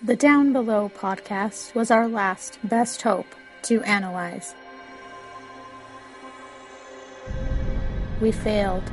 The 0.00 0.14
Down 0.14 0.52
Below 0.52 0.92
podcast 0.96 1.74
was 1.74 1.90
our 1.90 2.06
last 2.06 2.60
best 2.62 3.02
hope 3.02 3.26
to 3.62 3.82
analyze. 3.82 4.54
We 8.20 8.30
failed. 8.30 8.84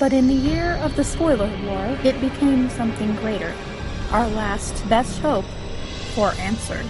But 0.00 0.12
in 0.12 0.26
the 0.26 0.34
year 0.34 0.72
of 0.82 0.96
the 0.96 1.04
spoiler 1.04 1.48
war, 1.64 1.96
it 2.02 2.20
became 2.20 2.68
something 2.70 3.14
greater. 3.14 3.54
Our 4.16 4.28
last 4.28 4.88
best 4.88 5.18
hope 5.18 5.44
for 6.14 6.30
answers. 6.38 6.86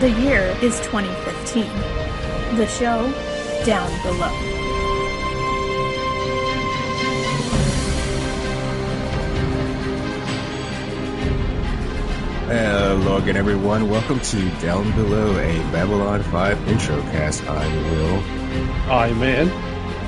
The 0.00 0.10
year 0.20 0.42
is 0.60 0.80
2015. 0.80 1.66
The 2.56 2.66
show, 2.66 3.12
Down 3.64 3.88
Below. 4.02 4.26
Hello 12.48 13.18
again, 13.18 13.36
everyone. 13.36 13.88
Welcome 13.88 14.18
to 14.18 14.50
Down 14.58 14.90
Below, 14.96 15.38
a 15.38 15.58
Babylon 15.70 16.24
5 16.24 16.68
intro 16.68 17.00
cast. 17.12 17.48
I'm 17.48 17.84
Will. 17.92 18.20
I'm 18.90 19.22
Ian. 19.22 19.52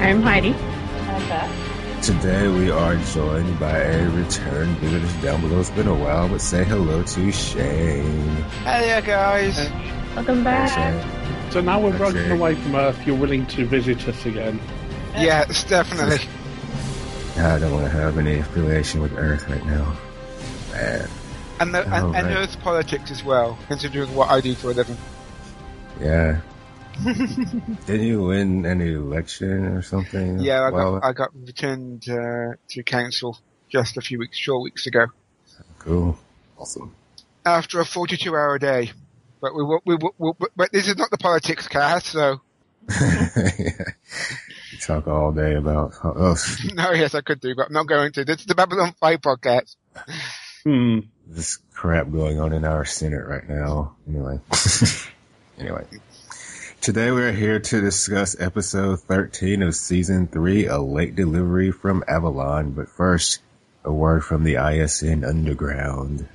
I'm 0.00 0.20
Heidi. 0.20 0.52
I'm 0.52 1.28
back. 1.28 1.61
Today 2.02 2.48
we 2.48 2.68
are 2.68 2.96
joined 2.96 3.60
by 3.60 3.78
a 3.78 4.08
return 4.10 4.74
visitor 4.76 5.22
Down 5.24 5.40
Below. 5.40 5.60
It's 5.60 5.70
been 5.70 5.86
a 5.86 5.94
while, 5.94 6.28
but 6.28 6.40
say 6.40 6.64
hello 6.64 7.02
to 7.04 7.30
Shane. 7.32 8.34
Hey 8.64 8.80
there, 8.86 9.02
guys. 9.02 9.70
Welcome 10.16 10.42
back. 10.42 10.68
Shane. 10.74 11.50
So 11.52 11.60
now 11.60 11.78
we're 11.80 11.90
Okay. 11.90 11.98
broken 11.98 12.32
away 12.32 12.56
from 12.56 12.74
Earth, 12.74 12.98
you're 13.06 13.14
willing 13.16 13.46
to 13.46 13.64
visit 13.66 14.06
us 14.08 14.26
again. 14.26 14.58
Yes, 15.16 15.62
definitely. 15.64 16.26
I 17.38 17.58
don't 17.60 17.72
want 17.72 17.84
to 17.84 17.90
have 17.92 18.18
any 18.18 18.38
affiliation 18.40 19.00
with 19.00 19.16
Earth 19.16 19.48
right 19.48 19.64
now. 19.64 19.92
Man, 20.72 21.08
And, 21.60 21.72
the, 21.74 21.82
and, 21.94 22.16
and 22.16 22.26
Earth 22.26 22.58
politics 22.62 23.12
as 23.12 23.22
well, 23.22 23.56
considering 23.68 24.12
what 24.16 24.28
I 24.28 24.40
do 24.40 24.54
for 24.56 24.70
a 24.72 24.74
living. 24.74 24.96
yeah. 26.00 26.40
Didn't 27.04 28.06
you 28.06 28.22
win 28.22 28.64
an 28.66 28.80
election 28.80 29.66
or 29.66 29.82
something? 29.82 30.40
Yeah, 30.40 30.62
I 30.62 30.70
Well, 30.70 31.00
got 31.00 31.04
I 31.04 31.12
got 31.12 31.30
returned 31.34 32.08
uh, 32.08 32.54
to 32.70 32.82
council 32.82 33.38
just 33.68 33.96
a 33.96 34.00
few 34.00 34.18
weeks, 34.18 34.36
short 34.38 34.62
weeks 34.62 34.86
ago, 34.86 35.06
cool. 35.78 36.18
Awesome. 36.58 36.94
after 37.44 37.80
a 37.80 37.84
42 37.84 38.34
hour 38.34 38.58
day. 38.58 38.92
But 39.40 39.54
we, 39.56 39.64
we, 39.64 39.96
we, 39.96 40.10
we 40.18 40.32
but 40.54 40.70
this 40.72 40.86
is 40.86 40.96
not 40.96 41.10
the 41.10 41.18
politics 41.18 41.66
cast, 41.66 42.06
so 42.06 42.40
You 44.72 44.78
talk 44.80 45.06
all 45.06 45.32
day 45.32 45.54
about 45.54 45.92
oh, 46.02 46.36
no, 46.74 46.92
yes, 46.92 47.14
I 47.14 47.20
could 47.20 47.40
do, 47.40 47.54
but 47.54 47.66
I'm 47.66 47.72
not 47.72 47.86
going 47.86 48.12
to. 48.12 48.24
This 48.24 48.40
is 48.40 48.46
the 48.46 48.54
Babylon 48.54 48.94
5 49.00 49.20
podcast. 49.20 49.76
Hmm. 50.64 51.00
this 51.26 51.58
crap 51.74 52.10
going 52.10 52.40
on 52.40 52.52
in 52.52 52.64
our 52.64 52.84
Senate 52.84 53.26
right 53.26 53.46
now. 53.48 53.96
Anyway. 54.08 54.38
anyway. 55.58 55.84
Today 56.82 57.12
we're 57.12 57.30
here 57.30 57.60
to 57.60 57.80
discuss 57.80 58.34
episode 58.40 58.98
13 59.02 59.62
of 59.62 59.76
season 59.76 60.26
3, 60.26 60.66
A 60.66 60.80
Late 60.80 61.14
Delivery 61.14 61.70
from 61.70 62.02
Avalon. 62.08 62.72
But 62.72 62.88
first, 62.88 63.40
a 63.84 63.92
word 63.92 64.24
from 64.24 64.42
the 64.42 64.56
ISN 64.56 65.22
Underground. 65.22 66.26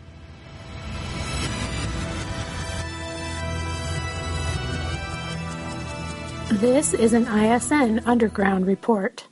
This 6.61 6.93
is 6.93 7.11
an 7.11 7.27
ISN 7.27 7.99
Underground 8.05 8.67
report. 8.67 9.27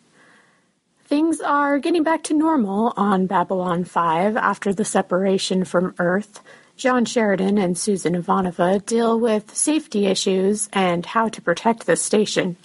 Things 1.06 1.40
are 1.40 1.80
getting 1.80 2.04
back 2.04 2.24
to 2.24 2.34
normal 2.34 2.92
on 2.98 3.26
Babylon 3.26 3.86
5 3.86 4.36
after 4.36 4.74
the 4.74 4.84
separation 4.84 5.64
from 5.64 5.96
Earth. 5.98 6.42
John 6.78 7.06
Sheridan 7.06 7.58
and 7.58 7.78
Susan 7.78 8.22
Ivanova 8.22 8.86
deal 8.86 9.18
with 9.18 9.56
safety 9.56 10.08
issues 10.08 10.68
and 10.74 11.06
how 11.06 11.30
to 11.30 11.42
protect 11.42 11.86
the 11.86 11.96
station. 11.96 12.58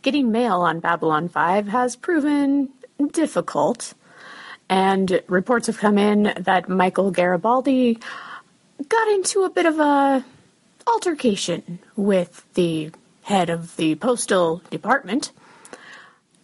Getting 0.00 0.32
mail 0.32 0.60
on 0.62 0.80
Babylon 0.80 1.28
5 1.28 1.68
has 1.68 1.94
proven 1.94 2.70
difficult, 3.12 3.92
and 4.70 5.20
reports 5.26 5.66
have 5.66 5.76
come 5.76 5.98
in 5.98 6.32
that 6.38 6.70
Michael 6.70 7.10
Garibaldi 7.10 7.98
got 8.88 9.08
into 9.08 9.44
a 9.44 9.50
bit 9.50 9.66
of 9.66 9.78
a 9.78 10.24
altercation 10.86 11.80
with 11.96 12.44
the 12.54 12.92
head 13.22 13.50
of 13.50 13.76
the 13.76 13.94
postal 13.96 14.62
department. 14.70 15.32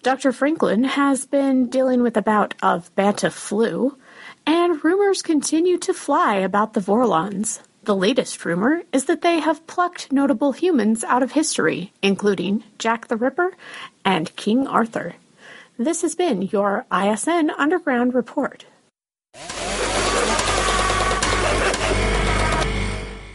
Dr. 0.03 0.33
Franklin 0.33 0.85
has 0.85 1.27
been 1.27 1.69
dealing 1.69 2.03
with 2.03 2.17
a 2.17 2.23
bout 2.23 2.55
of 2.63 2.95
Banta 2.95 3.31
flu, 3.31 3.97
and 4.47 4.85
rumors 4.85 5.23
continue 5.23 5.79
to 5.79 5.95
fly 5.95 6.37
about 6.37 6.75
the 6.75 6.81
Vorlons. 6.81 7.61
The 7.85 7.97
latest 7.97 8.45
rumor 8.45 8.83
is 8.93 9.07
that 9.07 9.23
they 9.23 9.41
have 9.41 9.67
plucked 9.67 10.13
notable 10.13 10.53
humans 10.53 11.03
out 11.05 11.23
of 11.23 11.33
history, 11.33 11.93
including 12.03 12.65
Jack 12.79 13.09
the 13.09 13.17
Ripper 13.17 13.53
and 14.05 14.35
King 14.37 14.67
Arthur. 14.67 15.15
This 15.79 16.03
has 16.03 16.15
been 16.15 16.43
your 16.43 16.85
ISN 16.93 17.51
Underground 17.51 18.15
Report. 18.15 18.67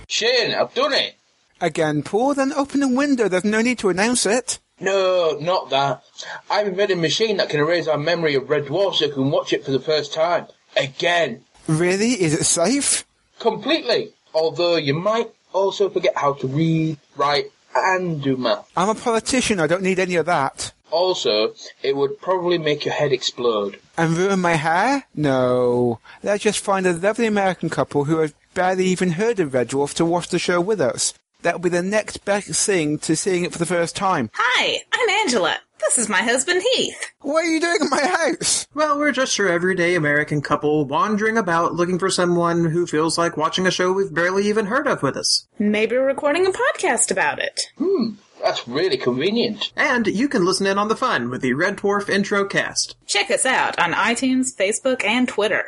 Shane, 0.07 0.53
I've 0.53 0.73
done 0.73 0.93
it. 0.93 1.15
Again, 1.59 2.03
Paul, 2.03 2.35
then 2.35 2.53
open 2.53 2.81
the 2.81 2.87
window. 2.87 3.27
There's 3.27 3.43
no 3.43 3.61
need 3.61 3.79
to 3.79 3.89
announce 3.89 4.25
it. 4.25 4.59
No, 4.79 5.37
not 5.41 5.69
that. 5.69 6.03
I've 6.49 6.67
invented 6.67 6.97
a 6.97 7.01
machine 7.01 7.37
that 7.37 7.49
can 7.49 7.61
erase 7.61 7.87
our 7.87 7.97
memory 7.97 8.35
of 8.35 8.49
Red 8.49 8.65
Dwarf 8.65 8.95
so 8.95 9.07
we 9.07 9.13
can 9.13 9.31
watch 9.31 9.53
it 9.53 9.63
for 9.63 9.71
the 9.71 9.79
first 9.79 10.13
time. 10.13 10.47
Again. 10.75 11.43
Really? 11.67 12.21
Is 12.21 12.33
it 12.33 12.45
safe? 12.45 13.05
Completely. 13.39 14.13
Although 14.33 14.75
you 14.75 14.93
might 14.93 15.31
also 15.53 15.89
forget 15.89 16.13
how 16.15 16.33
to 16.33 16.47
read, 16.47 16.97
write, 17.15 17.51
and 17.75 18.21
do 18.21 18.37
math. 18.37 18.69
I'm 18.75 18.89
a 18.89 18.95
politician. 18.95 19.59
I 19.59 19.67
don't 19.67 19.83
need 19.83 19.99
any 19.99 20.15
of 20.15 20.25
that. 20.25 20.71
Also, 20.91 21.53
it 21.83 21.95
would 21.95 22.21
probably 22.21 22.57
make 22.57 22.85
your 22.85 22.93
head 22.93 23.11
explode. 23.11 23.79
And 23.97 24.15
ruin 24.15 24.39
my 24.39 24.53
hair? 24.53 25.05
No. 25.15 25.99
Let's 26.23 26.43
just 26.43 26.59
find 26.59 26.85
a 26.85 26.93
lovely 26.93 27.25
American 27.25 27.69
couple 27.69 28.05
who 28.05 28.19
have 28.19 28.33
barely 28.53 28.85
even 28.85 29.11
heard 29.11 29.39
of 29.39 29.53
Red 29.53 29.69
Dwarf 29.69 29.93
to 29.95 30.05
watch 30.05 30.29
the 30.29 30.39
show 30.39 30.61
with 30.61 30.79
us. 30.79 31.13
That'll 31.45 31.59
be 31.59 31.69
the 31.69 31.83
next 31.83 32.25
best 32.25 32.65
thing 32.65 32.97
to 32.97 33.15
seeing 33.15 33.45
it 33.45 33.53
for 33.53 33.59
the 33.59 33.67
first 33.67 33.95
time. 33.95 34.31
Hi, 34.33 34.81
I'm 34.91 35.09
Angela. 35.09 35.55
This 35.79 35.99
is 35.99 36.09
my 36.09 36.23
husband 36.23 36.63
Heath. 36.73 37.11
What 37.21 37.45
are 37.45 37.47
you 37.47 37.61
doing 37.61 37.81
in 37.81 37.89
my 37.91 38.01
house? 38.01 38.65
Well, 38.73 38.97
we're 38.97 39.11
just 39.11 39.37
your 39.37 39.49
everyday 39.49 39.93
American 39.93 40.41
couple 40.41 40.85
wandering 40.85 41.37
about 41.37 41.75
looking 41.75 41.99
for 41.99 42.09
someone 42.09 42.65
who 42.71 42.87
feels 42.87 43.19
like 43.19 43.37
watching 43.37 43.67
a 43.67 43.71
show 43.71 43.93
we've 43.93 44.11
barely 44.11 44.47
even 44.47 44.65
heard 44.65 44.87
of 44.87 45.03
with 45.03 45.15
us. 45.15 45.47
Maybe 45.59 45.95
we're 45.95 46.07
recording 46.07 46.47
a 46.47 46.49
podcast 46.49 47.11
about 47.11 47.37
it. 47.37 47.69
Hmm. 47.77 48.13
That's 48.43 48.67
really 48.67 48.97
convenient. 48.97 49.71
And 49.75 50.07
you 50.07 50.27
can 50.27 50.45
listen 50.45 50.65
in 50.65 50.79
on 50.79 50.87
the 50.87 50.95
fun 50.95 51.29
with 51.29 51.41
the 51.41 51.53
Red 51.53 51.77
Dwarf 51.77 52.09
intro 52.09 52.45
cast. 52.45 52.95
Check 53.05 53.29
us 53.29 53.45
out 53.45 53.77
on 53.77 53.93
iTunes, 53.93 54.55
Facebook, 54.55 55.05
and 55.05 55.27
Twitter. 55.27 55.65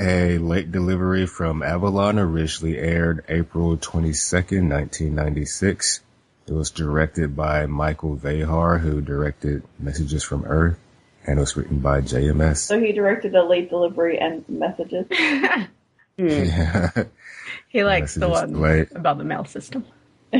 A 0.00 0.38
Late 0.38 0.70
Delivery 0.70 1.26
from 1.26 1.62
Avalon 1.62 2.20
originally 2.20 2.78
aired 2.78 3.24
April 3.28 3.76
22nd, 3.76 4.70
1996. 4.70 6.00
It 6.46 6.52
was 6.52 6.70
directed 6.70 7.34
by 7.34 7.66
Michael 7.66 8.16
Vejar, 8.16 8.78
who 8.80 9.00
directed 9.00 9.64
Messages 9.78 10.22
from 10.22 10.44
Earth, 10.44 10.78
and 11.26 11.38
it 11.38 11.40
was 11.40 11.56
written 11.56 11.80
by 11.80 12.00
JMS. 12.00 12.58
So 12.58 12.78
he 12.78 12.92
directed 12.92 13.34
a 13.34 13.42
late 13.42 13.70
delivery 13.70 14.18
and 14.18 14.48
messages. 14.48 15.06
Hmm. 16.18 16.26
Yeah. 16.28 16.90
He 17.68 17.84
likes 17.84 18.16
the 18.16 18.28
one 18.28 18.60
late. 18.60 18.88
about 18.90 19.18
the 19.18 19.24
mail 19.24 19.44
system. 19.44 19.84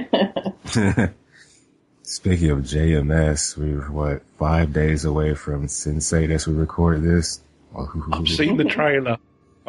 Speaking 2.02 2.50
of 2.50 2.58
JMS, 2.60 3.56
we 3.56 3.76
were 3.76 3.88
what 3.92 4.22
five 4.40 4.72
days 4.72 5.04
away 5.04 5.34
from 5.34 5.68
Sense8 5.68 6.30
as 6.30 6.48
we 6.48 6.54
recorded 6.54 7.04
this. 7.04 7.40
I've 7.78 8.26
seen 8.26 8.56
the 8.56 8.64
trailer. 8.64 9.18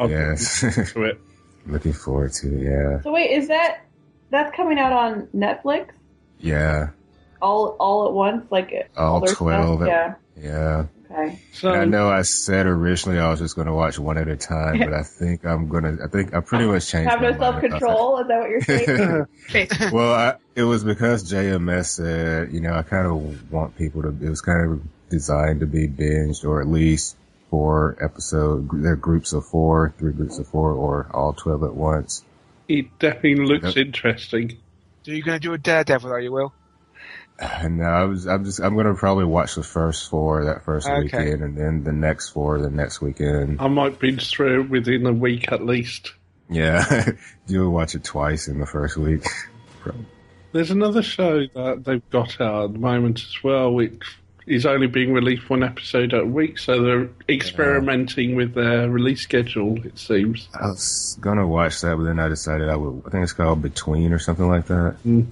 I've 0.00 0.10
Yes. 0.10 0.60
to 0.92 1.02
it. 1.04 1.20
Looking 1.66 1.92
forward 1.92 2.32
to 2.34 2.56
it. 2.56 2.62
Yeah, 2.62 3.02
So 3.02 3.12
wait, 3.12 3.30
is 3.30 3.48
that 3.48 3.84
that's 4.30 4.54
coming 4.56 4.78
out 4.78 4.92
on 4.92 5.28
Netflix 5.34 5.90
yeah, 6.38 6.90
all 7.42 7.76
all 7.78 8.06
at 8.06 8.12
once? 8.12 8.50
Like 8.50 8.90
all 8.96 9.20
their 9.20 9.34
twelve. 9.34 9.80
Stuff? 9.80 9.88
Yeah. 9.88 10.14
yeah. 10.42 10.84
Okay. 11.10 11.38
So, 11.52 11.72
And 11.72 11.82
I 11.82 11.84
know 11.86 12.08
I 12.08 12.22
said 12.22 12.66
originally 12.66 13.18
I 13.18 13.30
was 13.30 13.40
just 13.40 13.56
going 13.56 13.66
to 13.66 13.74
watch 13.74 13.98
one 13.98 14.16
at 14.16 14.28
a 14.28 14.36
time, 14.36 14.78
but 14.78 14.92
I 14.92 15.02
think 15.02 15.44
I'm 15.44 15.68
gonna. 15.68 15.98
I 16.04 16.06
think 16.06 16.34
I 16.34 16.40
pretty 16.40 16.66
much 16.66 16.88
changed. 16.88 17.10
Have 17.10 17.20
my 17.20 17.30
no 17.30 17.38
self 17.38 17.60
control. 17.60 18.20
Is 18.20 18.28
that 18.28 18.38
what 18.38 18.48
you're 18.48 18.60
saying? 18.60 19.90
well, 19.92 20.14
I, 20.14 20.34
it 20.54 20.62
was 20.62 20.84
because 20.84 21.30
JMS 21.30 21.86
said, 21.86 22.52
you 22.52 22.60
know, 22.60 22.74
I 22.74 22.82
kind 22.82 23.06
of 23.06 23.52
want 23.52 23.76
people 23.76 24.02
to. 24.02 24.08
It 24.08 24.30
was 24.30 24.40
kind 24.40 24.70
of 24.70 24.82
designed 25.10 25.60
to 25.60 25.66
be 25.66 25.88
binged, 25.88 26.44
or 26.44 26.60
at 26.60 26.68
least 26.68 27.16
four 27.50 27.96
episode. 28.00 28.68
They're 28.72 28.96
groups 28.96 29.32
of 29.32 29.44
four, 29.46 29.94
three 29.98 30.12
groups 30.12 30.38
of 30.38 30.46
four, 30.48 30.72
or 30.72 31.10
all 31.12 31.32
twelve 31.34 31.62
at 31.64 31.74
once. 31.74 32.24
It 32.68 32.98
definitely 32.98 33.44
looks 33.46 33.76
Yep. 33.76 33.86
interesting. 33.86 34.58
So 35.04 35.10
you're 35.12 35.24
going 35.24 35.40
to 35.40 35.48
do 35.48 35.52
a 35.54 35.58
Daredevil, 35.58 36.10
are 36.10 36.20
you, 36.20 36.30
Will? 36.30 36.54
And 37.38 37.78
no, 37.78 37.84
I 37.84 38.04
was, 38.04 38.26
I'm 38.26 38.44
just, 38.44 38.60
I'm 38.60 38.76
gonna 38.76 38.94
probably 38.94 39.24
watch 39.24 39.54
the 39.54 39.62
first 39.62 40.10
four 40.10 40.44
that 40.44 40.62
first 40.64 40.86
Okay. 40.86 41.00
weekend, 41.00 41.42
and 41.42 41.56
then 41.56 41.84
the 41.84 41.92
next 41.92 42.28
four 42.28 42.58
the 42.60 42.68
next 42.70 43.00
weekend. 43.00 43.60
I 43.62 43.68
might 43.68 43.98
binge 43.98 44.28
through 44.30 44.64
within 44.64 45.06
a 45.06 45.12
week 45.12 45.50
at 45.50 45.64
least. 45.64 46.12
Yeah, 46.50 47.12
you'll 47.46 47.70
watch 47.70 47.94
it 47.94 48.04
twice 48.04 48.46
in 48.48 48.60
the 48.60 48.66
first 48.66 48.98
week. 48.98 49.24
There's 50.52 50.70
another 50.70 51.02
show 51.02 51.46
that 51.54 51.82
they've 51.84 52.10
got 52.10 52.38
out 52.40 52.64
at 52.64 52.72
the 52.74 52.78
moment 52.78 53.20
as 53.20 53.42
well, 53.42 53.72
which 53.72 54.02
is 54.50 54.66
only 54.66 54.88
being 54.88 55.12
released 55.12 55.48
one 55.48 55.62
episode 55.62 56.12
a 56.12 56.24
week, 56.26 56.58
so 56.58 56.82
they're 56.82 57.08
experimenting 57.28 58.34
with 58.34 58.52
their 58.54 58.90
release 58.90 59.20
schedule, 59.22 59.78
it 59.86 59.98
seems. 59.98 60.48
I 60.52 60.66
was 60.66 61.16
gonna 61.20 61.46
watch 61.46 61.80
that, 61.82 61.96
but 61.96 62.02
then 62.04 62.18
I 62.18 62.28
decided 62.28 62.68
I 62.68 62.76
would. 62.76 63.04
I 63.06 63.10
think 63.10 63.22
it's 63.22 63.32
called 63.32 63.62
Between 63.62 64.12
or 64.12 64.18
something 64.18 64.48
like 64.48 64.66
that. 64.66 64.96
Mm. 65.06 65.26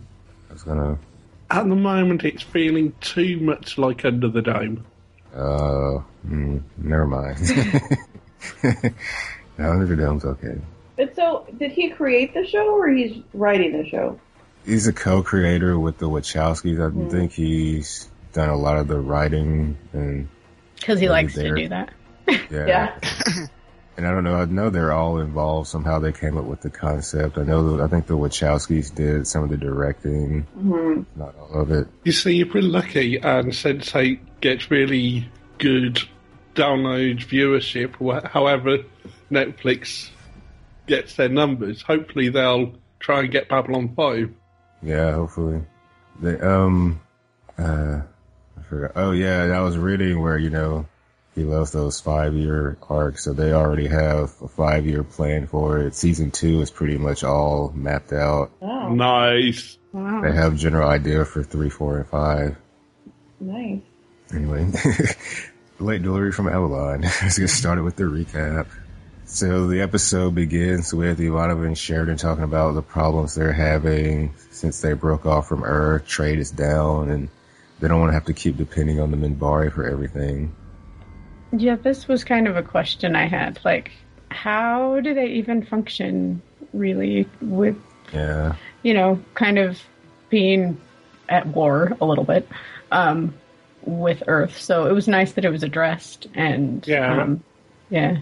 I 0.48 0.52
was 0.52 0.62
gonna. 0.62 0.98
At 1.50 1.68
the 1.68 1.74
moment, 1.74 2.24
it's 2.24 2.42
feeling 2.42 2.92
too 3.00 3.40
much 3.40 3.76
like 3.78 4.04
Under 4.04 4.28
the 4.28 4.42
Dome. 4.42 4.84
Uh, 5.34 6.00
mm, 6.26 6.62
never 6.76 7.06
mind. 7.06 7.38
no, 8.62 8.90
Under 9.72 9.86
the 9.86 9.96
Dome's 9.96 10.24
okay. 10.24 10.58
But 10.96 11.14
so, 11.16 11.46
did 11.58 11.72
he 11.72 11.90
create 11.90 12.34
the 12.34 12.46
show 12.46 12.68
or 12.74 12.88
he's 12.88 13.22
writing 13.34 13.72
the 13.82 13.88
show? 13.88 14.20
He's 14.66 14.86
a 14.86 14.92
co-creator 14.92 15.78
with 15.78 15.98
the 15.98 16.08
Wachowskis. 16.08 16.76
I 16.84 16.90
Mhm. 16.90 17.10
think 17.10 17.32
he's 17.32 18.08
done 18.32 18.48
a 18.48 18.56
lot 18.56 18.78
of 18.78 18.88
the 18.88 18.98
writing 18.98 19.76
and 19.92 20.28
Because 20.76 21.00
he 21.00 21.06
Maybe 21.06 21.12
likes 21.12 21.34
to 21.34 21.54
do 21.54 21.68
that. 21.68 21.90
yeah. 22.28 22.46
Yeah. 22.50 23.46
And 23.98 24.06
I 24.06 24.12
don't 24.12 24.22
know. 24.22 24.36
I 24.36 24.44
know 24.44 24.70
they're 24.70 24.92
all 24.92 25.18
involved. 25.18 25.68
Somehow 25.68 25.98
they 25.98 26.12
came 26.12 26.38
up 26.38 26.44
with 26.44 26.60
the 26.60 26.70
concept. 26.70 27.36
I 27.36 27.42
know. 27.42 27.82
I 27.82 27.88
think 27.88 28.06
the 28.06 28.16
Wachowskis 28.16 28.94
did 28.94 29.26
some 29.26 29.42
of 29.42 29.50
the 29.50 29.56
directing, 29.56 30.42
hmm 30.42 31.02
not 31.16 31.34
all 31.36 31.62
of 31.62 31.72
it. 31.72 31.88
You 32.04 32.12
see, 32.12 32.40
if 32.40 32.54
we're 32.54 32.62
lucky 32.62 33.16
and 33.16 33.48
Sense8 33.48 34.20
gets 34.40 34.70
really 34.70 35.28
good 35.58 35.98
download 36.54 37.26
viewership, 37.26 38.24
however 38.28 38.84
Netflix 39.32 40.10
gets 40.86 41.16
their 41.16 41.28
numbers, 41.28 41.82
hopefully 41.82 42.28
they'll 42.28 42.74
try 43.00 43.20
and 43.20 43.32
get 43.32 43.48
Babylon 43.48 43.94
5. 43.96 44.32
Yeah, 44.82 45.12
hopefully. 45.14 45.62
They 46.20 46.38
um 46.38 47.00
uh 47.58 48.02
I 48.02 48.02
forgot. 48.68 48.92
Oh 48.96 49.12
yeah, 49.12 49.44
I 49.44 49.60
was 49.60 49.76
reading 49.76 50.20
where, 50.20 50.38
you 50.38 50.50
know, 50.50 50.86
he 51.34 51.44
loves 51.44 51.70
those 51.72 52.00
five 52.00 52.34
year 52.34 52.76
arcs, 52.88 53.24
so 53.24 53.32
they 53.32 53.52
already 53.52 53.86
have 53.86 54.34
a 54.42 54.48
five 54.48 54.86
year 54.86 55.02
plan 55.04 55.46
for 55.46 55.78
it. 55.78 55.94
Season 55.94 56.30
two 56.30 56.60
is 56.60 56.70
pretty 56.70 56.98
much 56.98 57.22
all 57.24 57.72
mapped 57.74 58.12
out. 58.12 58.50
Oh, 58.62 58.88
Nice. 58.92 59.78
Wow. 59.92 60.20
They 60.22 60.32
have 60.32 60.56
general 60.56 60.88
idea 60.88 61.24
for 61.24 61.42
three, 61.42 61.70
four, 61.70 61.98
and 61.98 62.06
five. 62.08 62.56
nice. 63.40 63.80
Anyway, 64.34 64.70
late 65.78 66.02
delivery 66.02 66.32
from 66.32 66.48
Avalon. 66.48 67.00
Let's 67.02 67.38
get 67.38 67.48
started 67.48 67.84
with 67.84 67.96
the 67.96 68.04
recap. 68.04 68.66
So 69.24 69.66
the 69.66 69.80
episode 69.82 70.34
begins 70.34 70.92
with 70.92 71.18
Ivanova 71.18 71.66
and 71.66 71.76
Sheridan 71.78 72.16
talking 72.16 72.44
about 72.44 72.74
the 72.74 72.82
problems 72.82 73.34
they're 73.34 73.52
having 73.52 74.34
since 74.50 74.80
they 74.80 74.92
broke 74.94 75.24
off 75.26 75.48
from 75.48 75.64
Earth. 75.64 76.06
Trade 76.06 76.38
is 76.38 76.50
down, 76.50 77.10
and 77.10 77.28
they 77.80 77.88
don't 77.88 78.00
want 78.00 78.10
to 78.10 78.14
have 78.14 78.24
to 78.26 78.32
keep 78.32 78.56
depending 78.56 79.00
on 79.00 79.10
the 79.10 79.16
Minbari 79.16 79.72
for 79.72 79.84
everything. 79.86 80.54
Yeah, 81.52 81.76
this 81.76 82.06
was 82.08 82.24
kind 82.24 82.46
of 82.46 82.56
a 82.56 82.62
question 82.62 83.16
I 83.16 83.26
had. 83.26 83.58
Like, 83.64 83.92
how 84.30 85.00
do 85.00 85.14
they 85.14 85.26
even 85.26 85.62
function 85.64 86.42
really 86.72 87.26
with, 87.40 87.76
Yeah, 88.12 88.54
you 88.82 88.94
know, 88.94 89.20
kind 89.34 89.58
of 89.58 89.80
being 90.28 90.78
at 91.28 91.46
war 91.46 91.96
a 92.00 92.04
little 92.04 92.24
bit 92.24 92.46
um, 92.92 93.32
with 93.82 94.22
Earth? 94.26 94.58
So 94.58 94.86
it 94.86 94.92
was 94.92 95.08
nice 95.08 95.32
that 95.32 95.44
it 95.44 95.50
was 95.50 95.62
addressed 95.62 96.26
and, 96.34 96.86
Yeah. 96.86 97.22
um, 97.22 97.42
yeah. 97.88 98.18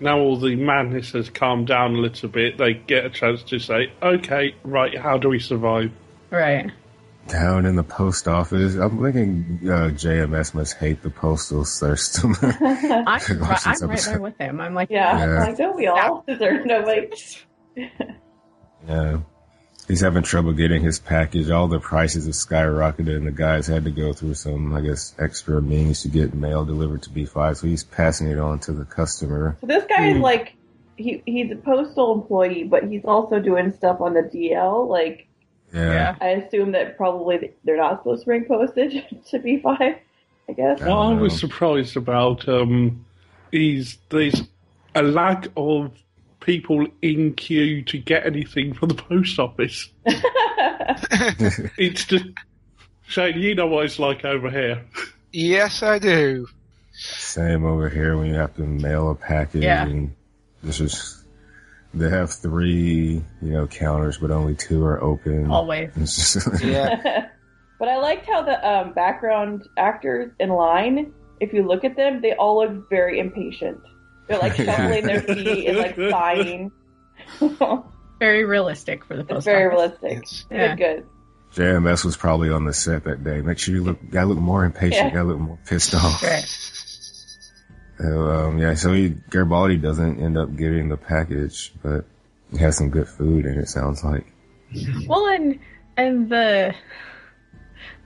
Now 0.00 0.18
all 0.18 0.36
the 0.36 0.56
madness 0.56 1.12
has 1.12 1.28
calmed 1.28 1.66
down 1.68 1.94
a 1.94 1.98
little 1.98 2.28
bit, 2.28 2.56
they 2.58 2.72
get 2.74 3.04
a 3.04 3.10
chance 3.10 3.42
to 3.44 3.58
say, 3.58 3.92
okay, 4.02 4.54
right, 4.64 4.96
how 4.98 5.18
do 5.18 5.28
we 5.28 5.38
survive? 5.38 5.92
Right. 6.30 6.70
Down 7.28 7.66
in 7.66 7.76
the 7.76 7.82
post 7.82 8.28
office. 8.28 8.74
I'm 8.74 9.00
thinking 9.02 9.60
uh, 9.64 9.90
JMS 9.90 10.54
must 10.54 10.76
hate 10.76 11.02
the 11.02 11.10
postal 11.10 11.64
system. 11.64 12.34
I'm, 12.42 13.04
Watch 13.40 13.66
I'm 13.66 13.72
this 13.72 13.82
right 13.82 14.00
there 14.04 14.20
with 14.20 14.38
him. 14.38 14.60
I'm 14.60 14.74
like, 14.74 14.90
Yeah, 14.90 15.18
Yeah. 15.18 15.38
like 15.44 15.56
don't 15.56 15.76
we 15.76 15.86
all? 15.86 16.24
Is 16.26 16.38
there 16.38 16.64
no 16.64 16.80
like? 16.80 17.14
Yeah. 18.86 19.18
He's 19.88 20.00
having 20.00 20.22
trouble 20.22 20.52
getting 20.52 20.82
his 20.82 20.98
package. 21.00 21.50
All 21.50 21.66
the 21.68 21.80
prices 21.80 22.26
have 22.26 22.34
skyrocketed 22.34 23.16
and 23.16 23.26
the 23.26 23.32
guys 23.32 23.66
had 23.66 23.84
to 23.84 23.90
go 23.90 24.12
through 24.12 24.34
some, 24.34 24.74
I 24.74 24.80
guess, 24.80 25.14
extra 25.18 25.60
means 25.60 26.02
to 26.02 26.08
get 26.08 26.34
mail 26.34 26.64
delivered 26.64 27.02
to 27.02 27.10
B5. 27.10 27.56
So 27.56 27.66
he's 27.66 27.82
passing 27.84 28.28
it 28.28 28.38
on 28.38 28.60
to 28.60 28.72
the 28.72 28.84
customer. 28.84 29.56
So 29.60 29.66
this 29.66 29.84
guy 29.88 30.08
is 30.08 30.16
Hmm. 30.16 30.22
like, 30.22 30.54
he 30.96 31.22
he's 31.26 31.50
a 31.50 31.56
postal 31.56 32.12
employee, 32.14 32.64
but 32.64 32.84
he's 32.84 33.04
also 33.04 33.40
doing 33.40 33.72
stuff 33.72 34.00
on 34.00 34.14
the 34.14 34.22
DL. 34.22 34.86
Like, 34.88 35.26
Yeah. 35.72 35.92
yeah. 35.92 36.16
I 36.20 36.28
assume 36.30 36.72
that 36.72 36.96
probably 36.96 37.52
they're 37.64 37.76
not 37.76 38.00
supposed 38.00 38.22
to 38.22 38.26
bring 38.26 38.44
postage 38.44 38.94
to 39.30 39.38
B5. 39.38 39.98
I 40.48 40.52
guess. 40.54 40.82
I 40.82 40.88
I 40.90 41.14
was 41.14 41.38
surprised 41.38 41.96
about 41.96 42.48
um, 42.48 43.04
is 43.52 43.96
there's 44.10 44.42
a 44.94 45.02
lack 45.02 45.46
of 45.56 45.92
people 46.40 46.86
in 47.00 47.32
queue 47.34 47.82
to 47.84 47.96
get 47.98 48.26
anything 48.26 48.74
from 48.74 48.88
the 48.88 48.94
post 48.96 49.38
office. 49.38 49.88
It's 51.78 52.04
just 52.06 52.24
Shane, 53.06 53.38
you 53.38 53.54
know 53.54 53.66
what 53.66 53.84
it's 53.86 53.98
like 53.98 54.24
over 54.24 54.50
here. 54.50 54.82
yes, 55.32 55.82
I 55.82 55.98
do. 55.98 56.46
Same 56.92 57.64
over 57.64 57.88
here 57.88 58.16
when 58.16 58.26
you 58.28 58.34
have 58.34 58.54
to 58.56 58.62
mail 58.62 59.10
a 59.10 59.14
package 59.14 59.62
Yeah. 59.62 59.84
and 59.86 60.14
this 60.62 60.80
is, 60.80 61.21
they 61.94 62.08
have 62.08 62.32
three, 62.32 63.22
you 63.42 63.52
know, 63.52 63.66
counters, 63.66 64.18
but 64.18 64.30
only 64.30 64.54
two 64.54 64.84
are 64.84 65.02
open. 65.02 65.50
Always. 65.50 65.90
It's 65.96 66.34
just- 66.34 66.64
Yeah. 66.64 67.28
but 67.78 67.88
I 67.88 67.96
liked 67.98 68.26
how 68.26 68.42
the 68.42 68.68
um, 68.68 68.92
background 68.94 69.68
actors 69.76 70.32
in 70.40 70.50
line, 70.50 71.12
if 71.40 71.52
you 71.52 71.66
look 71.66 71.84
at 71.84 71.96
them, 71.96 72.20
they 72.22 72.32
all 72.34 72.58
look 72.64 72.88
very 72.88 73.18
impatient. 73.18 73.80
They're 74.28 74.38
like 74.38 74.54
shuffling 74.56 75.04
their 75.06 75.20
feet 75.22 75.66
and 75.68 75.78
like 75.78 75.96
sighing. 75.96 76.70
Very 78.18 78.44
realistic 78.44 79.04
for 79.04 79.14
the 79.14 79.22
it's 79.22 79.30
post 79.32 79.44
very 79.44 79.66
office. 79.74 79.98
realistic. 80.02 80.22
Yes. 80.22 80.44
Yeah. 80.50 80.76
Good, 80.76 80.78
good. 80.96 81.06
JMS 81.54 82.04
was 82.04 82.16
probably 82.16 82.48
on 82.50 82.64
the 82.64 82.72
set 82.72 83.04
that 83.04 83.22
day. 83.22 83.42
Make 83.42 83.58
sure 83.58 83.74
you 83.74 83.82
look, 83.84 83.98
gotta 84.10 84.26
look 84.28 84.38
more 84.38 84.64
impatient, 84.64 85.08
Yeah. 85.08 85.10
gotta 85.10 85.28
look 85.28 85.38
more 85.38 85.58
pissed 85.66 85.94
off. 85.94 86.22
Right. 86.22 86.46
So, 88.02 88.30
um, 88.30 88.58
yeah, 88.58 88.74
so 88.74 88.92
he, 88.92 89.10
Garibaldi 89.30 89.76
doesn't 89.76 90.20
end 90.20 90.36
up 90.36 90.54
getting 90.56 90.88
the 90.88 90.96
package, 90.96 91.72
but 91.82 92.04
he 92.50 92.58
has 92.58 92.76
some 92.76 92.90
good 92.90 93.08
food 93.08 93.46
and 93.46 93.60
it, 93.60 93.68
sounds 93.68 94.02
like. 94.02 94.26
Well, 95.06 95.26
and 95.26 95.60
and 95.96 96.28
the 96.28 96.74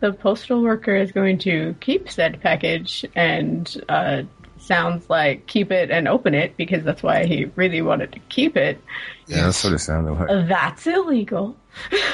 the 0.01 0.13
postal 0.13 0.63
worker 0.63 0.95
is 0.95 1.13
going 1.13 1.39
to 1.39 1.75
keep 1.81 2.11
said 2.11 2.41
package 2.43 3.07
and 3.15 3.83
uh, 3.89 4.25
sounds 4.59 5.09
like 5.09 5.47
keep 5.47 5.71
it 5.71 5.91
and 5.91 6.09
open 6.09 6.35
it 6.35 6.57
because 6.57 6.85
that's 6.85 7.03
why 7.03 7.25
he 7.25 7.47
really 7.57 7.81
wanted 7.81 8.13
to 8.13 8.19
keep 8.29 8.57
it. 8.57 8.83
Yeah, 9.29 9.45
that's 9.45 9.65
what 9.65 9.73
it 9.73 9.79
sounded 9.79 10.13
like. 10.13 10.49
That's 10.49 10.87
illegal. 10.87 11.57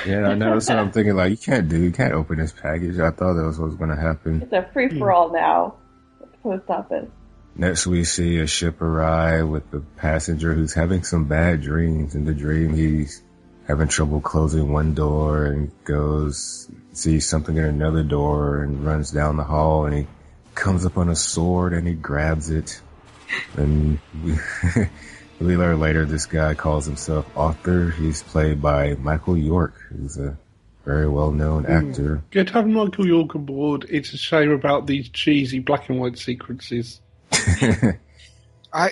Yeah, 0.07 0.29
I 0.29 0.35
know. 0.35 0.53
That's 0.53 0.69
what 0.69 0.79
I'm 0.79 0.93
thinking. 0.93 1.15
Like, 1.15 1.31
you 1.31 1.37
can't 1.37 1.69
do, 1.69 1.83
you 1.83 1.93
can't 1.93 2.13
open 2.13 2.39
this 2.39 2.53
package. 2.53 2.99
I 2.99 3.11
thought 3.11 3.35
that 3.35 3.45
was 3.45 3.59
what 3.59 3.67
was 3.67 3.77
going 3.77 3.91
to 3.91 4.01
happen. 4.01 4.43
It's 4.43 4.53
a 4.53 4.69
free 4.73 4.89
for 4.99 5.11
all 5.11 5.33
now 5.33 5.77
at 6.21 6.31
the 6.31 6.39
post 6.39 6.69
office. 6.69 7.09
Next, 7.55 7.87
we 7.87 8.05
see 8.05 8.39
a 8.39 8.47
ship 8.47 8.81
arrive 8.81 9.47
with 9.47 9.71
the 9.71 9.81
passenger 9.81 10.55
who's 10.55 10.73
having 10.73 11.05
some 11.05 11.27
bad 11.27 11.61
dreams. 11.61 12.15
In 12.15 12.25
the 12.25 12.35
dream, 12.35 12.75
he's 12.75 13.23
having 13.69 13.89
trouble 13.89 14.21
closing 14.21 14.73
one 14.73 14.95
door 14.95 15.47
and 15.47 15.71
goes, 15.85 16.69
sees 16.93 17.27
something 17.29 17.57
in 17.57 17.65
another 17.65 18.03
door 18.03 18.63
and 18.63 18.85
runs 18.85 19.11
down 19.11 19.37
the 19.37 19.45
hall 19.45 19.87
and 19.87 19.95
he 19.95 20.07
comes 20.55 20.87
up 20.87 20.97
on 20.97 21.09
a 21.09 21.17
sword 21.17 21.73
and 21.73 21.87
he 21.87 21.95
grabs 21.95 22.51
it. 22.51 22.81
And 23.57 23.99
we, 24.25 24.35
we 25.41 25.57
learn 25.57 25.79
later 25.79 26.07
this 26.07 26.27
guy 26.27 26.55
calls 26.55 26.87
himself 26.87 27.27
Arthur. 27.37 27.91
He's 27.91 28.23
played 28.23 28.63
by 28.63 28.95
Michael 28.95 29.37
York, 29.37 29.75
who's 29.91 30.19
a 30.19 30.39
very 30.85 31.09
well-known 31.09 31.65
hmm. 31.65 31.91
actor. 31.91 32.23
Good 32.31 32.49
to 32.49 32.53
have 32.55 32.67
Michael 32.67 33.07
York 33.07 33.37
on 33.37 33.45
board. 33.45 33.87
It's 33.91 34.13
a 34.15 34.19
shame 34.19 34.51
about 34.51 34.87
these 34.87 35.11
cheesy 35.11 35.59
black 35.59 35.91
and 35.91 36.01
white 36.01 36.19
sequences. 36.19 37.02
I, 38.73 38.91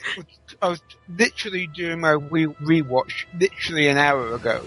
I 0.61 0.69
was 0.69 0.83
literally 1.09 1.67
doing 1.67 2.01
my 2.01 2.13
re- 2.13 2.47
rewatch 2.47 3.25
literally 3.39 3.89
an 3.89 3.97
hour 3.97 4.35
ago, 4.35 4.63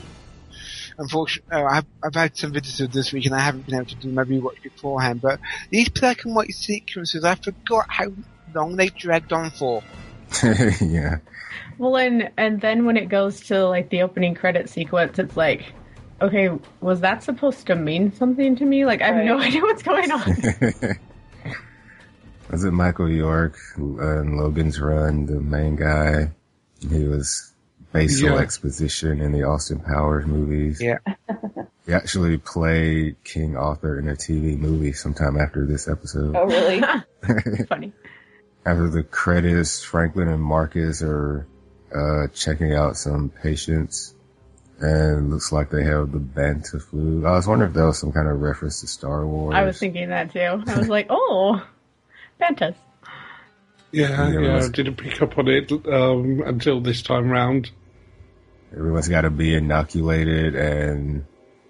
unfortunately, 0.98 1.56
uh, 1.56 1.66
I've, 1.66 1.86
I've 2.04 2.16
had 2.16 2.38
some 2.38 2.52
visitors 2.52 2.90
this 2.90 3.12
week 3.14 3.26
and 3.26 3.36
I 3.36 3.40
haven't 3.40 3.66
been 3.66 3.76
able 3.76 3.86
to 3.86 3.96
do 3.96 4.10
my 4.10 4.24
rewatch 4.24 4.62
beforehand. 4.62 5.22
But 5.22 5.40
these 5.70 5.90
black 5.90 6.26
and 6.26 6.36
white 6.36 6.54
sequences, 6.54 7.24
I 7.24 7.36
forgot 7.36 7.86
how 7.90 8.14
long 8.54 8.76
they 8.76 8.88
dragged 8.88 9.34
on 9.34 9.52
for. 9.52 9.84
yeah. 10.82 11.18
Well, 11.78 11.98
and 11.98 12.32
and 12.38 12.62
then 12.62 12.86
when 12.86 12.98
it 12.98 13.10
goes 13.10 13.42
to 13.48 13.68
like 13.68 13.90
the 13.90 14.02
opening 14.04 14.36
credit 14.36 14.70
sequence, 14.70 15.20
it's 15.20 15.38
like, 15.38 15.74
okay, 16.22 16.50
was 16.82 17.02
that 17.02 17.24
supposed 17.24 17.68
to 17.68 17.76
mean 17.76 18.14
something 18.14 18.56
to 18.56 18.66
me? 18.66 18.86
Like 18.86 19.02
I 19.02 19.08
have 19.08 19.26
no 19.26 19.40
idea 19.42 19.62
what's 19.62 19.84
going 19.84 20.12
on. 20.12 21.00
Was 22.54 22.64
it 22.66 22.72
Michael 22.72 23.10
York 23.10 23.58
uh, 23.80 24.20
in 24.22 24.38
Logan's 24.38 24.80
Run, 24.80 25.26
the 25.26 25.40
main 25.42 25.76
guy? 25.76 26.30
He 26.88 27.04
was 27.06 27.52
Basil 27.92 28.30
Yeah. 28.36 28.38
Exposition 28.38 29.22
in 29.22 29.32
the 29.32 29.42
Austin 29.42 29.80
Powers 29.80 30.28
movies. 30.28 30.80
Yeah. 30.80 31.00
He 31.88 31.94
actually 31.94 32.38
played 32.38 33.16
King 33.24 33.58
Arthur 33.58 33.98
in 33.98 34.08
a 34.08 34.14
TV 34.14 34.56
movie 34.56 34.94
sometime 34.94 35.40
after 35.42 35.66
this 35.66 35.88
episode. 35.88 36.36
Oh, 36.36 36.46
really? 36.46 36.80
Funny. 37.68 37.92
After 38.64 38.88
the 38.88 39.02
credits, 39.02 39.84
Franklin 39.84 40.28
and 40.28 40.42
Marcus 40.42 41.02
are 41.02 41.48
uh, 41.94 42.28
checking 42.36 42.74
out 42.76 42.98
some 42.98 43.30
patients, 43.30 44.14
and 44.80 45.32
looks 45.32 45.52
like 45.52 45.72
they 45.72 45.84
have 45.86 46.12
the 46.12 46.20
Banta 46.20 46.80
flu. 46.80 47.26
I 47.26 47.32
was 47.32 47.48
wondering 47.48 47.72
if 47.72 47.76
that 47.76 47.86
was 47.86 47.98
some 47.98 48.12
kind 48.12 48.28
of 48.28 48.40
reference 48.42 48.82
to 48.82 48.88
Star 48.88 49.26
Wars. 49.26 49.56
I 49.56 49.64
was 49.64 49.80
thinking 49.80 50.10
that 50.10 50.32
too. 50.32 50.40
I 50.68 50.78
was 50.78 50.88
like, 50.88 51.08
oh, 51.10 51.66
Fantas. 52.44 52.76
Yeah, 53.92 54.32
Yeah, 54.32 54.40
yeah, 54.40 54.66
I 54.66 54.70
didn't 54.70 54.96
pick 54.96 55.22
up 55.22 55.38
on 55.38 55.48
it 55.48 55.72
um, 55.72 56.42
until 56.46 56.82
this 56.82 57.02
time 57.02 57.30
round. 57.30 57.70
Everyone's 58.72 59.08
got 59.08 59.22
to 59.22 59.30
be 59.30 59.54
inoculated, 59.54 60.56
and 60.56 61.26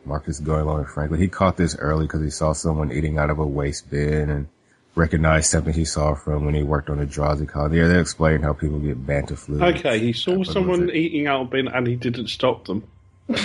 Marcus 0.05 0.39
going 0.39 0.61
along 0.61 0.79
with 0.79 0.89
Franklin. 0.89 1.19
He 1.19 1.27
caught 1.27 1.57
this 1.57 1.75
early 1.75 2.05
because 2.05 2.21
he 2.21 2.29
saw 2.29 2.53
someone 2.53 2.93
eating 2.93 3.17
out 3.17 3.29
of 3.29 3.39
a 3.39 3.45
waste 3.45 3.89
bin 3.89 4.29
and 4.29 4.47
recognized 4.95 5.47
something 5.47 5.73
he 5.73 5.85
saw 5.85 6.15
from 6.15 6.45
when 6.45 6.55
he 6.55 6.63
worked 6.63 6.89
on 6.89 6.97
the 6.97 7.05
Drazi 7.05 7.47
colony. 7.47 7.75
There, 7.75 7.89
they 7.89 7.99
explained 7.99 8.43
how 8.43 8.53
people 8.53 8.79
get 8.79 9.05
Banta 9.05 9.35
flu. 9.35 9.61
Okay, 9.61 9.99
he 9.99 10.13
saw 10.13 10.43
someone 10.43 10.89
eating 10.91 11.27
out 11.27 11.41
of 11.41 11.47
a 11.47 11.49
bin 11.49 11.67
and 11.67 11.87
he 11.87 11.95
didn't 11.95 12.27
stop 12.27 12.65
them. 12.65 12.87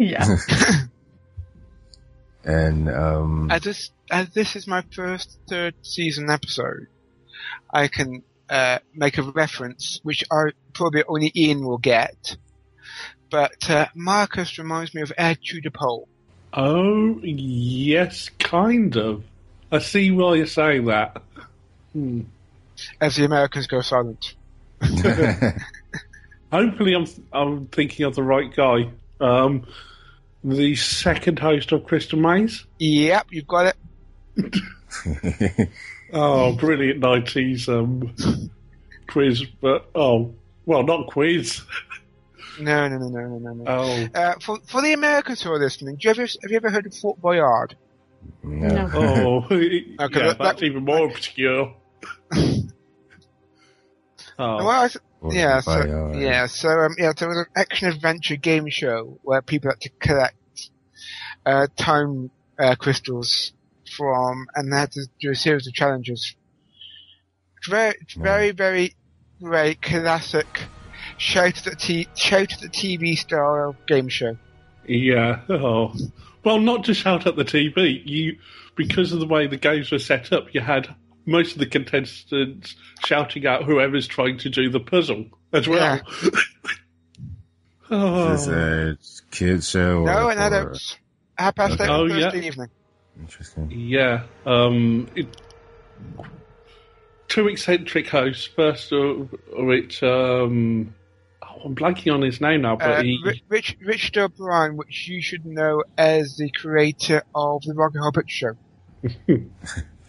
Yeah. 0.00 0.24
And 2.44 2.88
um, 2.88 3.50
As 3.50 3.62
this, 3.62 3.90
as 4.10 4.30
this 4.30 4.56
is 4.56 4.66
my 4.66 4.82
first 4.94 5.38
third 5.48 5.74
season 5.82 6.30
episode, 6.30 6.86
I 7.72 7.88
can 7.88 8.22
uh, 8.48 8.78
make 8.94 9.18
a 9.18 9.22
reference, 9.22 10.00
which 10.02 10.24
I 10.30 10.50
probably 10.72 11.04
only 11.06 11.32
Ian 11.36 11.64
will 11.64 11.78
get. 11.78 12.36
But 13.30 13.70
uh, 13.70 13.86
Marcus 13.94 14.58
reminds 14.58 14.94
me 14.94 15.02
of 15.02 15.12
Ed 15.16 15.38
Tudor 15.44 15.70
Oh, 16.52 17.20
yes, 17.22 18.28
kind 18.38 18.96
of. 18.96 19.22
I 19.70 19.78
see 19.78 20.10
why 20.10 20.34
you're 20.34 20.46
saying 20.46 20.86
that. 20.86 21.22
Hmm. 21.92 22.22
as 23.00 23.16
the 23.16 23.24
Americans 23.24 23.66
go 23.66 23.80
silent. 23.80 24.34
Hopefully, 26.52 26.94
I'm 26.94 27.06
I'm 27.32 27.66
thinking 27.66 28.06
of 28.06 28.14
the 28.16 28.22
right 28.22 28.52
guy. 28.54 28.90
Um, 29.20 29.66
the 30.44 30.74
second 30.76 31.38
host 31.38 31.72
of 31.72 31.84
Crystal 31.84 32.18
Maze. 32.18 32.64
Yep, 32.78 33.26
you've 33.30 33.46
got 33.48 33.74
it. 34.36 34.56
Oh, 36.12 36.56
brilliant 36.56 36.98
nineties 36.98 37.68
um, 37.68 38.12
quiz, 39.06 39.44
but 39.60 39.88
oh, 39.94 40.34
well, 40.66 40.82
not 40.82 41.06
quiz. 41.06 41.62
No, 42.60 42.88
no, 42.88 42.98
no, 42.98 43.08
no, 43.08 43.20
no, 43.28 43.38
no, 43.38 43.52
no. 43.52 43.64
Oh, 43.68 44.08
Uh, 44.12 44.34
for 44.40 44.58
for 44.66 44.82
the 44.82 44.92
Americans 44.92 45.40
who 45.40 45.52
are 45.52 45.58
listening, 45.60 45.94
do 45.96 46.08
you 46.08 46.10
ever, 46.10 46.22
have 46.22 46.50
you 46.50 46.56
ever 46.56 46.68
heard 46.68 46.86
of 46.86 46.96
Fort 46.96 47.20
Boyard? 47.20 47.76
no. 48.42 48.90
oh, 48.92 49.44
Okay, 49.54 49.86
yeah, 49.96 50.06
that- 50.08 50.38
that's 50.38 50.62
even 50.64 50.84
more 50.84 51.06
obscure. 51.08 51.74
oh, 54.40 54.56
Well, 54.64 54.68
I, 54.68 54.88
yeah, 55.32 55.60
so, 55.60 55.84
Boyard. 55.84 56.16
yeah, 56.16 56.46
so 56.46 56.68
um, 56.68 56.94
yeah, 56.98 57.12
there 57.16 57.28
was 57.28 57.38
an 57.38 57.46
action 57.54 57.88
adventure 57.88 58.36
game 58.36 58.68
show 58.70 59.18
where 59.22 59.42
people 59.42 59.70
had 59.70 59.80
to 59.82 59.90
collect 60.00 60.70
uh, 61.44 61.66
time 61.76 62.30
uh, 62.58 62.74
crystals 62.74 63.52
from, 63.96 64.46
and 64.54 64.72
they 64.72 64.76
had 64.76 64.92
to 64.92 65.06
do 65.20 65.30
a 65.30 65.34
series 65.34 65.66
of 65.66 65.74
challenges. 65.74 66.34
It's 67.58 67.68
very, 67.68 67.94
it's 68.00 68.14
very, 68.14 68.52
very 68.52 69.74
classic 69.76 70.46
shout 71.18 71.58
at 71.58 71.64
the 71.64 71.76
t- 71.76 72.08
shout 72.14 72.52
at 72.52 72.60
the 72.60 72.68
TV 72.68 73.16
style 73.16 73.76
game 73.86 74.08
show. 74.08 74.36
Yeah. 74.86 75.40
Oh. 75.50 75.94
Well, 76.42 76.58
not 76.58 76.84
to 76.84 76.94
shout 76.94 77.26
at 77.26 77.36
the 77.36 77.44
TV. 77.44 78.00
You, 78.06 78.38
because 78.74 79.12
of 79.12 79.20
the 79.20 79.26
way 79.26 79.46
the 79.46 79.58
games 79.58 79.92
were 79.92 79.98
set 79.98 80.32
up, 80.32 80.54
you 80.54 80.62
had 80.62 80.94
most 81.26 81.52
of 81.52 81.58
the 81.58 81.66
contestants 81.66 82.74
shouting 83.04 83.46
out 83.46 83.64
whoever's 83.64 84.06
trying 84.06 84.38
to 84.38 84.48
do 84.50 84.70
the 84.70 84.80
puzzle 84.80 85.26
as 85.52 85.66
well. 85.68 86.00
oh. 87.90 88.32
Is 88.32 88.46
this 88.46 89.22
a 89.26 89.30
kids 89.34 89.68
show? 89.70 90.04
No, 90.04 90.26
or 90.26 90.30
and 90.32 90.38
for- 90.40 90.46
adults. 90.60 90.96
Half 91.38 91.54
past 91.56 91.74
Okay. 91.74 91.84
eight 91.84 91.88
Oh, 91.90 92.02
on 92.04 92.10
yeah. 92.10 92.30
Thursday 92.30 92.46
evening. 92.46 92.68
Interesting. 93.18 93.70
Yeah. 93.70 94.22
Um, 94.44 95.08
it, 95.14 95.26
two 97.28 97.48
eccentric 97.48 98.08
hosts. 98.08 98.46
First 98.46 98.92
of 98.92 99.30
which, 99.52 100.02
um, 100.02 100.94
oh, 101.42 101.60
I'm 101.64 101.74
blanking 101.74 102.12
on 102.12 102.20
his 102.22 102.40
name 102.42 102.60
now, 102.62 102.76
but 102.76 102.90
Uh, 102.90 103.02
he. 103.02 103.18
Ri- 103.24 103.42
Rich, 103.48 103.76
Richard 103.80 104.18
O'Brien, 104.18 104.76
which 104.76 105.08
you 105.08 105.22
should 105.22 105.46
know 105.46 105.82
as 105.96 106.36
the 106.36 106.50
creator 106.50 107.22
of 107.34 107.62
the 107.62 107.72
Rock 107.74 107.92
and 107.94 108.02
Roll 108.02 108.12
Picture 108.12 108.56
Show. 109.08 109.42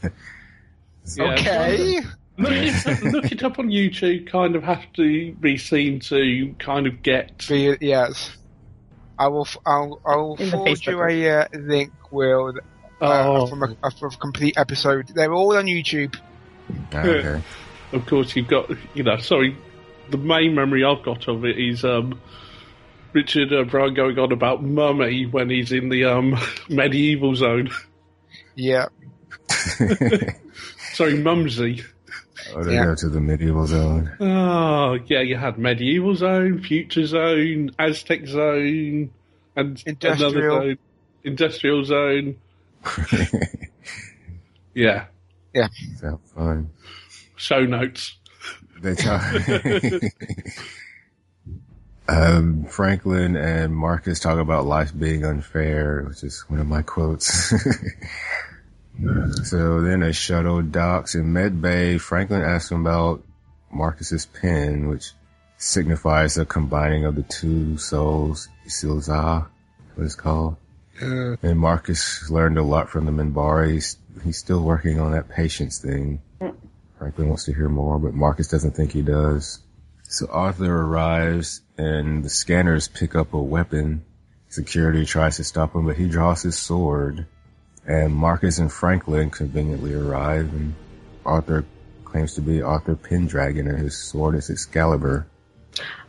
yeah, 1.16 1.34
okay. 1.34 2.00
Look 2.38 2.52
it, 2.54 2.88
up, 2.88 3.02
look 3.14 3.32
it 3.32 3.44
up 3.44 3.60
on 3.60 3.68
YouTube. 3.70 4.30
Kind 4.30 4.56
of 4.56 4.64
have 4.64 4.84
to 4.94 5.34
be 5.34 5.58
seen 5.58 6.00
to 6.02 6.56
kind 6.60 6.88
of 6.88 7.04
get. 7.04 7.46
Be, 7.48 7.78
yes. 7.82 8.32
I 9.20 9.28
will. 9.28 9.46
f- 9.46 9.58
I'll. 9.66 10.02
I 10.06 10.16
will 10.16 10.36
In 10.38 10.50
forward 10.50 10.86
you 10.86 11.02
a 11.04 11.30
uh, 11.30 11.46
link, 11.54 11.92
Will, 12.12 12.54
uh, 13.02 13.24
Oh. 13.28 13.48
from 13.48 13.64
a, 13.64 13.76
a, 13.84 13.92
from 13.92 14.12
a 14.14 14.18
complete 14.18 14.58
episode. 14.58 15.10
They're 15.10 15.34
all 15.34 15.56
on 15.56 15.66
YouTube. 15.66 16.16
Ah, 16.94 17.00
okay. 17.02 17.42
Of 17.92 18.06
course, 18.06 18.36
you've 18.36 18.48
got, 18.48 18.72
you 18.96 19.04
know, 19.04 19.18
sorry, 19.18 19.58
the 20.10 20.18
main 20.18 20.56
memory 20.56 20.84
I've 20.86 21.04
got 21.04 21.28
of 21.28 21.44
it 21.46 21.60
is 21.60 21.84
um, 21.84 22.20
Richard 23.14 23.52
O'Brien 23.52 23.94
going 23.94 24.18
on 24.18 24.32
about 24.32 24.64
Mummy 24.64 25.26
when 25.26 25.50
he's 25.50 25.72
in 25.72 25.90
the 25.90 26.06
um, 26.06 26.38
medieval 26.70 27.36
zone. 27.36 27.70
Yeah. 28.56 28.88
Sorry, 30.94 31.18
Mumsy. 31.18 31.84
Oh, 32.54 32.64
they 32.64 32.74
Yeah. 32.74 32.86
go 32.86 32.96
to 32.96 33.10
the 33.10 33.20
medieval 33.22 33.68
zone. 33.68 34.12
Oh, 34.20 34.98
yeah, 35.08 35.22
you 35.22 35.38
had 35.38 35.58
medieval 35.58 36.16
zone, 36.16 36.62
future 36.64 37.06
zone, 37.06 37.72
Aztec 37.80 38.26
zone, 38.28 39.12
and 39.56 39.84
another 39.86 39.88
Industrial. 39.88 40.62
zone, 40.62 40.78
industrial 41.24 41.84
zone. 41.86 42.36
Yeah, 44.74 45.06
Sound 45.98 46.20
fun. 46.34 46.70
show 47.36 47.66
notes. 47.66 48.18
They 48.82 48.96
talk. 48.96 49.22
um, 52.08 52.66
Franklin 52.66 53.36
and 53.36 53.76
Marcus 53.76 54.20
talk 54.20 54.40
about 54.40 54.66
life 54.66 54.98
being 54.98 55.24
unfair, 55.26 56.06
which 56.08 56.24
is 56.24 56.42
one 56.48 56.60
of 56.60 56.68
my 56.68 56.82
quotes. 56.82 57.54
so 59.44 59.82
then 59.82 60.04
a 60.04 60.14
shuttle 60.14 60.62
docks 60.62 61.16
in 61.16 61.34
Med 61.34 61.62
Bay. 61.62 61.98
Franklin 61.98 62.42
asks 62.42 62.72
him 62.72 62.82
about 62.82 63.24
Marcus's 63.72 64.26
pen, 64.26 64.88
which 64.88 65.12
signifies 65.58 66.38
a 66.38 66.46
combining 66.46 67.06
of 67.06 67.16
the 67.16 67.24
two 67.24 67.78
souls. 67.78 68.50
Silza, 68.68 69.48
what 69.96 70.04
it's 70.06 70.16
called. 70.16 70.58
Uh, 71.02 71.36
And 71.42 71.60
Marcus 71.60 72.30
learned 72.30 72.58
a 72.58 72.64
lot 72.64 72.90
from 72.90 73.06
the 73.06 73.12
Minbari. 73.12 73.74
He's, 73.74 73.98
he's 74.24 74.38
still 74.38 74.62
working 74.64 75.00
on 75.00 75.12
that 75.12 75.30
patience 75.30 75.80
thing. 75.80 76.22
Franklin 77.00 77.30
wants 77.30 77.46
to 77.46 77.54
hear 77.54 77.70
more, 77.70 77.98
but 77.98 78.14
Marcus 78.14 78.48
doesn't 78.48 78.76
think 78.76 78.92
he 78.92 79.02
does. 79.02 79.60
So 80.04 80.28
Arthur 80.30 80.82
arrives 80.82 81.62
and 81.78 82.24
the 82.24 82.30
scanners 82.30 82.88
pick 82.88 83.16
up 83.16 83.34
a 83.34 83.42
weapon. 83.42 84.06
Security 84.50 85.06
tries 85.06 85.38
to 85.38 85.44
stop 85.44 85.74
him, 85.74 85.86
but 85.86 85.96
he 85.98 86.08
draws 86.08 86.44
his 86.44 86.60
sword. 86.60 87.26
And 87.88 88.14
Marcus 88.14 88.60
and 88.60 88.72
Franklin 88.72 89.30
conveniently 89.30 89.94
arrive 89.94 90.54
and 90.54 90.74
Arthur 91.26 91.66
claims 92.06 92.36
to 92.36 92.42
be 92.42 92.62
Arthur 92.62 92.96
Pendragon 92.96 93.68
and 93.68 93.80
his 93.80 93.98
sword 93.98 94.36
is 94.36 94.50
Excalibur. 94.50 95.26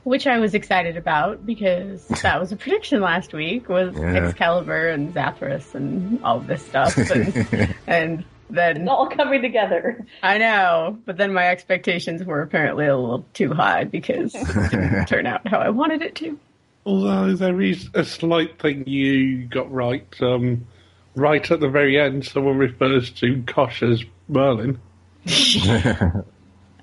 Which 0.04 0.26
I 0.26 0.38
was 0.38 0.54
excited 0.54 0.96
about 0.96 1.46
because 1.46 2.06
that 2.22 2.40
was 2.40 2.52
a 2.52 2.56
prediction 2.56 3.00
last 3.00 3.32
week 3.32 3.68
was 3.68 3.94
Yeah. 3.94 4.26
Excalibur 4.28 4.88
and 4.88 5.14
Zathras 5.14 5.74
and 5.74 6.22
all 6.24 6.40
this 6.40 6.64
stuff. 6.66 6.96
And, 6.98 7.74
and 7.86 8.24
then 8.50 8.82
It's 8.82 8.90
all 8.90 9.08
coming 9.08 9.40
together. 9.40 10.04
I 10.22 10.38
know, 10.38 10.98
but 11.06 11.16
then 11.16 11.32
my 11.32 11.48
expectations 11.48 12.22
were 12.24 12.42
apparently 12.42 12.86
a 12.86 12.96
little 12.96 13.24
too 13.32 13.54
high 13.54 13.84
because 13.84 14.34
it 14.34 14.70
didn't 14.70 15.06
turn 15.08 15.26
out 15.26 15.46
how 15.48 15.58
I 15.58 15.70
wanted 15.70 16.02
it 16.02 16.14
to. 16.16 16.38
Although 16.84 17.34
there 17.34 17.60
is 17.62 17.88
a 17.94 18.04
slight 18.04 18.58
thing 18.58 18.86
you 18.88 19.46
got 19.46 19.72
right. 19.72 20.06
Um, 20.20 20.66
right 21.14 21.50
at 21.50 21.60
the 21.60 21.68
very 21.68 22.00
end, 22.00 22.24
someone 22.24 22.58
refers 22.58 23.10
to 23.10 23.42
Kosh 23.46 23.82
as 23.82 24.04
Merlin. 24.28 24.80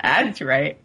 That's 0.02 0.42
right. 0.42 0.78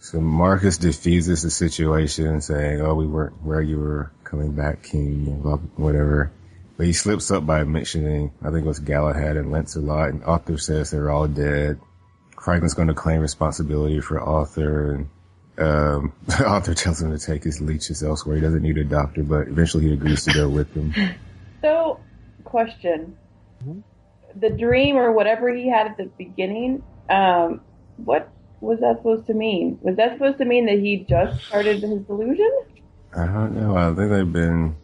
So 0.00 0.20
Marcus 0.20 0.78
diffuses 0.78 1.42
the 1.42 1.50
situation, 1.50 2.40
saying, 2.40 2.80
"Oh, 2.80 2.94
we 2.94 3.06
weren't 3.06 3.42
where 3.44 3.60
you 3.60 3.78
were 3.78 4.10
coming 4.24 4.52
back, 4.52 4.82
King, 4.82 5.42
whatever." 5.76 6.32
But 6.76 6.86
he 6.86 6.94
slips 6.94 7.30
up 7.30 7.44
by 7.44 7.62
mentioning, 7.64 8.32
I 8.40 8.50
think 8.50 8.64
it 8.64 8.68
was 8.68 8.78
Galahad 8.78 9.36
and 9.36 9.52
Lancelot, 9.52 10.08
and 10.08 10.24
Arthur 10.24 10.56
says 10.56 10.90
they're 10.90 11.10
all 11.10 11.28
dead. 11.28 11.78
Franklin's 12.40 12.72
going 12.72 12.88
to 12.88 12.94
claim 12.94 13.20
responsibility 13.20 14.00
for 14.00 14.18
Arthur, 14.18 14.94
and 14.94 15.08
um, 15.58 16.12
Arthur 16.44 16.72
tells 16.72 17.02
him 17.02 17.10
to 17.10 17.18
take 17.18 17.44
his 17.44 17.60
leeches 17.60 18.02
elsewhere. 18.02 18.36
He 18.36 18.40
doesn't 18.40 18.62
need 18.62 18.78
a 18.78 18.84
doctor, 18.84 19.22
but 19.22 19.48
eventually 19.48 19.88
he 19.88 19.92
agrees 19.92 20.24
to 20.24 20.32
go 20.32 20.48
with 20.48 20.72
them. 20.72 20.94
So, 21.62 22.00
question: 22.44 23.16
the 24.38 24.50
dream 24.50 24.96
or 24.96 25.12
whatever 25.12 25.52
he 25.54 25.68
had 25.68 25.86
at 25.86 25.96
the 25.96 26.04
beginning, 26.18 26.82
um, 27.08 27.60
what 27.96 28.30
was 28.60 28.80
that 28.80 28.98
supposed 28.98 29.26
to 29.26 29.34
mean? 29.34 29.78
Was 29.82 29.96
that 29.96 30.12
supposed 30.12 30.38
to 30.38 30.44
mean 30.44 30.66
that 30.66 30.78
he 30.78 31.04
just 31.08 31.42
started 31.46 31.82
his 31.82 32.00
delusion? 32.02 32.50
I 33.16 33.26
don't 33.26 33.54
know. 33.56 33.76
I 33.76 33.92
think 33.94 34.10
they've 34.10 34.32
been 34.32 34.76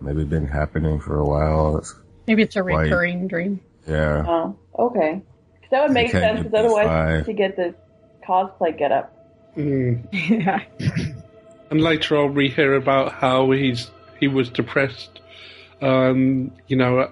maybe 0.00 0.24
been 0.24 0.46
happening 0.46 1.00
for 1.00 1.18
a 1.18 1.24
while. 1.24 1.78
It's, 1.78 1.94
Maybe 2.26 2.42
it's 2.42 2.56
a 2.56 2.64
Why- 2.64 2.84
recurring 2.84 3.28
dream. 3.28 3.60
yeah. 3.86 4.24
Oh, 4.26 4.56
okay. 4.78 5.20
'Cause 5.60 5.70
that 5.70 5.82
would 5.82 5.92
make 5.92 6.10
sense. 6.10 6.38
Because 6.42 6.54
otherwise, 6.54 6.86
five. 6.86 7.26
to 7.26 7.32
get 7.34 7.56
the 7.56 7.74
cosplay 8.26 8.76
get 8.76 8.92
up. 8.92 9.14
Mm. 9.56 10.06
yeah. 10.30 10.60
And 11.70 11.80
later 11.82 12.16
on, 12.16 12.34
we 12.34 12.48
hear 12.48 12.74
about 12.74 13.12
how 13.12 13.50
he's 13.50 13.90
he 14.20 14.28
was 14.28 14.48
depressed. 14.48 15.20
Um, 15.80 16.52
you 16.68 16.76
know, 16.76 17.08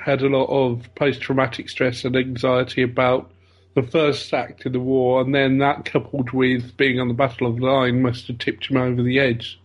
had 0.00 0.22
a 0.22 0.28
lot 0.28 0.46
of 0.46 0.88
post-traumatic 0.94 1.68
stress 1.68 2.04
and 2.04 2.16
anxiety 2.16 2.82
about 2.82 3.30
the 3.74 3.82
first 3.82 4.32
act 4.32 4.64
in 4.66 4.72
the 4.72 4.80
war, 4.80 5.20
and 5.20 5.34
then 5.34 5.58
that 5.58 5.84
coupled 5.84 6.30
with 6.32 6.76
being 6.76 6.98
on 6.98 7.08
the 7.08 7.14
Battle 7.14 7.46
of 7.46 7.56
the 7.56 7.66
Line 7.66 8.02
must 8.02 8.26
have 8.28 8.38
tipped 8.38 8.66
him 8.70 8.78
over 8.78 9.02
the 9.02 9.18
edge. 9.18 9.60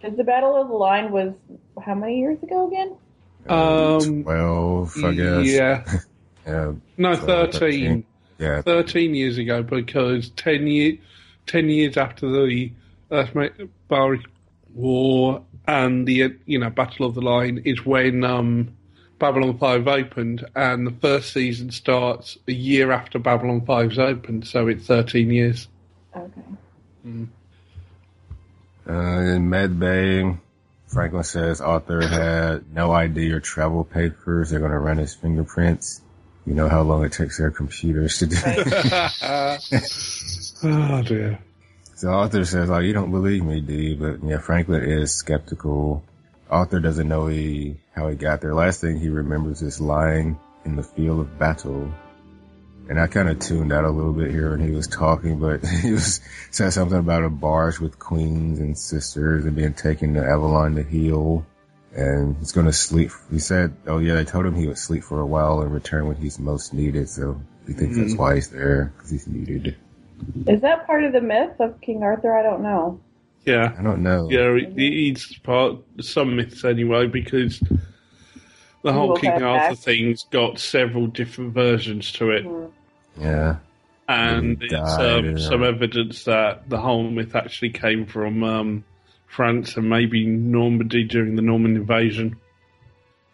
Because 0.00 0.16
the 0.16 0.24
Battle 0.24 0.56
of 0.60 0.68
the 0.68 0.74
Line 0.74 1.12
was 1.12 1.34
how 1.82 1.94
many 1.94 2.18
years 2.18 2.42
ago 2.42 2.66
again? 2.66 2.96
Um, 3.48 4.22
Twelve, 4.24 4.92
I 5.04 5.12
guess. 5.12 5.46
Yeah, 5.46 5.84
Yeah. 6.46 6.72
no, 6.98 7.14
12, 7.16 7.52
13. 7.52 8.04
Yeah. 8.38 8.62
13 8.62 9.14
years 9.14 9.38
ago 9.38 9.62
because 9.62 10.30
10, 10.30 10.66
year, 10.66 10.98
10 11.46 11.68
years 11.68 11.96
after 11.96 12.28
the 12.28 12.72
Earth 13.10 13.34
War 14.74 15.42
and 15.66 16.06
the 16.06 16.36
you 16.46 16.58
know 16.58 16.70
Battle 16.70 17.06
of 17.06 17.14
the 17.14 17.22
Line 17.22 17.62
is 17.64 17.84
when 17.84 18.24
um, 18.24 18.76
Babylon 19.18 19.58
5 19.58 19.88
opened, 19.88 20.44
and 20.54 20.86
the 20.86 20.92
first 20.92 21.32
season 21.32 21.70
starts 21.70 22.36
a 22.48 22.52
year 22.52 22.92
after 22.92 23.18
Babylon 23.18 23.62
5's 23.62 23.98
opened, 23.98 24.46
so 24.46 24.68
it's 24.68 24.86
13 24.86 25.30
years. 25.30 25.68
Okay. 26.14 26.42
Uh, 28.86 28.92
in 28.92 29.48
Med 29.48 29.78
Bay, 29.78 30.36
Franklin 30.88 31.24
says 31.24 31.60
Arthur 31.60 32.06
had 32.06 32.72
no 32.72 32.92
ID 32.92 33.32
or 33.32 33.40
travel 33.40 33.84
papers. 33.84 34.50
They're 34.50 34.60
going 34.60 34.72
to 34.72 34.78
run 34.78 34.98
his 34.98 35.14
fingerprints. 35.14 36.00
You 36.46 36.54
know 36.54 36.68
how 36.68 36.82
long 36.82 37.04
it 37.04 37.12
takes 37.12 37.38
their 37.38 37.50
computers 37.50 38.18
to 38.18 38.26
do. 38.26 38.36
oh 40.62 41.02
dear. 41.06 41.38
So 41.96 42.08
Arthur 42.10 42.44
says, 42.44 42.70
"Oh, 42.70 42.78
you 42.78 42.92
don't 42.92 43.10
believe 43.10 43.44
me, 43.44 43.60
do 43.60 43.72
you?" 43.72 43.96
But 43.96 44.24
yeah, 44.28 44.38
Franklin 44.38 44.82
is 44.82 45.12
skeptical. 45.12 46.02
Arthur 46.50 46.80
doesn't 46.80 47.08
know 47.08 47.26
he 47.26 47.76
how 47.94 48.08
he 48.08 48.16
got 48.16 48.40
there. 48.40 48.54
Last 48.54 48.80
thing 48.80 48.98
he 48.98 49.08
remembers 49.08 49.62
is 49.62 49.80
lying 49.80 50.38
in 50.64 50.76
the 50.76 50.82
field 50.82 51.20
of 51.20 51.38
battle. 51.38 51.88
And 52.88 53.00
I 53.00 53.06
kind 53.06 53.30
of 53.30 53.38
tuned 53.38 53.72
out 53.72 53.84
a 53.84 53.90
little 53.90 54.12
bit 54.12 54.30
here 54.30 54.50
when 54.50 54.60
he 54.60 54.74
was 54.74 54.86
talking, 54.86 55.38
but 55.38 55.64
he 55.82 55.92
was 55.92 56.20
said 56.50 56.70
something 56.72 56.98
about 56.98 57.24
a 57.24 57.30
barge 57.30 57.78
with 57.80 57.98
queens 57.98 58.58
and 58.58 58.76
sisters 58.76 59.46
and 59.46 59.56
being 59.56 59.72
taken 59.74 60.14
to 60.14 60.24
Avalon 60.24 60.74
to 60.76 60.82
heal. 60.82 61.46
And 61.96 62.36
he's 62.38 62.52
going 62.52 62.66
to 62.66 62.72
sleep. 62.72 63.12
He 63.30 63.38
said, 63.38 63.72
"Oh 63.86 63.98
yeah, 63.98 64.14
they 64.16 64.24
told 64.24 64.44
him 64.46 64.56
he 64.56 64.66
would 64.66 64.78
sleep 64.78 65.04
for 65.04 65.20
a 65.20 65.26
while 65.26 65.60
and 65.60 65.72
return 65.72 66.08
when 66.08 66.16
he's 66.16 66.38
most 66.40 66.74
needed." 66.74 67.08
So 67.08 67.40
he 67.68 67.72
thinks 67.72 67.96
that's 67.96 68.14
Mhm. 68.14 68.18
why 68.18 68.34
he's 68.34 68.48
there 68.48 68.92
because 68.96 69.10
he's 69.10 69.28
needed. 69.28 69.76
Is 70.46 70.60
that 70.62 70.86
part 70.86 71.04
of 71.04 71.12
the 71.12 71.20
myth 71.20 71.58
of 71.60 71.80
King 71.80 72.02
Arthur? 72.02 72.36
I 72.36 72.42
don't 72.42 72.62
know. 72.62 73.00
Yeah. 73.44 73.74
I 73.78 73.82
don't 73.82 74.02
know. 74.02 74.28
Yeah, 74.30 74.52
it, 74.52 74.74
it's 74.76 75.36
part 75.38 75.76
some 76.00 76.36
myths 76.36 76.64
anyway 76.64 77.06
because 77.06 77.60
the 78.82 78.92
whole 78.92 79.08
Will 79.08 79.16
King 79.16 79.42
Arthur 79.42 79.74
back. 79.74 79.78
thing's 79.78 80.24
got 80.24 80.58
several 80.58 81.06
different 81.06 81.54
versions 81.54 82.12
to 82.12 82.30
it. 82.30 82.46
Yeah. 83.18 83.56
and 84.08 84.58
He 84.58 84.64
it's 84.64 84.72
died, 84.72 85.26
um, 85.26 85.38
some 85.38 85.64
evidence 85.64 86.24
that 86.24 86.68
the 86.68 86.78
whole 86.78 87.08
myth 87.10 87.34
actually 87.34 87.70
came 87.70 88.06
from 88.06 88.42
um, 88.44 88.84
France 89.26 89.76
and 89.76 89.88
maybe 89.88 90.26
Normandy 90.26 91.04
during 91.04 91.36
the 91.36 91.42
Norman 91.42 91.76
invasion. 91.76 92.36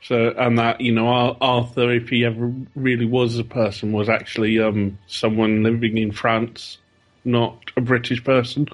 So, 0.03 0.33
and 0.37 0.59
that 0.59 0.81
you 0.81 0.93
know 0.93 1.37
Arthur, 1.41 1.93
if 1.93 2.09
he 2.09 2.25
ever 2.25 2.53
really 2.75 3.05
was 3.05 3.39
a 3.39 3.45
person, 3.45 3.93
was 3.93 4.09
actually 4.09 4.59
um, 4.59 4.99
someone 5.07 5.63
living 5.63 5.99
in 5.99 6.13
France, 6.13 6.79
not 7.25 7.59
a 7.77 7.81
British 7.81 8.23
person. 8.25 8.67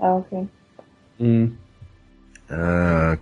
Oh, 0.00 0.26
okay. 0.32 0.46
Mm. 1.20 1.56
Uh, 2.50 3.16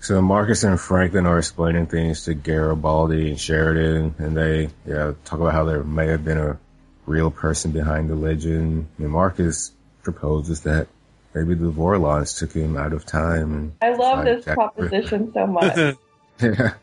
so 0.00 0.20
Marcus 0.20 0.64
and 0.64 0.80
Franklin 0.80 1.26
are 1.26 1.38
explaining 1.38 1.86
things 1.86 2.24
to 2.24 2.34
Garibaldi 2.34 3.30
and 3.30 3.40
Sheridan, 3.40 4.14
and 4.18 4.36
they 4.36 4.70
yeah 4.86 5.12
talk 5.24 5.38
about 5.40 5.52
how 5.52 5.64
there 5.64 5.82
may 5.84 6.06
have 6.08 6.24
been 6.24 6.38
a 6.38 6.58
real 7.06 7.30
person 7.30 7.70
behind 7.72 8.08
the 8.10 8.14
legend. 8.16 8.86
And 8.98 9.10
Marcus 9.10 9.72
proposes 10.02 10.62
that 10.62 10.88
maybe 11.34 11.54
the 11.54 11.70
Vorlons 11.70 12.38
took 12.38 12.52
him 12.52 12.76
out 12.76 12.92
of 12.92 13.04
time. 13.06 13.52
And 13.52 13.72
I 13.80 13.94
love 13.96 14.24
this 14.24 14.44
Jack- 14.44 14.54
proposition 14.56 15.32
so 15.32 15.46
much. 15.58 15.96
yeah. 16.40 16.74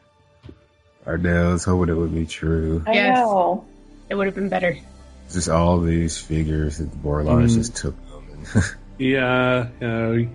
Ardell 1.05 1.53
was 1.53 1.65
hoping 1.65 1.89
it 1.93 1.97
would 1.97 2.13
be 2.13 2.25
true. 2.25 2.83
I 2.85 2.93
Yes. 2.93 3.17
know. 3.17 3.65
It 4.09 4.15
would 4.15 4.27
have 4.27 4.35
been 4.35 4.49
better. 4.49 4.77
Just 5.31 5.49
all 5.49 5.79
these 5.81 6.17
figures 6.17 6.77
that 6.79 6.91
the 6.91 6.97
Vorlons 6.97 7.51
Mm. 7.51 7.55
just 7.55 7.75
took 7.75 7.95
them. 8.09 8.63
Yeah, 8.97 9.67
yeah. 9.79 10.25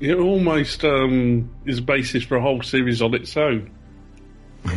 It 0.00 0.14
almost 0.16 0.84
um, 0.84 1.54
is 1.64 1.78
a 1.78 1.82
basis 1.82 2.22
for 2.24 2.36
a 2.36 2.42
whole 2.42 2.60
series 2.62 3.00
on 3.00 3.14
its 3.14 3.34
own. 3.36 3.70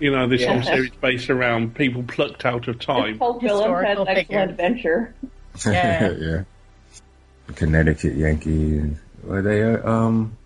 You 0.00 0.10
know, 0.12 0.26
this 0.28 0.44
whole 0.44 0.62
series 0.62 0.90
based 1.00 1.30
around 1.30 1.74
people 1.74 2.02
plucked 2.02 2.44
out 2.44 2.66
of 2.68 2.78
time. 2.80 3.18
whole 3.18 3.38
film 3.40 3.60
had 3.60 3.98
Historical 3.98 4.06
an 4.08 4.16
excellent 4.16 4.50
adventure. 4.52 5.14
Yeah. 5.66 6.10
yeah. 6.12 6.42
Connecticut 7.54 8.16
Yankee. 8.16 8.78
and- 8.78 8.98
Were 9.24 9.42
they? 9.42 9.62
uh, 9.62 9.88
Um, 9.88 10.36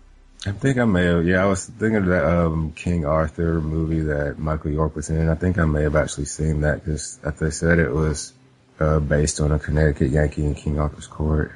I 0.45 0.51
think 0.51 0.77
I 0.79 0.85
may 0.85 1.05
have. 1.05 1.25
Yeah, 1.25 1.43
I 1.43 1.45
was 1.45 1.65
thinking 1.67 1.97
of 1.97 2.05
that 2.07 2.25
um, 2.25 2.71
King 2.75 3.05
Arthur 3.05 3.61
movie 3.61 3.99
that 4.01 4.39
Michael 4.39 4.71
York 4.71 4.95
was 4.95 5.09
in. 5.09 5.29
I 5.29 5.35
think 5.35 5.59
I 5.59 5.65
may 5.65 5.83
have 5.83 5.95
actually 5.95 6.25
seen 6.25 6.61
that 6.61 6.83
because 6.83 7.19
as 7.23 7.39
they 7.39 7.51
said 7.51 7.77
it 7.77 7.91
was 7.91 8.33
uh, 8.79 8.99
based 8.99 9.39
on 9.39 9.51
a 9.51 9.59
Connecticut 9.59 10.09
Yankee 10.09 10.43
in 10.45 10.55
King 10.55 10.79
Arthur's 10.79 11.05
court. 11.05 11.51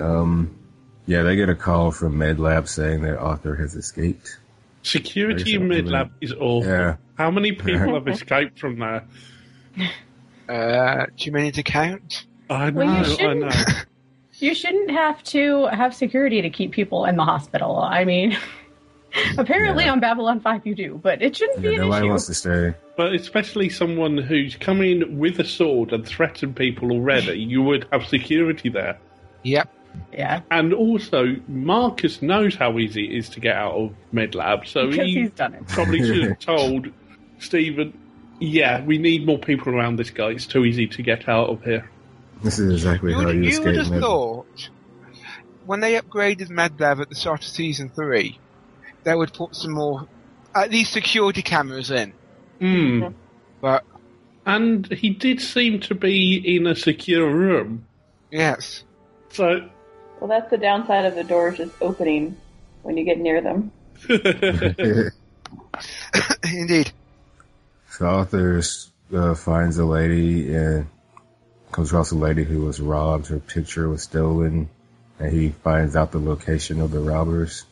Um, 0.00 0.58
yeah, 1.06 1.22
they 1.22 1.36
get 1.36 1.48
a 1.48 1.54
call 1.54 1.92
from 1.92 2.14
MedLab 2.18 2.66
saying 2.66 3.02
that 3.02 3.18
Arthur 3.18 3.54
has 3.54 3.76
escaped. 3.76 4.38
Security 4.82 5.54
in 5.54 5.68
Very 5.68 5.82
MedLab 5.82 6.10
is 6.20 6.32
awful. 6.32 6.64
Yeah. 6.64 6.96
How 7.16 7.30
many 7.30 7.52
people 7.52 7.94
have 7.94 8.08
escaped 8.14 8.58
from 8.58 8.80
there? 8.80 9.04
Uh, 10.48 11.06
too 11.16 11.30
many 11.30 11.52
to 11.52 11.62
count. 11.62 12.26
I 12.50 12.70
know, 12.70 12.84
Well, 12.84 12.94
you 12.94 13.00
I 13.00 13.16
shouldn't- 13.16 13.40
know. 13.40 13.74
You 14.38 14.54
shouldn't 14.54 14.90
have 14.90 15.22
to 15.24 15.66
have 15.66 15.94
security 15.94 16.42
to 16.42 16.50
keep 16.50 16.72
people 16.72 17.04
in 17.06 17.16
the 17.16 17.24
hospital. 17.24 17.78
I 17.78 18.04
mean, 18.04 18.36
apparently 19.38 19.84
Yeah. 19.84 19.92
on 19.92 20.00
Babylon 20.00 20.40
5 20.40 20.66
you 20.66 20.74
do, 20.74 21.00
but 21.02 21.22
it 21.22 21.36
shouldn't 21.36 21.62
Yeah, 21.62 21.70
be 21.70 21.74
an 21.76 21.80
nobody 21.82 22.00
issue. 22.04 22.08
wants 22.10 22.26
to 22.26 22.34
stay. 22.34 22.74
But 22.96 23.14
especially 23.14 23.68
someone 23.70 24.18
who's 24.18 24.54
come 24.56 24.82
in 24.82 25.18
with 25.18 25.38
a 25.38 25.44
sword 25.44 25.92
and 25.92 26.06
threatened 26.06 26.56
people 26.56 26.92
already, 26.92 27.38
you 27.40 27.62
would 27.62 27.86
have 27.92 28.06
security 28.06 28.68
there. 28.68 28.98
Yep. 29.42 29.72
Yeah, 30.12 30.42
And 30.50 30.74
also, 30.74 31.36
Marcus 31.48 32.20
knows 32.20 32.54
how 32.54 32.78
easy 32.78 33.06
it 33.06 33.16
is 33.16 33.30
to 33.30 33.40
get 33.40 33.56
out 33.56 33.72
of 33.72 33.94
MedLab, 34.12 34.66
so 34.66 34.90
because 34.90 35.06
he 35.06 35.14
he's 35.22 35.30
done 35.30 35.54
it. 35.54 35.66
probably 35.68 36.00
should 36.04 36.22
have 36.22 36.38
told 36.40 36.88
Stephen, 37.38 37.98
yeah, 38.38 38.84
we 38.84 38.98
need 38.98 39.24
more 39.24 39.38
people 39.38 39.74
around 39.74 39.96
this 39.96 40.10
guy. 40.10 40.28
It's 40.32 40.44
too 40.46 40.66
easy 40.66 40.86
to 40.86 41.02
get 41.02 41.26
out 41.30 41.48
of 41.48 41.64
here. 41.64 41.88
This 42.46 42.60
is 42.60 42.72
exactly 42.72 43.10
You 43.10 43.18
how 43.18 43.24
would, 43.26 43.34
you 43.34 43.42
you 43.42 43.48
escape 43.48 43.66
would 43.66 43.76
have 43.76 43.90
Med- 43.90 44.00
thought 44.00 44.46
when 45.66 45.80
they 45.80 46.00
upgraded 46.00 46.48
MedLab 46.48 47.00
at 47.00 47.08
the 47.08 47.16
start 47.16 47.40
of 47.42 47.48
season 47.48 47.90
three, 47.90 48.38
they 49.02 49.16
would 49.16 49.32
put 49.32 49.56
some 49.56 49.72
more, 49.72 50.06
at 50.54 50.70
least 50.70 50.92
security 50.92 51.42
cameras 51.42 51.90
in. 51.90 52.12
Hmm. 52.60 53.08
But 53.60 53.84
And 54.46 54.86
he 54.92 55.10
did 55.10 55.40
seem 55.40 55.80
to 55.80 55.94
be 55.96 56.56
in 56.56 56.68
a 56.68 56.76
secure 56.76 57.28
room. 57.28 57.84
yes, 58.30 58.84
So, 59.32 59.68
Well, 60.20 60.28
that's 60.28 60.48
the 60.48 60.56
downside 60.56 61.04
of 61.04 61.16
the 61.16 61.24
doors 61.24 61.56
just 61.58 61.72
opening 61.82 62.36
when 62.82 62.96
you 62.96 63.04
get 63.04 63.18
near 63.18 63.40
them. 63.40 63.72
Indeed. 66.44 66.92
So 67.90 68.06
Arthur 68.06 68.62
uh, 69.12 69.34
finds 69.34 69.78
a 69.78 69.84
lady 69.84 70.54
and 70.54 70.86
comes 71.76 71.90
across 71.90 72.10
a 72.10 72.16
lady 72.16 72.42
who 72.42 72.62
was 72.62 72.80
robbed. 72.80 73.26
Her 73.26 73.38
picture 73.38 73.86
was 73.86 74.02
stolen, 74.02 74.70
and 75.20 75.30
he 75.30 75.50
finds 75.50 75.94
out 75.94 76.10
the 76.10 76.18
location 76.18 76.80
of 76.80 76.90
the 76.90 77.00
robbers. 77.00 77.66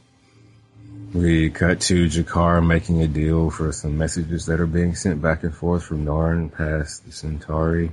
We 1.14 1.48
cut 1.48 1.80
to 1.82 2.04
G'Kar 2.04 2.64
making 2.64 3.00
a 3.00 3.08
deal 3.08 3.48
for 3.48 3.72
some 3.72 3.96
messages 3.96 4.44
that 4.44 4.60
are 4.60 4.66
being 4.66 4.94
sent 4.94 5.22
back 5.22 5.42
and 5.42 5.54
forth 5.54 5.84
from 5.84 6.04
Narn 6.04 6.52
past 6.52 7.06
the 7.06 7.12
Centauri. 7.12 7.92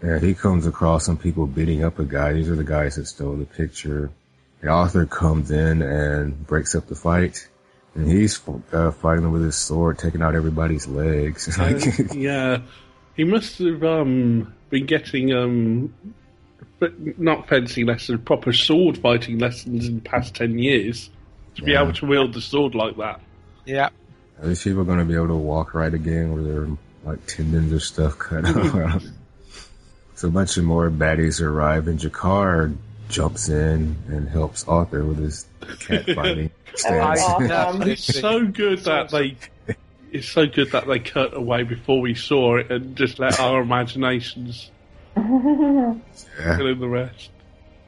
And 0.00 0.20
he 0.20 0.34
comes 0.34 0.66
across 0.66 1.06
some 1.06 1.16
people 1.16 1.46
beating 1.46 1.84
up 1.84 2.00
a 2.00 2.04
guy. 2.04 2.32
These 2.32 2.50
are 2.50 2.56
the 2.56 2.64
guys 2.64 2.96
that 2.96 3.06
stole 3.06 3.36
the 3.36 3.44
picture. 3.44 4.10
The 4.62 4.68
Arthur 4.68 5.06
comes 5.06 5.52
in 5.52 5.80
and 5.80 6.44
breaks 6.44 6.74
up 6.74 6.88
the 6.88 6.96
fight. 6.96 7.48
And 7.94 8.10
he's 8.10 8.40
uh, 8.72 8.90
fighting 8.90 9.22
them 9.22 9.32
with 9.32 9.44
his 9.44 9.54
sword, 9.54 10.00
taking 10.00 10.22
out 10.22 10.34
everybody's 10.34 10.88
legs. 10.88 11.56
uh, 11.60 11.78
yeah, 12.14 12.62
he 13.14 13.22
must 13.22 13.58
have 13.58 13.84
um, 13.84 14.52
been 14.72 14.86
getting 14.86 15.32
um, 15.32 15.94
f- 16.82 16.90
not 17.18 17.46
fencing 17.48 17.86
lessons, 17.86 18.20
proper 18.24 18.52
sword 18.52 18.98
fighting 18.98 19.38
lessons 19.38 19.86
in 19.86 19.96
the 19.96 20.00
past 20.00 20.34
ten 20.34 20.58
years 20.58 21.10
to 21.54 21.62
be 21.62 21.72
Yeah. 21.72 21.82
able 21.82 21.92
to 21.92 22.06
wield 22.06 22.32
the 22.34 22.40
sword 22.40 22.74
like 22.74 22.96
that. 22.96 23.20
Yeah. 23.66 23.90
Are 24.40 24.48
these 24.48 24.64
people 24.64 24.82
going 24.84 24.98
to 24.98 25.04
be 25.04 25.14
able 25.14 25.28
to 25.28 25.34
walk 25.36 25.74
right 25.74 25.92
again 25.94 26.32
with 26.32 26.46
their 26.46 26.66
like 27.04 27.24
tendons 27.26 27.72
or 27.72 27.78
stuff 27.80 28.18
cut 28.18 28.44
off? 28.46 29.04
so 30.16 30.28
a 30.28 30.30
bunch 30.30 30.56
of 30.56 30.64
more 30.64 30.90
baddies 30.90 31.40
arrive 31.40 31.86
and 31.86 31.98
G'Kar 32.00 32.74
jumps 33.08 33.48
in 33.50 33.94
and 34.08 34.28
helps 34.28 34.66
Arthur 34.66 35.04
with 35.04 35.18
his 35.18 35.46
cat 35.80 36.06
fighting 36.14 36.50
That 36.88 37.10
was 37.10 37.20
stance. 37.20 37.20
awesome. 37.20 37.82
It's 37.88 38.18
so 38.20 38.46
good 38.46 38.78
that 38.80 39.10
they. 39.10 39.36
It's 40.12 40.28
so 40.28 40.46
good 40.46 40.70
that 40.72 40.86
they 40.86 40.98
cut 40.98 41.34
away 41.36 41.62
before 41.64 42.00
we 42.00 42.14
saw 42.14 42.56
it 42.58 42.70
and 42.70 42.94
just 42.96 43.18
let 43.18 43.40
our 43.40 43.62
imaginations 43.62 44.70
Yeah. 45.16 45.94
fill 46.36 46.66
in 46.66 46.78
the 46.80 46.88
rest. 46.88 47.30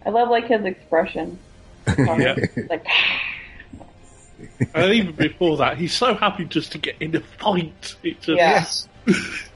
I 0.04 0.10
love 0.10 0.28
like 0.30 0.46
his 0.48 0.64
expression. 0.64 1.38
Yeah. 1.98 2.34
Like 2.70 2.86
And 4.74 4.92
even 4.94 5.14
before 5.14 5.58
that, 5.58 5.76
he's 5.78 5.92
so 5.94 6.14
happy 6.14 6.44
just 6.46 6.72
to 6.72 6.78
get 6.78 6.96
in 7.00 7.14
a 7.14 7.20
fight. 7.20 7.94
It's 8.02 8.26
just, 8.26 8.38
Yeah. 8.38 8.64
Yes. 8.64 8.88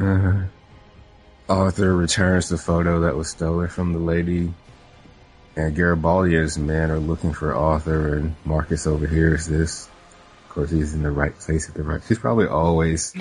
Uh, 0.00 0.44
Arthur 1.50 1.94
returns 1.94 2.48
the 2.48 2.56
photo 2.56 3.00
that 3.00 3.14
was 3.14 3.28
stolen 3.30 3.68
from 3.68 3.92
the 3.92 3.98
lady. 3.98 4.52
And 5.54 5.74
Garibaldi 5.76 6.34
and 6.34 6.44
his 6.44 6.56
men 6.58 6.90
are 6.90 6.98
looking 6.98 7.34
for 7.34 7.54
Arthur 7.54 8.16
and 8.16 8.34
Marcus 8.46 8.86
overhears 8.86 9.46
this. 9.46 9.86
Of 10.52 10.56
course, 10.56 10.70
he's 10.70 10.92
in 10.92 11.02
the 11.02 11.10
right 11.10 11.34
place 11.38 11.66
at 11.66 11.74
the 11.74 11.82
right. 11.82 12.02
He's 12.06 12.18
probably 12.18 12.46
always 12.46 13.14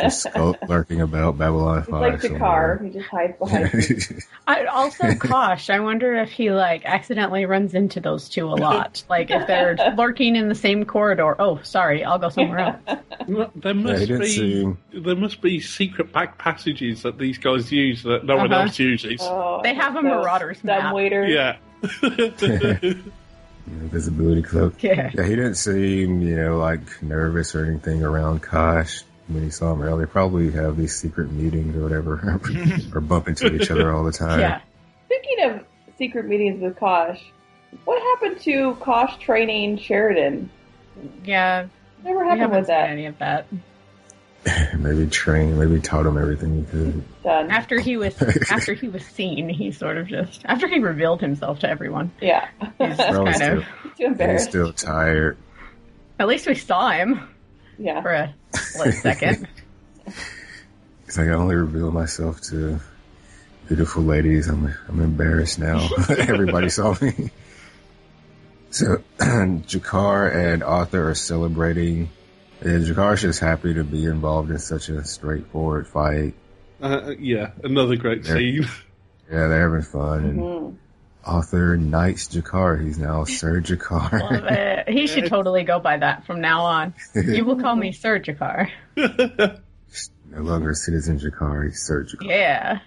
just 0.00 0.22
skulk, 0.30 0.56
lurking 0.66 1.02
about 1.02 1.36
Babylon 1.36 1.80
He's 1.82 1.90
5 1.90 2.00
like 2.00 2.20
the 2.22 2.38
car. 2.38 2.80
He 2.82 2.88
just 2.88 3.06
hides 3.06 3.36
behind. 3.38 4.22
I 4.46 4.64
also 4.64 5.14
Kosh. 5.18 5.68
I 5.68 5.80
wonder 5.80 6.14
if 6.14 6.30
he 6.30 6.50
like 6.52 6.86
accidentally 6.86 7.44
runs 7.44 7.74
into 7.74 8.00
those 8.00 8.30
two 8.30 8.46
a 8.48 8.56
lot. 8.56 9.04
Like 9.10 9.30
if 9.30 9.46
they're 9.46 9.76
lurking 9.94 10.36
in 10.36 10.48
the 10.48 10.54
same 10.54 10.86
corridor. 10.86 11.36
Oh, 11.38 11.60
sorry, 11.64 12.02
I'll 12.02 12.18
go 12.18 12.30
somewhere 12.30 12.58
else. 12.88 12.98
Well, 13.28 13.50
There 13.54 13.74
must 13.74 14.00
he 14.00 14.06
didn't 14.06 14.20
be 14.22 14.26
see. 14.28 14.76
there 15.00 15.16
must 15.16 15.42
be 15.42 15.60
secret 15.60 16.14
back 16.14 16.38
passages 16.38 17.02
that 17.02 17.18
these 17.18 17.36
guys 17.36 17.70
use 17.70 18.02
that 18.04 18.24
no 18.24 18.38
one 18.38 18.50
Uh-huh. 18.50 18.62
else 18.62 18.78
uses. 18.78 19.20
Oh, 19.22 19.60
They 19.62 19.74
have 19.74 19.96
a 19.96 20.02
Marauders 20.02 20.62
dumb 20.62 20.66
map. 20.82 20.94
waiters. 20.94 21.30
Yeah. 21.30 21.56
Invisibility 23.66 24.42
cloak. 24.42 24.82
Yeah. 24.82 25.10
Yeah, 25.14 25.24
he 25.24 25.36
didn't 25.36 25.54
seem, 25.54 26.20
you 26.20 26.36
know, 26.36 26.58
like 26.58 27.02
nervous 27.02 27.54
or 27.54 27.64
anything 27.64 28.04
around 28.04 28.42
Kosh 28.42 29.02
when 29.28 29.42
he 29.42 29.50
saw 29.50 29.72
him 29.72 29.82
earlier. 29.82 30.06
Probably 30.06 30.50
have 30.52 30.76
these 30.76 30.94
secret 30.96 31.32
meetings 31.32 31.74
or 31.76 31.82
whatever, 31.82 32.40
or 32.94 33.00
bump 33.00 33.28
into 33.28 33.54
each 33.54 33.70
other 33.70 33.92
all 33.92 34.04
the 34.04 34.12
time. 34.12 34.40
Yeah. 34.40 34.60
Speaking 35.06 35.50
of 35.50 35.64
secret 35.96 36.26
meetings 36.26 36.60
with 36.60 36.76
Kosh, 36.76 37.22
what 37.84 38.00
happened 38.02 38.40
to 38.42 38.74
Kosh 38.80 39.16
training 39.18 39.78
Sheridan? 39.78 40.50
Yeah. 41.24 41.66
Never 42.02 42.22
happened 42.22 42.40
haven't 42.40 42.58
with 42.58 42.66
seen 42.66 42.74
that. 42.74 42.90
any 42.90 43.06
of 43.06 43.18
that. 43.18 43.46
Maybe 44.78 45.06
train, 45.06 45.58
maybe 45.58 45.80
taught 45.80 46.04
him 46.04 46.18
everything 46.18 46.56
he 46.58 46.70
could. 46.70 47.22
Done. 47.22 47.50
After 47.50 47.80
he 47.80 47.96
was 47.96 48.20
after 48.50 48.74
he 48.74 48.88
was 48.88 49.02
seen, 49.04 49.48
he 49.48 49.72
sort 49.72 49.96
of 49.96 50.06
just 50.06 50.42
after 50.44 50.68
he 50.68 50.80
revealed 50.80 51.20
himself 51.22 51.60
to 51.60 51.68
everyone. 51.68 52.10
yeah. 52.20 52.48
He's 52.78 52.96
kind 52.96 53.34
still, 53.34 53.58
of 53.58 53.64
Too 53.64 53.64
he's 53.96 54.06
embarrassed. 54.06 54.48
still 54.50 54.72
tired. 54.72 55.38
at 56.18 56.28
least 56.28 56.46
we 56.46 56.54
saw 56.54 56.90
him 56.90 57.26
Yeah. 57.78 58.02
for 58.02 58.10
a 58.10 58.34
split 58.54 58.94
second. 58.94 59.48
He's 61.06 61.18
like, 61.18 61.28
I 61.28 61.32
only 61.32 61.54
reveal 61.54 61.90
myself 61.90 62.40
to 62.50 62.80
beautiful 63.68 64.02
ladies. 64.02 64.48
I'm, 64.48 64.74
I'm 64.88 65.00
embarrassed 65.00 65.58
now. 65.58 65.88
Everybody 66.08 66.68
saw 66.68 66.94
me. 67.00 67.30
So, 68.70 68.96
G'Kar 69.18 70.34
and 70.34 70.62
Arthur 70.62 71.08
are 71.10 71.14
celebrating. 71.14 72.10
And 72.64 72.84
G'Kar's 72.84 73.20
just 73.22 73.40
happy 73.40 73.74
to 73.74 73.84
be 73.84 74.04
involved 74.06 74.50
in 74.50 74.58
such 74.58 74.88
a 74.88 75.04
straightforward 75.04 75.86
fight. 75.86 76.34
Uh, 76.80 77.12
yeah, 77.18 77.50
another 77.62 77.96
great 77.96 78.24
Yeah. 78.26 78.34
scene. 78.34 78.66
Yeah, 79.30 79.48
they're 79.48 79.70
having 79.70 79.82
fun. 79.82 80.24
And 80.24 80.38
Mhm. 80.38 80.76
Arthur 81.24 81.78
knights 81.78 82.28
G'Kar. 82.28 82.84
He's 82.84 82.98
now 82.98 83.24
Sir 83.24 83.54
Love 83.54 83.62
G'Kar. 83.64 84.50
it. 84.52 84.88
He 84.90 85.06
should 85.06 85.26
totally 85.28 85.64
go 85.64 85.78
by 85.80 85.96
that 85.96 86.26
from 86.26 86.42
now 86.42 86.60
on. 86.60 86.92
You 87.14 87.46
will 87.46 87.56
call 87.58 87.74
me 87.74 87.92
Sir 87.92 88.20
G'Kar. 88.20 88.68
no 88.96 90.42
longer 90.42 90.74
Citizen 90.74 91.18
G'Kar. 91.18 91.64
He's 91.64 91.80
Sir 91.82 92.04
G'Kar. 92.04 92.28
Yeah. 92.28 92.78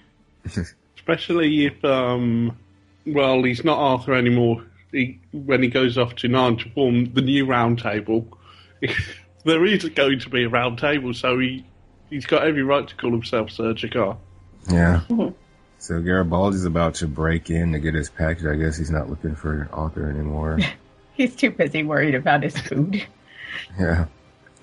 Especially 0.96 1.66
if, 1.66 1.84
um, 1.84 2.56
well, 3.08 3.42
he's 3.44 3.64
not 3.66 3.80
Arthur 3.80 4.14
anymore. 4.14 4.64
He, 4.92 5.20
when 5.32 5.64
he 5.64 5.70
goes 5.70 5.98
off 5.98 6.14
to 6.18 6.28
Narn 6.30 6.60
to 6.62 6.70
form 6.70 7.14
the 7.14 7.22
new 7.22 7.46
round 7.48 7.80
table, 7.80 8.38
there 9.48 9.66
is 9.66 9.84
going 9.86 10.20
to 10.20 10.30
be 10.30 10.44
a 10.44 10.50
round 10.50 10.78
table, 10.78 11.14
so 11.14 11.40
he, 11.40 11.66
he's 12.10 12.26
got 12.26 12.46
every 12.46 12.64
right 12.64 12.88
to 12.88 12.96
call 12.96 13.12
himself 13.12 13.50
Sir 13.52 13.74
G'Kar. 13.74 14.18
Yeah. 14.70 15.02
So 15.80 16.02
Garibaldi's 16.02 16.66
about 16.66 16.96
to 16.96 17.08
break 17.08 17.50
in 17.50 17.72
to 17.72 17.80
get 17.80 17.94
his 17.94 18.10
package. 18.10 18.46
I 18.46 18.56
guess 18.56 18.78
he's 18.78 18.92
not 18.92 19.10
looking 19.10 19.36
for 19.36 19.70
Arthur 19.72 20.10
anymore. 20.10 20.60
He's 21.14 21.36
too 21.36 21.50
busy 21.50 21.82
worried 21.82 22.14
about 22.14 22.44
his 22.44 22.56
food. 22.56 23.04
Yeah. 23.80 24.06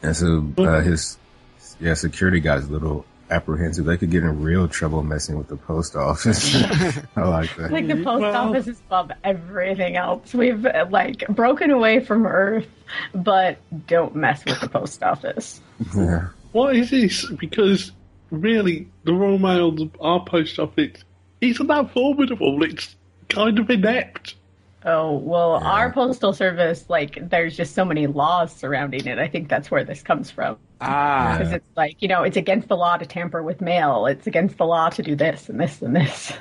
And 0.03 0.17
so 0.17 0.53
uh, 0.59 0.83
his 0.83 1.19
yeah 1.81 1.95
security 1.95 2.39
guy's 2.39 2.67
a 2.67 2.71
little 2.71 3.05
apprehensive. 3.31 3.85
They 3.85 3.97
could 3.97 4.11
get 4.11 4.23
in 4.23 4.43
real 4.43 4.69
trouble 4.69 5.03
messing 5.03 5.37
with 5.39 5.49
the 5.49 5.57
post 5.57 5.97
office. 5.97 6.55
I 7.17 7.23
like 7.23 7.55
that. 7.57 7.71
Like 7.73 7.87
the 7.87 8.03
post 8.03 8.23
Well- 8.23 8.49
office 8.49 8.67
is 8.67 8.81
above 8.81 9.13
everything 9.23 9.97
else. 9.97 10.35
We've 10.35 10.65
uh, 10.65 10.87
like 10.91 11.27
broken 11.29 11.71
away 11.71 12.01
from 12.01 12.27
Earth, 12.27 12.69
but 13.15 13.59
don't 13.87 14.15
mess 14.17 14.45
with 14.45 14.61
the 14.61 14.69
post 14.69 15.03
office. 15.03 15.61
Yeah. 15.97 16.29
What 16.53 16.77
is 16.77 16.91
this? 16.91 17.29
Because 17.31 17.93
really, 18.31 18.89
the 19.05 19.13
Royal 19.13 19.39
Mail, 19.39 19.91
our 20.01 20.25
post 20.25 20.59
office, 20.59 21.03
isn't 21.41 21.67
that 21.67 21.93
formidable. 21.93 22.63
It's 22.63 22.95
kind 23.29 23.59
of 23.59 23.69
inept. 23.71 24.37
Oh 24.87 25.13
well, 25.17 25.55
our 25.55 25.91
postal 25.93 26.35
service 26.35 26.85
like 26.91 27.31
there's 27.31 27.57
just 27.57 27.75
so 27.75 27.87
many 27.87 28.07
laws 28.07 28.55
surrounding 28.55 29.07
it. 29.07 29.19
I 29.19 29.29
think 29.29 29.49
that's 29.49 29.71
where 29.71 29.83
this 29.83 30.03
comes 30.03 30.31
from. 30.31 30.59
Ah. 30.85 31.37
Because 31.39 31.53
it's 31.53 31.77
like 31.77 32.03
you 32.03 32.09
know 32.09 32.23
it's 32.23 32.37
against 32.37 32.69
the 32.69 32.77
law 32.77 32.97
to 32.97 33.07
tamper 33.07 33.43
with 33.43 33.61
mail. 33.61 34.07
It's 34.07 34.27
against 34.27 34.59
the 34.59 34.67
law 34.67 34.89
to 34.91 35.03
do 35.03 35.17
this 35.17 35.49
and 35.49 35.61
this 35.61 35.83
and 35.83 35.97
this. 35.97 36.33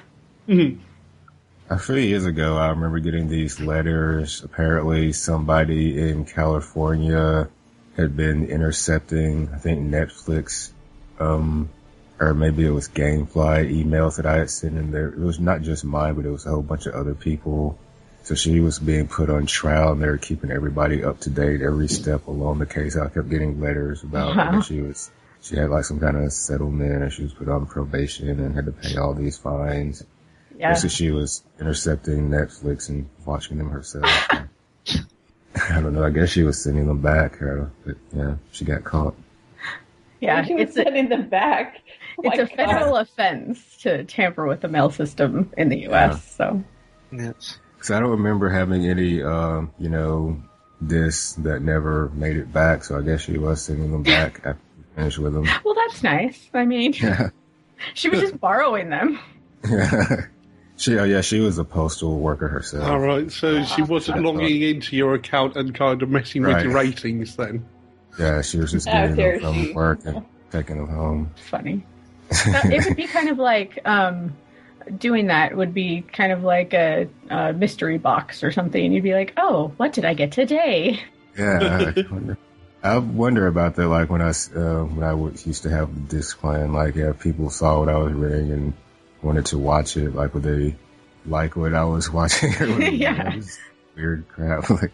A 1.70 1.80
few 1.80 1.96
years 1.96 2.26
ago, 2.26 2.58
I 2.58 2.70
remember 2.70 3.00
getting 3.00 3.30
these 3.30 3.60
letters. 3.60 4.44
Apparently, 4.44 5.14
somebody 5.14 5.98
in 6.10 6.26
California 6.26 7.48
had 7.96 8.18
been 8.18 8.48
intercepting, 8.48 9.50
I 9.54 9.58
think 9.58 9.80
Netflix, 9.80 10.72
um, 11.20 11.70
or 12.20 12.34
maybe 12.34 12.66
it 12.66 12.70
was 12.72 12.90
GameFly 12.90 13.84
emails 13.84 14.18
that 14.18 14.26
I 14.26 14.38
had 14.38 14.50
sent 14.50 14.78
in 14.78 14.92
there. 14.92 15.08
It 15.10 15.20
was 15.20 15.40
not 15.40 15.62
just 15.62 15.86
mine, 15.86 16.16
but 16.16 16.26
it 16.26 16.30
was 16.30 16.46
a 16.46 16.50
whole 16.50 16.62
bunch 16.62 16.86
of 16.86 16.96
other 16.96 17.16
people. 17.16 17.80
So 18.24 18.36
she 18.36 18.60
was 18.62 18.80
being 18.80 19.08
put 19.08 19.30
on 19.30 19.46
trial 19.46 19.92
and 19.92 20.02
they 20.02 20.08
were 20.08 20.18
keeping 20.18 20.50
everybody 20.52 21.04
up 21.04 21.20
to 21.22 21.30
date 21.30 21.62
every 21.62 21.88
step 21.90 22.28
along 22.28 22.60
the 22.60 22.66
case. 22.66 22.96
I 22.98 23.10
kept 23.10 23.30
getting 23.30 23.60
letters 23.60 24.02
about 24.04 24.38
Wow. 24.38 24.52
that 24.54 24.64
she 24.64 24.80
was, 24.82 25.12
she 25.42 25.58
had 25.58 25.70
like 25.70 25.84
some 25.84 26.00
kind 26.00 26.16
of 26.18 26.32
settlement 26.32 27.04
and 27.04 27.12
she 27.12 27.24
was 27.24 27.34
put 27.34 27.50
on 27.50 27.66
probation 27.66 28.30
and 28.40 28.56
had 28.56 28.66
to 28.68 28.72
pay 28.72 28.96
all 28.96 29.14
these 29.14 29.38
fines. 29.38 30.04
Yeah, 30.58 30.74
So 30.76 30.88
she 30.88 31.12
was 31.12 31.44
intercepting 31.60 32.30
Netflix 32.30 32.88
and 32.88 33.10
watching 33.26 33.58
them 33.58 33.70
herself. 33.70 34.06
I 35.70 35.82
don't 35.82 35.94
know. 35.94 36.04
I 36.04 36.10
guess 36.10 36.30
she 36.30 36.44
was 36.44 36.62
sending 36.64 36.88
them 36.88 37.02
back. 37.02 37.42
uh, 37.42 37.66
But 37.86 37.96
yeah, 38.16 38.36
she 38.52 38.64
got 38.66 38.84
caught. 38.86 39.16
yeah. 40.22 40.44
She 40.46 40.54
was 40.54 40.70
It's 40.70 40.78
a, 40.78 40.84
sending 40.84 41.10
them 41.10 41.28
back. 41.30 41.78
Oh 42.18 42.22
it's 42.24 42.38
my 42.38 42.44
a 42.44 42.48
federal 42.48 42.96
offense 42.98 43.78
to 43.82 44.04
tamper 44.06 44.48
with 44.48 44.62
the 44.62 44.68
mail 44.68 44.90
system 44.92 45.52
in 45.58 45.70
the 45.70 45.80
U.S. 45.82 46.24
So 46.36 46.64
Yes. 47.12 47.58
Because 47.84 47.98
I 47.98 48.00
don't 48.00 48.12
remember 48.12 48.48
having 48.50 48.86
any, 48.88 49.22
um, 49.22 49.74
you 49.78 49.90
know, 49.90 50.42
this 50.80 51.34
that 51.34 51.62
never 51.62 52.08
made 52.14 52.38
it 52.38 52.54
back. 52.54 52.86
So 52.86 52.98
I 52.98 53.02
guess 53.02 53.20
she 53.24 53.38
was 53.38 53.62
sending 53.62 53.92
them 53.92 54.04
back 54.04 54.36
after 54.46 54.58
we 54.78 54.84
finished 54.96 55.20
with 55.20 55.34
them. 55.34 55.46
Well, 55.66 55.76
that's 55.76 56.02
nice. 56.02 56.50
I 56.54 56.64
mean, 56.64 56.94
Yeah. 57.02 57.32
she 57.94 58.08
was 58.08 58.22
just 58.22 58.40
borrowing 58.40 58.90
them. 58.90 59.20
Yeah. 59.70 60.28
she, 60.78 60.98
oh 60.98 61.04
yeah, 61.04 61.20
she 61.20 61.42
was 61.42 61.58
a 61.58 61.66
postal 61.66 62.20
worker 62.20 62.48
herself. 62.48 62.86
All 62.88 63.00
right, 63.00 63.30
so 63.30 63.66
she 63.66 63.82
wasn't 63.82 64.20
That's 64.24 64.34
logging 64.34 64.62
into 64.62 64.96
your 64.96 65.16
account 65.16 65.58
and 65.58 65.76
kind 65.76 66.02
of 66.02 66.10
messing 66.10 66.44
with 66.44 66.54
Right. 66.54 66.64
your 66.64 66.74
ratings 66.74 67.36
then. 67.36 67.66
Yeah, 68.18 68.42
she 68.44 68.60
was 68.60 68.72
just 68.72 68.86
getting 68.86 69.18
them 69.18 69.42
from 69.42 69.74
work 69.74 70.00
and 70.06 70.24
taking 70.54 70.78
them 70.78 70.88
home. 70.88 71.32
Funny. 71.50 71.84
It 72.32 72.86
would 72.86 72.96
be 72.96 73.08
kind 73.08 73.28
of 73.28 73.38
like 73.40 73.78
um, 73.84 74.34
doing 74.98 75.28
that 75.28 75.56
would 75.56 75.74
be 75.74 76.02
kind 76.02 76.32
of 76.32 76.44
like 76.44 76.74
a, 76.74 77.08
a 77.30 77.54
mystery 77.54 77.98
box 77.98 78.44
or 78.44 78.52
something. 78.52 78.92
You'd 78.92 79.04
be 79.04 79.14
like, 79.14 79.34
oh, 79.38 79.74
what 79.78 79.94
did 79.94 80.06
I 80.06 80.14
get 80.14 80.32
today? 80.32 81.00
Yeah, 81.38 81.92
I 81.96 82.02
wonder, 82.12 82.38
I 82.84 82.98
wonder 82.98 83.48
about 83.48 83.76
that. 83.76 83.88
Like 83.88 84.10
when 84.10 84.22
I 84.22 84.30
uh, 84.30 84.84
when 84.86 85.04
I 85.04 85.14
used 85.46 85.64
to 85.64 85.70
have 85.70 85.94
the 85.94 86.02
disc 86.18 86.40
playing, 86.40 86.74
like 86.74 86.96
yeah, 86.96 87.14
people 87.14 87.50
saw 87.50 87.80
what 87.80 87.90
I 87.90 87.98
was 87.98 88.14
reading 88.14 88.52
and 88.52 88.74
wanted 89.22 89.46
to 89.48 89.58
watch 89.58 89.98
it. 89.98 90.14
Like 90.14 90.34
would 90.34 90.44
they 90.44 90.76
like 91.26 91.56
what 91.56 91.74
I 91.74 91.86
was 91.86 92.10
watching? 92.14 92.54
Or 92.62 92.68
would 92.68 92.82
they- 92.82 92.90
Yeah. 92.92 93.30
it 93.32 93.36
was 93.38 93.58
weird 93.96 94.28
crap. 94.30 94.70
Like 94.70 94.92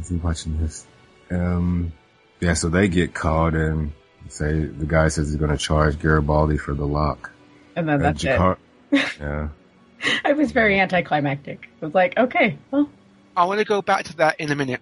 is 0.00 0.08
he 0.08 0.16
watching 0.16 0.58
this? 0.58 0.86
Um, 1.30 1.92
yeah. 2.40 2.54
So 2.54 2.68
they 2.70 2.88
get 2.88 3.12
called 3.14 3.54
and 3.54 3.92
say 4.28 4.64
the 4.64 4.86
guy 4.86 5.08
says 5.08 5.28
he's 5.28 5.36
going 5.36 5.50
to 5.50 5.58
charge 5.58 5.98
Garibaldi 5.98 6.56
for 6.56 6.72
the 6.74 6.86
lock. 6.86 7.30
And 7.76 7.86
then 7.88 7.96
Uh, 8.00 8.04
that's 8.04 8.22
G'Kar- 8.24 8.56
yeah. 8.92 9.48
I 10.24 10.32
was 10.32 10.52
very 10.52 10.78
anticlimactic. 10.78 11.68
I 11.80 11.84
was 11.84 11.94
like, 11.94 12.16
okay, 12.16 12.58
well, 12.70 12.88
I 13.36 13.44
want 13.46 13.60
to 13.60 13.64
go 13.64 13.82
back 13.82 14.04
to 14.06 14.16
that 14.16 14.40
in 14.40 14.50
a 14.50 14.54
minute. 14.54 14.80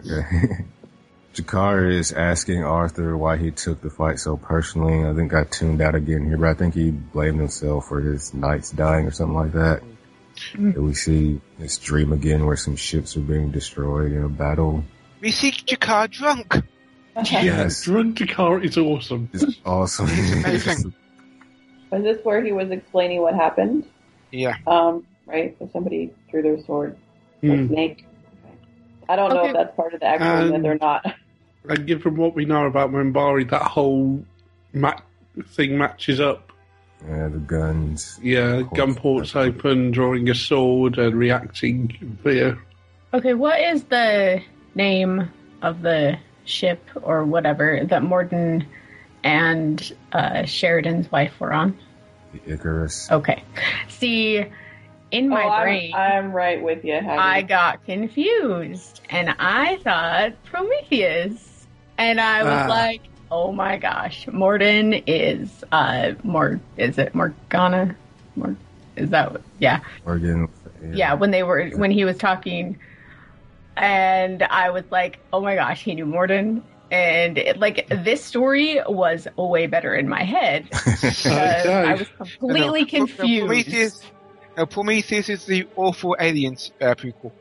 Okay. 0.00 0.64
G'Kar 1.34 1.90
is 1.90 2.12
asking 2.12 2.62
Arthur 2.62 3.16
why 3.16 3.38
he 3.38 3.50
took 3.50 3.80
the 3.80 3.88
fight 3.88 4.18
so 4.18 4.36
personally. 4.36 5.08
I 5.08 5.14
think 5.14 5.32
I 5.32 5.44
tuned 5.44 5.80
out 5.80 5.94
again 5.94 6.26
here, 6.26 6.36
but 6.36 6.48
I 6.50 6.54
think 6.54 6.74
he 6.74 6.90
blamed 6.90 7.40
himself 7.40 7.88
for 7.88 8.00
his 8.00 8.34
knights 8.34 8.70
dying 8.70 9.06
or 9.06 9.12
something 9.12 9.34
like 9.34 9.52
that. 9.52 9.82
Mm. 10.52 10.74
And 10.74 10.84
we 10.84 10.94
see 10.94 11.40
this 11.58 11.78
dream 11.78 12.12
again 12.12 12.44
where 12.44 12.56
some 12.56 12.76
ships 12.76 13.16
are 13.16 13.20
being 13.20 13.50
destroyed 13.50 14.12
in 14.12 14.24
a 14.24 14.28
battle. 14.28 14.84
We 15.20 15.30
see 15.30 15.52
G'Kar 15.52 16.10
drunk. 16.10 16.54
Yes. 17.30 17.84
Drunk 17.84 18.18
G'Kar 18.18 18.62
is 18.62 18.76
awesome. 18.76 19.30
It's 19.32 19.58
awesome. 19.64 20.08
Amazing. 20.08 20.94
Was 21.92 22.02
this 22.02 22.24
where 22.24 22.42
he 22.42 22.52
was 22.52 22.70
explaining 22.70 23.20
what 23.20 23.34
happened? 23.34 23.84
Yeah. 24.30 24.56
Um, 24.66 25.06
right? 25.26 25.54
So 25.58 25.68
somebody 25.72 26.10
threw 26.30 26.42
their 26.42 26.58
sword. 26.64 26.96
Or 27.44 27.56
Hmm. 27.56 27.68
snake. 27.68 28.06
Okay. 28.44 28.54
I 29.08 29.16
don't 29.16 29.34
know 29.34 29.44
if 29.46 29.52
that's 29.52 29.76
part 29.76 29.92
of 29.94 30.00
the 30.00 30.06
actual 30.06 30.50
myth 30.50 30.64
Um, 30.64 30.66
or 30.66 30.74
not. 30.78 31.14
And 31.68 31.86
given 31.86 32.16
what 32.16 32.34
we 32.34 32.44
know 32.44 32.66
about 32.66 32.90
Minbari, 32.92 33.48
that 33.50 33.62
whole 33.62 34.24
ma- 34.72 34.98
thing 35.48 35.76
matches 35.78 36.18
up. 36.20 36.50
yeah, 37.06 37.28
the 37.28 37.38
guns. 37.38 38.18
Yeah, 38.22 38.62
gun 38.74 38.94
ports 38.94 39.34
open, 39.36 39.90
drawing 39.90 40.30
a 40.30 40.34
sword, 40.34 40.98
and 40.98 41.14
reacting 41.16 42.18
via. 42.22 42.56
okay, 43.12 43.34
what 43.34 43.60
is 43.60 43.84
the 43.84 44.40
name 44.74 45.28
of 45.62 45.82
the 45.82 46.16
ship 46.44 46.80
or 47.02 47.24
whatever 47.24 47.80
that 47.84 48.02
Morden 48.02 48.66
and 49.24 49.92
uh, 50.12 50.44
Sheridan's 50.44 51.10
wife 51.10 51.38
were 51.40 51.52
on? 51.52 51.78
The 52.32 52.54
Icarus. 52.54 53.10
Okay. 53.10 53.42
See, 53.88 54.44
in 55.10 55.28
my 55.28 55.44
oh, 55.44 55.48
I'm- 55.48 55.62
brain, 55.62 55.94
I'm, 55.94 56.32
right 56.32 56.62
with 56.62 56.84
you. 56.84 56.94
Heidi. 56.94 57.08
I 57.08 57.42
got 57.42 57.84
confused 57.84 59.00
and 59.10 59.34
I 59.38 59.76
thought 59.76 60.32
Prometheus. 60.44 61.66
And 61.98 62.20
I 62.20 62.42
was 62.42 62.62
Ah. 62.64 62.68
like, 62.68 63.02
oh 63.30 63.52
my 63.52 63.76
gosh, 63.76 64.26
Morden 64.32 64.94
is, 65.06 65.62
uh, 65.70 66.12
more, 66.24 66.58
is 66.76 66.98
it 66.98 67.14
Morgana? 67.14 67.94
Mor- 68.34 68.56
is 68.96 69.10
that, 69.10 69.40
yeah. 69.58 69.80
Morgan. 70.04 70.48
Yeah, 70.92 71.14
when 71.14 71.30
they 71.30 71.42
were, 71.42 71.68
when 71.76 71.90
he 71.90 72.04
was 72.04 72.16
talking. 72.18 72.78
And 73.76 74.42
I 74.42 74.70
was 74.70 74.84
like, 74.90 75.18
oh 75.32 75.40
my 75.40 75.54
gosh, 75.54 75.82
he 75.82 75.94
knew 75.94 76.06
Morden. 76.06 76.62
And 76.92 77.38
it, 77.38 77.58
like, 77.58 77.88
this 77.88 78.22
story 78.22 78.78
was 78.86 79.26
way 79.36 79.66
better 79.66 79.94
in 79.94 80.08
my 80.08 80.22
head. 80.22 80.68
because 80.70 81.26
I 81.26 81.94
was 81.94 82.08
completely 82.18 82.82
No, 82.82 82.86
Pro- 82.86 82.98
no, 82.98 83.06
confused. 83.06 83.46
Prometheus, 83.46 84.02
no, 84.56 84.66
Prometheus 84.66 85.28
is 85.30 85.46
the 85.46 85.66
awful 85.76 86.14
aliens 86.20 86.70
uh, 86.80 86.94
prequel. 86.94 87.32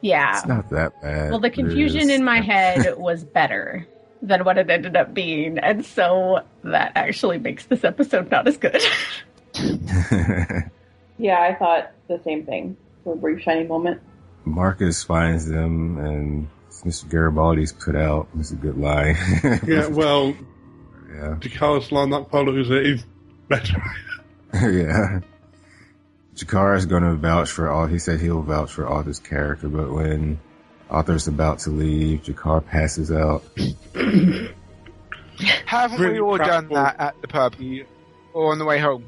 Yeah. 0.00 0.38
It's 0.38 0.46
not 0.46 0.68
that 0.70 1.00
bad. 1.00 1.30
Well, 1.30 1.38
the 1.38 1.50
confusion 1.50 2.10
in 2.10 2.24
my 2.24 2.40
head 2.40 2.98
was 2.98 3.24
better 3.24 3.86
than 4.22 4.44
what 4.44 4.58
it 4.58 4.68
ended 4.68 4.96
up 4.96 5.14
being, 5.14 5.58
and 5.58 5.86
so 5.86 6.40
that 6.64 6.92
actually 6.96 7.38
makes 7.38 7.66
this 7.66 7.84
episode 7.84 8.30
not 8.30 8.48
as 8.48 8.56
good. 8.56 8.82
Yeah, 11.18 11.40
I 11.40 11.54
thought 11.54 11.92
the 12.08 12.20
same 12.24 12.44
thing 12.44 12.76
for 13.02 13.14
a 13.14 13.16
brief 13.16 13.40
shining 13.42 13.68
moment. 13.68 14.00
Marcus 14.44 15.02
finds 15.02 15.46
them 15.46 15.98
and 15.98 16.48
Mr. 16.86 17.08
Garibaldi's 17.08 17.72
put 17.72 17.96
out. 17.96 18.28
It's 18.38 18.52
a 18.52 18.56
good 18.56 18.78
lie. 18.78 19.16
Yeah, 19.66 19.88
well, 19.88 20.36
yeah. 21.08 21.36
G'Kar's 21.40 21.90
line 21.90 22.10
that 22.10 22.30
follows 22.30 22.70
it 22.70 22.86
is 22.86 23.04
better. 23.48 23.82
yeah. 24.54 25.20
G'Kar 26.36 26.76
is 26.76 26.86
going 26.86 27.02
to 27.02 27.16
vouch 27.16 27.50
for 27.50 27.68
all. 27.68 27.86
He 27.86 27.98
said 27.98 28.20
he'll 28.20 28.42
vouch 28.42 28.70
for 28.70 28.86
Arthur's 28.86 29.18
character, 29.18 29.68
but 29.68 29.90
when 29.92 30.38
Arthur's 30.88 31.26
about 31.26 31.60
to 31.60 31.70
leave, 31.70 32.22
G'Kar 32.22 32.64
passes 32.64 33.10
out. 33.10 33.42
Haven't 35.66 36.00
Really 36.00 36.14
we 36.14 36.20
all 36.20 36.38
done 36.38 36.68
that 36.68 37.00
at 37.00 37.20
the 37.20 37.28
pub 37.28 37.56
or 38.32 38.52
on 38.52 38.58
the 38.58 38.64
way 38.64 38.78
home? 38.78 39.06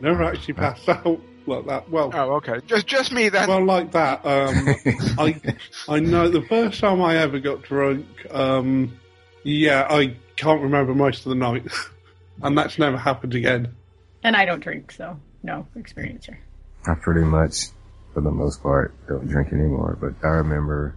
Never 0.00 0.24
actually 0.24 0.54
passed 0.54 0.88
out 0.88 1.20
like 1.48 1.66
that. 1.66 1.90
Well, 1.90 2.10
Oh, 2.14 2.34
okay. 2.36 2.60
Just 2.66 2.86
just 2.86 3.12
me 3.12 3.28
then. 3.28 3.48
well, 3.48 3.64
like 3.64 3.92
that. 3.92 4.24
Um, 4.24 4.74
I 5.18 5.40
I 5.88 6.00
know 6.00 6.28
the 6.28 6.42
first 6.42 6.80
time 6.80 7.02
I 7.02 7.16
ever 7.16 7.38
got 7.40 7.62
drunk. 7.62 8.06
Um, 8.30 8.98
yeah, 9.42 9.86
I 9.88 10.16
can't 10.36 10.62
remember 10.62 10.94
most 10.94 11.26
of 11.26 11.30
the 11.30 11.34
night, 11.36 11.66
and 12.42 12.56
that's 12.56 12.78
never 12.78 12.96
happened 12.96 13.34
again. 13.34 13.74
and 14.22 14.36
I 14.36 14.44
don't 14.44 14.60
drink, 14.60 14.92
so 14.92 15.18
no 15.42 15.66
experience 15.76 16.26
here. 16.26 16.38
I 16.86 16.94
pretty 16.94 17.22
much, 17.26 17.66
for 18.14 18.20
the 18.20 18.30
most 18.30 18.62
part, 18.62 18.94
don't 19.08 19.26
drink 19.26 19.52
anymore, 19.52 19.96
but 20.00 20.14
I 20.26 20.32
remember 20.36 20.96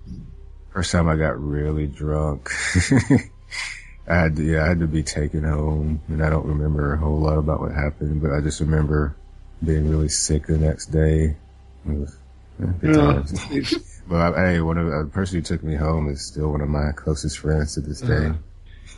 first 0.73 0.91
time 0.91 1.07
I 1.07 1.15
got 1.15 1.39
really 1.39 1.87
drunk. 1.87 2.49
I 4.07 4.15
had 4.15 4.35
to, 4.37 4.43
yeah, 4.43 4.63
I 4.63 4.67
had 4.69 4.79
to 4.79 4.87
be 4.87 5.03
taken 5.03 5.43
home, 5.43 6.01
and 6.07 6.23
I 6.23 6.29
don't 6.29 6.45
remember 6.47 6.93
a 6.93 6.97
whole 6.97 7.19
lot 7.19 7.37
about 7.37 7.59
what 7.61 7.71
happened, 7.71 8.21
but 8.21 8.31
I 8.31 8.41
just 8.41 8.59
remember 8.59 9.15
being 9.63 9.89
really 9.89 10.09
sick 10.09 10.47
the 10.47 10.57
next 10.57 10.87
day. 10.87 11.35
Was 11.85 12.17
yeah, 12.59 12.65
good 12.81 12.95
Yeah, 12.95 13.13
times. 13.13 13.33
it's- 13.51 13.87
But 14.07 14.35
I, 14.35 14.51
hey, 14.53 14.61
one 14.61 14.77
of 14.77 14.87
uh, 14.91 15.03
the 15.03 15.09
person 15.09 15.37
who 15.37 15.41
took 15.43 15.63
me 15.63 15.75
home 15.75 16.09
is 16.09 16.25
still 16.25 16.51
one 16.51 16.59
of 16.61 16.67
my 16.67 16.91
closest 16.91 17.37
friends 17.37 17.75
to 17.75 17.81
this 17.81 18.01
day. 18.01 18.33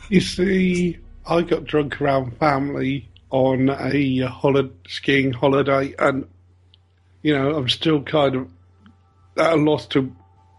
You 0.08 0.20
see, 0.20 0.98
I 1.28 1.42
got 1.42 1.64
drunk 1.64 2.00
around 2.00 2.36
family 2.38 3.08
on 3.30 3.68
a 3.68 4.20
holiday, 4.22 4.72
skiing 4.88 5.32
holiday, 5.32 5.94
and 5.98 6.26
you 7.22 7.34
know 7.36 7.54
I'm 7.54 7.68
still 7.68 8.02
kind 8.02 8.34
of 8.34 8.48
at 9.36 9.52
a 9.52 9.56
loss 9.56 9.86
to 9.88 10.10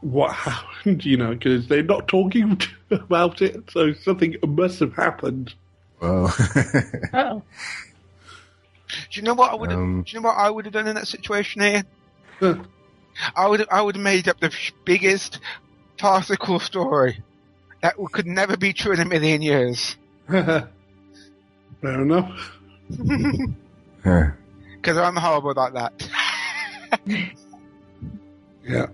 what 0.01 0.31
happened. 0.31 1.03
You 1.03 1.17
know, 1.17 1.31
because 1.33 1.67
they're 1.67 1.83
not 1.83 2.07
talking 2.07 2.61
about 2.91 3.41
it, 3.41 3.71
so 3.71 3.93
something 3.93 4.35
must 4.45 4.79
have 4.79 4.93
happened. 4.93 5.53
Well, 6.01 6.33
Oh, 7.13 7.41
do 9.15 9.21
you 9.21 9.23
know 9.23 9.33
what 9.33 9.49
I 9.49 9.55
would 9.55 9.71
have? 9.71 9.79
Um, 9.79 10.03
do 10.03 10.11
you 10.11 10.19
know 10.19 10.27
what 10.27 10.37
I 10.37 10.49
would 10.49 10.65
have 10.65 10.73
done 10.73 10.87
in 10.87 10.95
that 10.95 11.07
situation 11.07 11.61
here? 11.61 11.83
Huh. 12.41 12.55
I 13.33 13.47
would 13.47 13.65
I 13.71 13.81
would 13.81 13.95
have 13.95 14.03
made 14.03 14.27
up 14.27 14.41
the 14.41 14.53
biggest 14.83 15.39
farcical 15.97 16.59
story 16.59 17.23
that 17.81 17.95
could 18.11 18.27
never 18.27 18.57
be 18.57 18.73
true 18.73 18.91
in 18.91 18.99
a 18.99 19.05
million 19.05 19.41
years. 19.41 19.95
Fair 20.27 20.67
enough. 21.81 22.59
Because 24.03 24.99
I'm 24.99 25.15
horrible 25.15 25.53
like 25.55 25.73
that. 25.73 26.09
Yeah. 28.67 28.87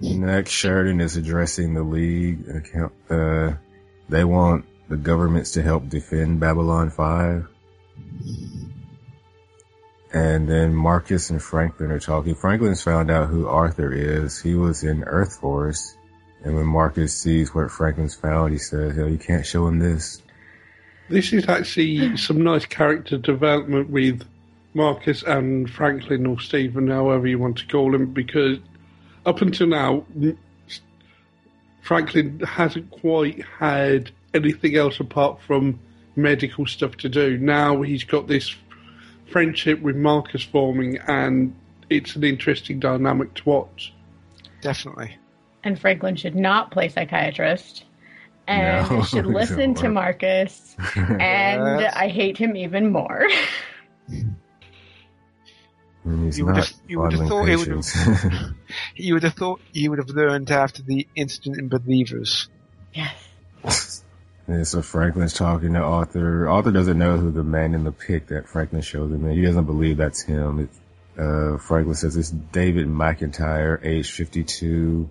Next, 0.00 0.50
Sheridan 0.50 1.00
is 1.00 1.16
addressing 1.16 1.74
the 1.74 1.84
league. 1.84 2.48
Account, 2.48 2.92
uh, 3.08 3.52
they 4.08 4.24
want 4.24 4.64
the 4.88 4.96
governments 4.96 5.52
to 5.52 5.62
help 5.62 5.88
defend 5.88 6.40
Babylon 6.40 6.90
5. 6.90 7.48
And 10.16 10.48
then 10.48 10.74
Marcus 10.74 11.28
and 11.28 11.42
Franklin 11.42 11.90
are 11.90 12.00
talking. 12.00 12.34
Franklin's 12.34 12.82
found 12.82 13.10
out 13.10 13.28
who 13.28 13.46
Arthur 13.46 13.92
is. 13.92 14.40
He 14.40 14.54
was 14.54 14.82
in 14.82 15.04
Earth 15.04 15.40
Force. 15.40 15.94
And 16.42 16.54
when 16.54 16.64
Marcus 16.64 17.14
sees 17.14 17.54
what 17.54 17.70
Franklin's 17.70 18.14
found, 18.14 18.54
he 18.54 18.58
says, 18.58 18.96
Yo, 18.96 19.08
you 19.08 19.18
can't 19.18 19.44
show 19.44 19.66
him 19.66 19.78
this. 19.78 20.22
This 21.10 21.34
is 21.34 21.46
actually 21.50 22.16
some 22.16 22.40
nice 22.42 22.64
character 22.64 23.18
development 23.18 23.90
with 23.90 24.22
Marcus 24.72 25.22
and 25.22 25.68
Franklin 25.68 26.24
or 26.24 26.40
Stephen, 26.40 26.88
however 26.88 27.26
you 27.26 27.38
want 27.38 27.58
to 27.58 27.66
call 27.66 27.94
him, 27.94 28.14
because 28.14 28.58
up 29.26 29.42
until 29.42 29.66
now, 29.66 30.06
Franklin 31.82 32.40
hasn't 32.40 32.90
quite 32.90 33.44
had 33.58 34.12
anything 34.32 34.76
else 34.76 34.98
apart 34.98 35.42
from 35.42 35.78
medical 36.16 36.64
stuff 36.64 36.96
to 36.96 37.10
do. 37.10 37.36
Now 37.36 37.82
he's 37.82 38.04
got 38.04 38.28
this 38.28 38.56
friendship 39.30 39.80
with 39.82 39.96
Marcus 39.96 40.42
forming, 40.42 40.98
and 41.06 41.54
it's 41.90 42.16
an 42.16 42.24
interesting 42.24 42.78
dynamic 42.80 43.34
to 43.34 43.48
watch. 43.48 43.92
Definitely. 44.60 45.16
And 45.64 45.78
Franklin 45.78 46.16
should 46.16 46.36
not 46.36 46.70
play 46.70 46.88
psychiatrist. 46.88 47.84
And 48.48 48.88
No, 48.90 49.02
should 49.04 49.26
listen 49.26 49.74
to. 49.76 49.88
Marcus. 49.88 50.76
And 50.96 51.80
Yes. 51.80 51.92
I 51.96 52.08
hate 52.08 52.38
him 52.38 52.56
even 52.56 52.92
more. 52.92 53.26
He's 56.04 56.38
You 56.38 56.46
would 56.46 56.56
have- 56.56 56.72
you 56.86 57.00
would 57.00 57.12
have 57.14 57.28
thought 57.28 57.44
he 57.48 57.56
would 57.56 57.66
patients. 57.66 57.96
You 58.94 59.14
would 59.14 59.24
have 59.24 59.34
thought 59.34 59.60
you 59.72 59.90
would 59.90 59.98
have 59.98 60.10
learned 60.10 60.50
after 60.52 60.82
the 60.82 61.06
incident 61.16 61.58
in 61.58 61.68
Believers. 61.68 62.48
yes. 62.94 64.04
And 64.48 64.66
so 64.66 64.80
Franklin's 64.80 65.32
talking 65.32 65.72
to 65.72 65.80
Arthur. 65.80 66.48
Arthur 66.48 66.70
doesn't 66.70 66.98
know 66.98 67.16
who 67.16 67.32
the 67.32 67.42
man 67.42 67.74
in 67.74 67.84
the 67.84 67.92
pic 67.92 68.28
that 68.28 68.48
Franklin 68.48 68.82
shows 68.82 69.10
him. 69.10 69.28
He 69.28 69.42
doesn't 69.42 69.64
believe 69.64 69.96
that's 69.96 70.22
him. 70.22 70.60
It's, 70.60 70.78
uh, 71.18 71.58
Franklin 71.58 71.96
says 71.96 72.16
it's 72.16 72.30
David 72.30 72.86
McIntyre, 72.86 73.84
age 73.84 74.12
52, 74.12 75.08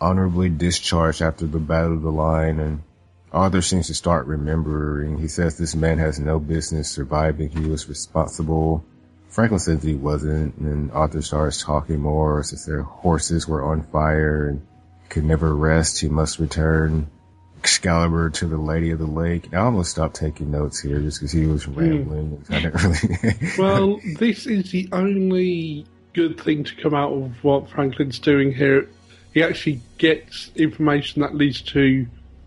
honorably 0.00 0.48
discharged 0.48 1.20
after 1.20 1.46
the 1.46 1.58
Battle 1.58 1.94
of 1.94 2.02
the 2.02 2.12
Line. 2.12 2.60
And 2.60 2.82
Arthur 3.30 3.60
seems 3.60 3.88
to 3.88 3.94
start 3.94 4.26
remembering. 4.26 5.18
He 5.18 5.28
says 5.28 5.58
this 5.58 5.74
man 5.74 5.98
has 5.98 6.18
no 6.18 6.38
business 6.38 6.90
surviving. 6.90 7.50
He 7.50 7.68
was 7.68 7.90
responsible. 7.90 8.84
Franklin 9.28 9.60
says 9.60 9.82
he 9.82 9.96
wasn't. 9.96 10.56
And 10.56 10.90
Arthur 10.92 11.20
starts 11.20 11.62
talking 11.62 12.00
more. 12.00 12.42
Says 12.42 12.64
their 12.64 12.82
horses 12.82 13.46
were 13.46 13.62
on 13.62 13.82
fire 13.82 14.48
and 14.48 14.66
could 15.10 15.24
never 15.24 15.54
rest. 15.54 16.00
He 16.00 16.08
must 16.08 16.38
return. 16.38 17.10
Excalibur 17.58 18.30
to 18.30 18.46
the 18.46 18.56
Lady 18.56 18.90
of 18.90 18.98
the 18.98 19.06
Lake. 19.06 19.52
I 19.52 19.56
almost 19.56 19.90
stopped 19.90 20.16
taking 20.16 20.50
notes 20.50 20.80
here 20.80 21.00
just 21.00 21.18
because 21.18 21.32
he 21.32 21.46
was 21.46 21.64
hmm. 21.64 21.74
rambling. 21.74 22.44
I 22.50 22.60
didn't 22.60 22.82
really. 22.82 23.34
Well, 23.58 24.00
this 24.18 24.46
is 24.46 24.70
the 24.70 24.88
only 24.92 25.86
good 26.14 26.40
thing 26.40 26.64
to 26.64 26.74
come 26.76 26.94
out 26.94 27.12
of 27.12 27.44
what 27.44 27.70
Franklin's 27.70 28.18
doing 28.18 28.52
here. 28.52 28.88
He 29.34 29.42
actually 29.42 29.80
gets 29.98 30.50
information 30.54 31.22
that 31.22 31.34
leads 31.34 31.60
to 31.62 32.06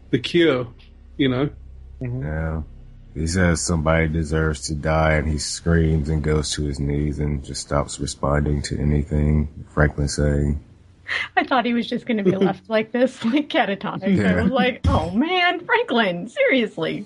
the 0.10 0.20
cure, 0.20 0.68
you 1.18 1.30
know? 1.30 1.50
Mm-hmm. 2.02 2.24
yeah. 2.24 2.62
He 3.14 3.28
says 3.28 3.62
somebody 3.62 4.08
deserves 4.08 4.62
to 4.68 4.76
die, 4.76 5.16
and 5.16 5.28
he 5.28 5.38
screams 5.38 6.08
and 6.08 6.24
goes 6.24 6.52
to 6.54 6.64
his 6.64 6.80
knees 6.80 7.20
and 7.20 7.44
just 7.44 7.62
stops 7.62 8.00
responding 8.00 8.62
to 8.64 8.80
anything 8.80 9.66
Franklin's 9.74 10.16
saying. 10.16 10.64
I 11.38 11.44
thought 11.44 11.66
he 11.66 11.74
was 11.74 11.88
just 11.88 12.06
going 12.06 12.18
to 12.18 12.24
be 12.24 12.36
left 12.36 12.70
like 12.70 12.92
this, 12.92 13.24
like 13.26 13.50
catatonic. 13.50 14.26
I 14.26 14.42
was 14.44 14.52
like, 14.52 14.82
oh 14.88 15.12
man, 15.12 15.66
Franklin, 15.66 16.28
seriously. 16.30 17.06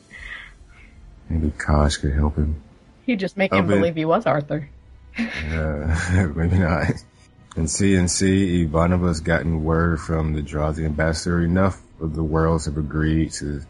Maybe 1.30 1.52
Kosh 1.58 1.98
could 1.98 2.14
help 2.14 2.36
him. 2.36 2.62
He'd 3.06 3.20
just 3.20 3.38
make 3.38 3.54
Oh, 3.54 3.58
him 3.60 3.68
believe 3.68 3.96
he 3.96 4.06
was 4.06 4.26
Arthur. 4.26 4.70
Uh, 5.18 6.30
maybe 6.36 6.58
not. 6.58 6.90
In 7.56 7.66
CNC, 7.66 8.70
Ivanova's 8.70 9.22
gotten 9.22 9.64
word 9.64 10.02
from 10.02 10.34
the 10.34 10.42
Drazi 10.42 10.86
ambassador. 10.86 11.42
Enough 11.42 11.82
of 12.02 12.14
the 12.16 12.24
worlds 12.24 12.66
have 12.66 12.78
agreed 12.78 13.32
to 13.34 13.62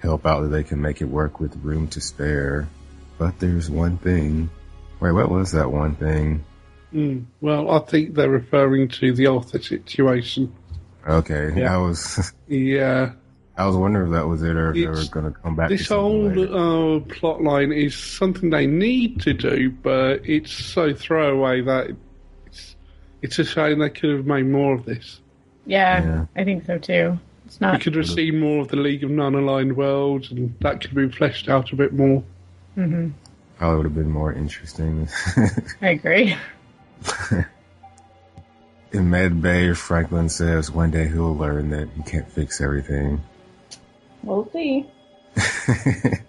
help 0.00 0.26
out 0.26 0.42
that 0.42 0.48
they 0.48 0.62
can 0.62 0.80
make 0.80 1.00
it 1.00 1.06
work 1.06 1.40
with 1.40 1.56
room 1.56 1.88
to 1.88 2.00
spare. 2.00 2.68
But 3.18 3.38
there's 3.40 3.68
one 3.68 3.98
thing. 3.98 4.50
Wait, 5.00 5.12
what 5.12 5.28
was 5.30 5.52
that 5.52 5.70
one 5.70 5.96
thing? 5.96 6.44
Mm. 6.94 7.24
Well, 7.40 7.70
I 7.70 7.78
think 7.80 8.14
they're 8.14 8.28
referring 8.30 8.88
to 8.88 9.12
the 9.12 9.26
Arthur 9.26 9.60
situation. 9.62 10.52
Okay, 11.08 11.52
Yeah. 11.56 11.74
I 11.74 11.78
was 11.78 12.32
Yeah. 12.48 13.12
I 13.56 13.66
was 13.66 13.76
wondering 13.76 14.06
if 14.08 14.12
that 14.14 14.26
was 14.26 14.42
it 14.42 14.56
or 14.56 14.70
if 14.70 14.76
they 14.76 14.86
were 14.86 15.04
going 15.10 15.32
to 15.32 15.38
come 15.40 15.54
back. 15.56 15.68
This 15.68 15.86
something 15.88 16.46
whole 16.48 16.96
uh, 16.96 17.00
plot 17.00 17.42
line 17.42 17.70
is 17.70 17.94
something 17.94 18.48
they 18.50 18.66
need 18.66 19.20
to 19.22 19.34
do, 19.34 19.70
but 19.70 20.26
it's 20.26 20.52
so 20.52 20.94
throwaway 20.94 21.60
that 21.60 21.90
it's, 22.46 22.76
it's 23.20 23.38
a 23.38 23.44
shame 23.44 23.80
they 23.80 23.90
could 23.90 24.10
have 24.16 24.26
made 24.26 24.46
more 24.46 24.74
of 24.74 24.86
this. 24.86 25.20
Yeah, 25.66 26.02
Yeah. 26.02 26.26
I 26.34 26.44
think 26.44 26.64
so 26.64 26.78
too. 26.78 27.18
It's 27.44 27.60
not. 27.60 27.74
We 27.74 27.80
could 27.80 27.94
have 27.96 28.08
seen 28.08 28.40
more 28.40 28.62
of 28.62 28.68
the 28.68 28.76
League 28.76 29.04
of 29.04 29.10
Non-Aligned 29.10 29.76
Worlds, 29.76 30.30
and 30.30 30.54
that 30.60 30.80
could 30.80 30.90
have 30.90 30.94
been 30.94 31.12
fleshed 31.12 31.48
out 31.48 31.72
a 31.72 31.76
bit 31.76 31.92
more. 31.92 32.22
hmm 32.74 33.10
Probably 33.58 33.76
would 33.76 33.86
have 33.86 33.94
been 33.94 34.10
more 34.10 34.32
interesting. 34.32 35.08
I 35.82 35.90
agree. 35.90 36.36
In 38.92 39.08
Med 39.08 39.40
Bay, 39.40 39.72
Franklin 39.72 40.28
says 40.28 40.70
one 40.70 40.90
day 40.90 41.08
he'll 41.08 41.34
learn 41.36 41.70
that 41.70 41.88
he 41.96 42.02
can't 42.02 42.30
fix 42.30 42.60
everything. 42.60 43.22
We'll 44.22 44.48
see. 44.52 44.86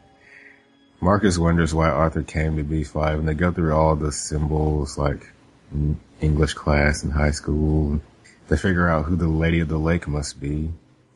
Marcus 1.01 1.37
wonders 1.37 1.73
why 1.73 1.89
Arthur 1.89 2.23
came 2.23 2.55
to 2.55 2.63
B5, 2.63 3.19
and 3.19 3.27
they 3.27 3.33
go 3.33 3.51
through 3.51 3.73
all 3.73 3.95
the 3.95 4.11
symbols 4.13 4.97
like 4.97 5.29
in 5.73 5.99
English 6.21 6.53
class 6.53 7.03
in 7.03 7.09
high 7.11 7.31
school. 7.31 7.99
They 8.47 8.55
figure 8.55 8.87
out 8.87 9.05
who 9.05 9.17
the 9.17 9.27
Lady 9.27 9.59
of 9.59 9.67
the 9.67 9.77
Lake 9.77 10.07
must 10.07 10.39
be. 10.39 10.71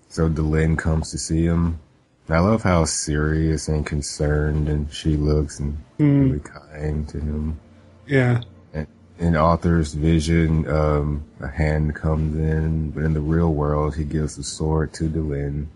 So 0.10 0.30
Delenn 0.30 0.78
comes 0.78 1.12
to 1.12 1.18
see 1.18 1.44
him. 1.46 1.80
And 2.28 2.36
I 2.36 2.40
love 2.40 2.64
how 2.64 2.84
serious 2.86 3.70
and 3.70 3.86
concerned 3.86 4.68
and 4.68 4.92
she 4.92 5.16
looks 5.16 5.60
and 5.60 5.78
Hmm. 5.98 6.22
really 6.24 6.40
kind 6.42 7.08
to 7.10 7.20
him. 7.20 7.60
Yeah. 8.06 8.42
In 9.20 9.36
Arthur's 9.36 9.94
vision, 9.94 10.70
um, 10.70 11.24
a 11.40 11.48
hand 11.48 11.96
comes 11.96 12.36
in, 12.38 12.92
but 12.92 13.04
in 13.04 13.14
the 13.14 13.22
real 13.22 13.52
world, 13.54 13.96
he 13.96 14.04
gives 14.04 14.36
the 14.36 14.44
sword 14.44 14.94
to. 14.94 15.06
You 15.06 15.68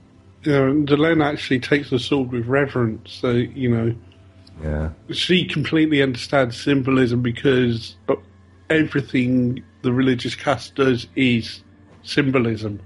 know, 0.45 0.73
Delenn 0.85 1.23
actually 1.23 1.59
takes 1.59 1.89
the 1.89 1.99
sword 1.99 2.31
with 2.31 2.45
reverence, 2.45 3.11
so, 3.11 3.31
you 3.31 3.69
know, 3.69 3.95
Yeah. 4.63 4.89
she 5.11 5.45
completely 5.45 6.01
understands 6.03 6.61
symbolism 6.61 7.21
because 7.21 7.95
everything 8.69 9.63
the 9.81 9.91
religious 9.91 10.35
caste 10.35 10.75
does 10.75 11.07
is 11.15 11.63
symbolism. 12.03 12.79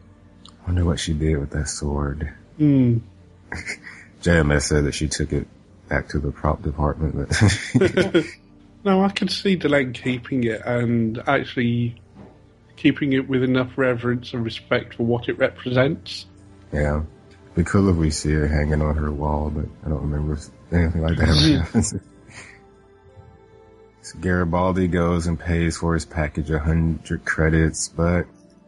Wonder 0.66 0.86
what 0.86 1.00
she 1.00 1.14
did 1.14 1.38
with 1.38 1.52
that 1.52 1.68
sword. 1.68 2.30
Mm. 2.58 3.02
JMS 4.24 4.62
said 4.62 4.86
that 4.86 4.94
she 4.94 5.10
took 5.10 5.34
it 5.34 5.46
back 5.90 6.08
to 6.10 6.20
the 6.20 6.32
prop 6.32 6.62
department, 6.64 7.16
but 7.16 7.30
No, 8.86 9.04
I 9.04 9.10
can 9.10 9.28
see 9.28 9.58
Delenn 9.58 9.96
keeping 9.96 10.44
it 10.44 10.62
and 10.64 11.18
actually 11.28 12.00
keeping 12.78 13.14
it 13.14 13.28
with 13.28 13.42
enough 13.42 13.78
reverence 13.78 14.32
and 14.34 14.44
respect 14.46 14.94
for 14.94 15.04
what 15.04 15.28
it 15.28 15.38
represents. 15.40 16.28
yeah. 16.72 17.02
It'd 17.32 17.56
be 17.56 17.72
cool 17.72 17.90
if 17.90 17.96
we 17.96 18.12
see 18.12 18.34
it 18.34 18.50
hanging 18.50 18.82
on 18.82 18.96
her 18.98 19.12
wall, 19.12 19.50
but 19.50 19.66
I 19.86 19.90
don't 19.90 20.02
remember 20.02 20.38
anything 20.72 21.02
like 21.02 21.18
that 21.18 21.30
ever 21.30 21.58
happens. 21.64 21.96
So 24.02 24.20
Garibaldi 24.20 24.88
goes 24.88 25.26
and 25.26 25.40
pays 25.40 25.78
for 25.78 25.94
his 25.96 26.06
package 26.06 26.52
a 26.52 26.60
hundred 26.60 27.26
credits, 27.26 27.88
but 27.88 28.28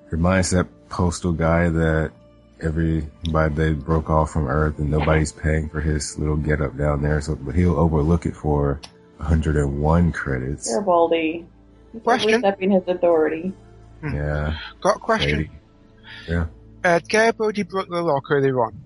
reminds 0.09 0.51
that 0.51 0.67
postal 0.89 1.33
guy 1.33 1.69
that 1.69 2.11
everybody 2.61 3.53
they 3.53 3.73
broke 3.73 4.09
off 4.09 4.31
from 4.31 4.47
Earth 4.47 4.79
and 4.79 4.89
nobody's 4.89 5.31
paying 5.31 5.69
for 5.69 5.79
his 5.81 6.17
little 6.17 6.37
get 6.37 6.61
up 6.61 6.75
down 6.75 7.03
there, 7.03 7.21
so 7.21 7.35
but 7.35 7.53
he'll 7.53 7.77
overlook 7.77 8.25
it 8.25 8.35
for 8.35 8.79
101 9.17 10.11
credits. 10.11 10.69
Garibaldi. 10.69 11.45
He's 11.93 12.01
Question? 12.01 12.29
overstepping 12.35 12.71
his 12.71 12.83
authority. 12.87 13.53
Yeah. 14.03 14.57
Got 14.81 14.97
a 14.97 14.99
question. 14.99 15.37
Lady. 15.37 15.51
Yeah. 16.27 16.45
Uh, 16.83 16.99
Garibaldi 17.07 17.63
broke 17.63 17.89
the 17.89 18.01
lock 18.01 18.23
earlier 18.29 18.59
on. 18.63 18.79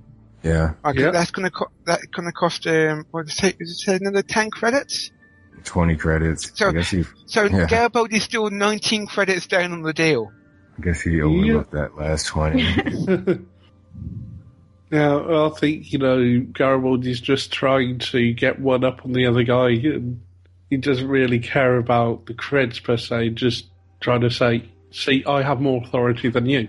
Yeah. 0.44 0.74
Okay, 0.84 1.02
Yeah. 1.02 1.12
that's 1.12 1.32
gonna 1.32 1.52
co- 1.52 1.70
that 1.86 2.00
gonna 2.15 2.32
cost 2.32 2.65
um 2.67 3.06
what 3.12 3.26
did 3.26 3.32
it 3.34 3.36
say? 3.36 3.54
Is 3.60 3.72
it 3.72 3.76
say 3.76 3.96
another 3.98 4.24
ten 4.24 4.50
credits? 4.50 5.12
20 5.65 5.96
credits. 5.98 6.58
So- 6.58 6.70
I 6.70 6.72
guess 6.72 6.89
he, 6.89 7.04
So 7.28 7.44
Yeah. 7.52 7.67
Garibaldi's 7.67 8.24
still 8.24 8.50
nineteen 8.50 9.06
credits 9.06 9.46
down 9.48 9.72
on 9.74 9.82
the 9.84 9.94
deal. 9.94 10.32
I 10.78 10.82
guess 10.82 11.02
he 11.02 11.21
overlooked 11.21 11.71
that 11.71 11.96
last 11.96 12.25
20. 12.27 12.63
Now, 14.92 15.48
I 15.48 15.50
think, 15.58 15.94
you 15.94 16.00
know, 16.00 16.46
Garibaldi's 16.52 17.21
just 17.21 17.54
trying 17.54 18.00
to 18.00 18.33
get 18.33 18.60
one 18.60 18.83
up 18.83 19.06
on 19.06 19.13
the 19.13 19.25
other 19.25 19.44
guy. 19.44 19.69
And 19.69 20.21
he 20.69 20.77
doesn't 20.77 21.08
really 21.08 21.39
care 21.39 21.77
about 21.77 22.25
the 22.25 22.33
creds 22.33 22.83
per 22.83 22.98
se, 22.98 23.29
just 23.29 23.67
trying 24.02 24.21
to 24.21 24.29
say, 24.29 24.65
see, 24.92 25.23
I 25.25 25.44
have 25.44 25.62
more 25.62 25.81
authority 25.81 26.29
than 26.29 26.46
you. 26.46 26.67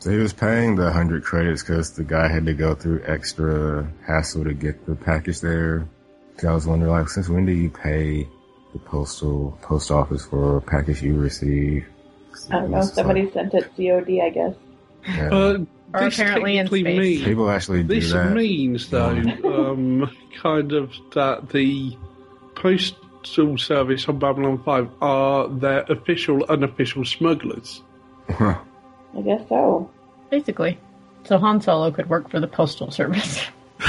So 0.00 0.10
he 0.10 0.16
was 0.16 0.32
paying 0.32 0.74
the 0.74 0.84
100 0.84 1.22
credits 1.22 1.62
because 1.62 1.92
the 1.92 2.02
guy 2.02 2.26
had 2.26 2.46
to 2.46 2.54
go 2.54 2.74
through 2.74 3.04
extra 3.06 3.88
hassle 4.04 4.42
to 4.42 4.54
get 4.54 4.84
the 4.84 4.96
package 4.96 5.40
there. 5.40 5.88
So 6.38 6.48
I 6.48 6.54
was 6.54 6.66
wondering, 6.66 6.90
like, 6.90 7.08
since 7.08 7.28
when 7.28 7.46
do 7.46 7.52
you 7.52 7.70
pay 7.70 8.26
the 8.72 8.80
postal 8.80 9.56
post 9.62 9.92
office 9.92 10.26
for 10.26 10.56
a 10.56 10.60
package 10.60 11.00
you 11.00 11.14
receive? 11.14 11.86
I 12.50 12.60
don't 12.60 12.72
know. 12.72 12.82
Somebody 12.82 13.22
like- 13.22 13.34
sent 13.34 13.54
it 13.54 13.70
COD, 13.76 14.20
I 14.20 14.30
guess. 14.30 14.54
yeah. 15.06 15.28
But 15.28 15.60
Or 15.94 16.00
this 16.00 16.18
apparently 16.18 16.58
in 16.58 16.66
technically 16.66 16.80
space. 16.94 16.98
means- 17.18 17.24
People 17.24 17.50
actually 17.50 17.82
do 17.82 18.00
This 18.00 18.12
that. 18.12 18.32
means, 18.32 18.88
though, 18.90 19.08
um, 19.44 20.10
kind 20.42 20.72
of 20.72 20.92
that 21.14 21.48
the 21.50 21.96
postal 22.54 23.58
service 23.58 24.08
on 24.08 24.18
Babylon 24.18 24.62
5 24.64 24.88
are 25.00 25.48
their 25.48 25.80
official, 25.88 26.44
unofficial 26.48 27.04
smugglers. 27.04 27.82
I 28.28 28.56
guess 29.24 29.42
so. 29.48 29.90
Basically. 30.30 30.78
So 31.24 31.38
Han 31.38 31.60
Solo 31.60 31.90
could 31.90 32.08
work 32.08 32.30
for 32.30 32.40
the 32.40 32.46
Postal 32.48 32.90
Service. 32.90 33.46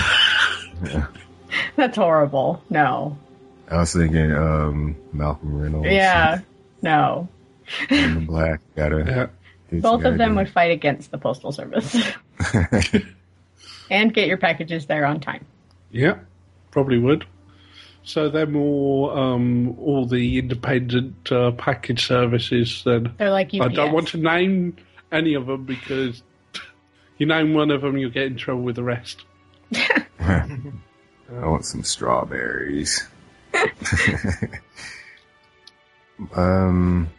Yeah. 0.83 1.07
That's 1.77 1.95
horrible. 1.95 2.61
No. 2.69 3.17
I 3.71 3.77
was 3.77 3.93
thinking 3.93 4.31
um, 4.33 4.95
Malcolm 5.13 5.55
Reynolds. 5.61 5.87
Yeah. 5.87 6.41
No. 6.81 7.29
Men 7.89 8.17
in 8.17 8.25
Black. 8.25 8.59
Gotta. 8.75 9.03
Yeah. 9.07 9.27
Do 9.77 9.81
Both 9.81 10.05
of 10.05 10.17
them 10.17 10.31
do. 10.31 10.35
would 10.37 10.49
fight 10.49 10.71
against 10.71 11.11
the 11.11 11.17
Postal 11.17 11.51
Service 11.51 11.95
and 13.89 14.13
get 14.13 14.27
your 14.27 14.37
packages 14.37 14.85
there 14.85 15.05
on 15.05 15.19
time. 15.19 15.45
Yeah, 15.91 16.19
probably 16.71 16.99
would. 16.99 17.25
So 18.03 18.29
they're 18.29 18.45
more 18.45 19.17
um, 19.17 19.77
all 19.79 20.05
the 20.05 20.37
independent 20.37 21.31
uh, 21.31 21.51
package 21.51 22.05
services. 22.05 22.81
Then 22.83 23.13
They're 23.17 23.31
like 23.31 23.53
I 23.53 23.69
don't 23.69 23.93
want 23.93 24.09
to 24.09 24.17
name 24.17 24.75
any 25.11 25.35
of 25.35 25.45
them 25.45 25.63
because 25.65 26.21
you 27.17 27.25
name 27.25 27.53
one 27.53 27.71
of 27.71 27.81
them, 27.81 27.97
you'll 27.97 28.11
get 28.11 28.25
in 28.25 28.35
trouble 28.35 28.63
with 28.63 28.75
the 28.75 28.83
rest. 28.83 29.23
I 30.19 31.47
want 31.47 31.65
some 31.65 31.83
strawberries. 31.83 33.07
um, 36.35 37.09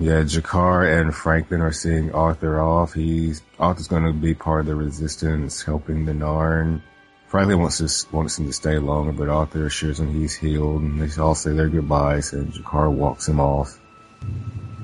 yeah, 0.00 0.22
G'Kar 0.22 1.00
and 1.00 1.14
Franklin 1.14 1.60
are 1.60 1.72
seeing 1.72 2.12
Arthur 2.12 2.60
off. 2.60 2.94
He's 2.94 3.42
Arthur's 3.58 3.88
going 3.88 4.04
to 4.04 4.12
be 4.12 4.34
part 4.34 4.60
of 4.60 4.66
the 4.66 4.74
resistance, 4.74 5.62
helping 5.62 6.06
the 6.06 6.12
Narn. 6.12 6.82
Franklin 7.28 7.60
wants 7.60 7.78
to 7.78 8.16
wants 8.16 8.38
him 8.38 8.46
to 8.46 8.52
stay 8.52 8.78
longer, 8.78 9.12
but 9.12 9.28
Arthur 9.28 9.66
assures 9.66 10.00
him 10.00 10.12
he's 10.12 10.34
healed, 10.34 10.82
and 10.82 11.00
they 11.00 11.22
all 11.22 11.34
say 11.34 11.52
their 11.52 11.68
goodbyes, 11.68 12.32
and 12.32 12.52
G'Kar 12.52 12.90
walks 12.90 13.28
him 13.28 13.40
off. 13.40 13.78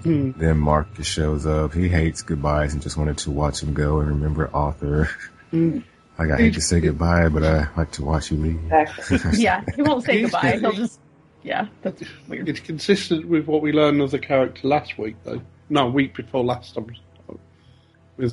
Hmm. 0.02 0.32
Then 0.36 0.58
Marcus 0.58 1.06
shows 1.06 1.46
up. 1.46 1.72
He 1.72 1.88
hates 1.88 2.22
goodbyes 2.22 2.74
and 2.74 2.82
just 2.82 2.96
wanted 2.96 3.18
to 3.18 3.30
watch 3.30 3.62
him 3.62 3.74
go 3.74 4.00
and 4.00 4.08
remember 4.08 4.50
Arthur. 4.52 5.10
Hmm. 5.50 5.80
Like 6.18 6.30
I 6.30 6.36
hate 6.38 6.54
to 6.54 6.62
say 6.62 6.80
goodbye, 6.80 7.28
but 7.28 7.44
I 7.44 7.68
like 7.76 7.92
to 7.92 8.02
watch 8.02 8.30
you 8.30 8.38
leave. 8.38 8.72
Exactly. 8.72 9.18
yeah, 9.42 9.62
he 9.74 9.82
won't 9.82 10.02
say 10.02 10.22
goodbye. 10.22 10.58
He'll 10.58 10.72
just. 10.72 10.98
Yeah, 11.46 11.68
that's 11.82 12.02
weird. 12.26 12.48
It's 12.48 12.58
consistent 12.58 13.28
with 13.28 13.46
what 13.46 13.62
we 13.62 13.70
learned 13.70 14.02
of 14.02 14.10
the 14.10 14.18
character 14.18 14.66
last 14.66 14.98
week, 14.98 15.14
though. 15.22 15.40
No, 15.70 15.86
week 15.86 16.16
before 16.16 16.44
last. 16.44 16.76
I'm 16.76 16.90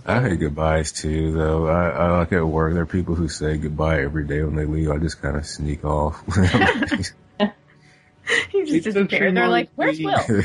I 0.07 0.21
hate 0.21 0.39
goodbyes 0.39 0.91
too, 0.91 1.31
though. 1.31 1.67
I, 1.67 1.89
I 1.89 2.17
like 2.17 2.33
at 2.33 2.47
work. 2.47 2.73
There 2.73 2.81
are 2.81 2.87
people 2.87 3.13
who 3.13 3.27
say 3.27 3.57
goodbye 3.57 4.01
every 4.01 4.25
day 4.25 4.41
when 4.41 4.55
they 4.55 4.65
leave. 4.65 4.89
I 4.89 4.97
just 4.97 5.21
kind 5.21 5.37
of 5.37 5.45
sneak 5.45 5.85
off. 5.85 6.23
He 8.51 8.59
It 8.59 8.65
just 8.65 8.85
does 8.85 8.93
disappeared. 8.93 9.35
They're 9.35 9.49
like, 9.49 9.69
"Where's 9.75 9.99
Will?" 9.99 10.17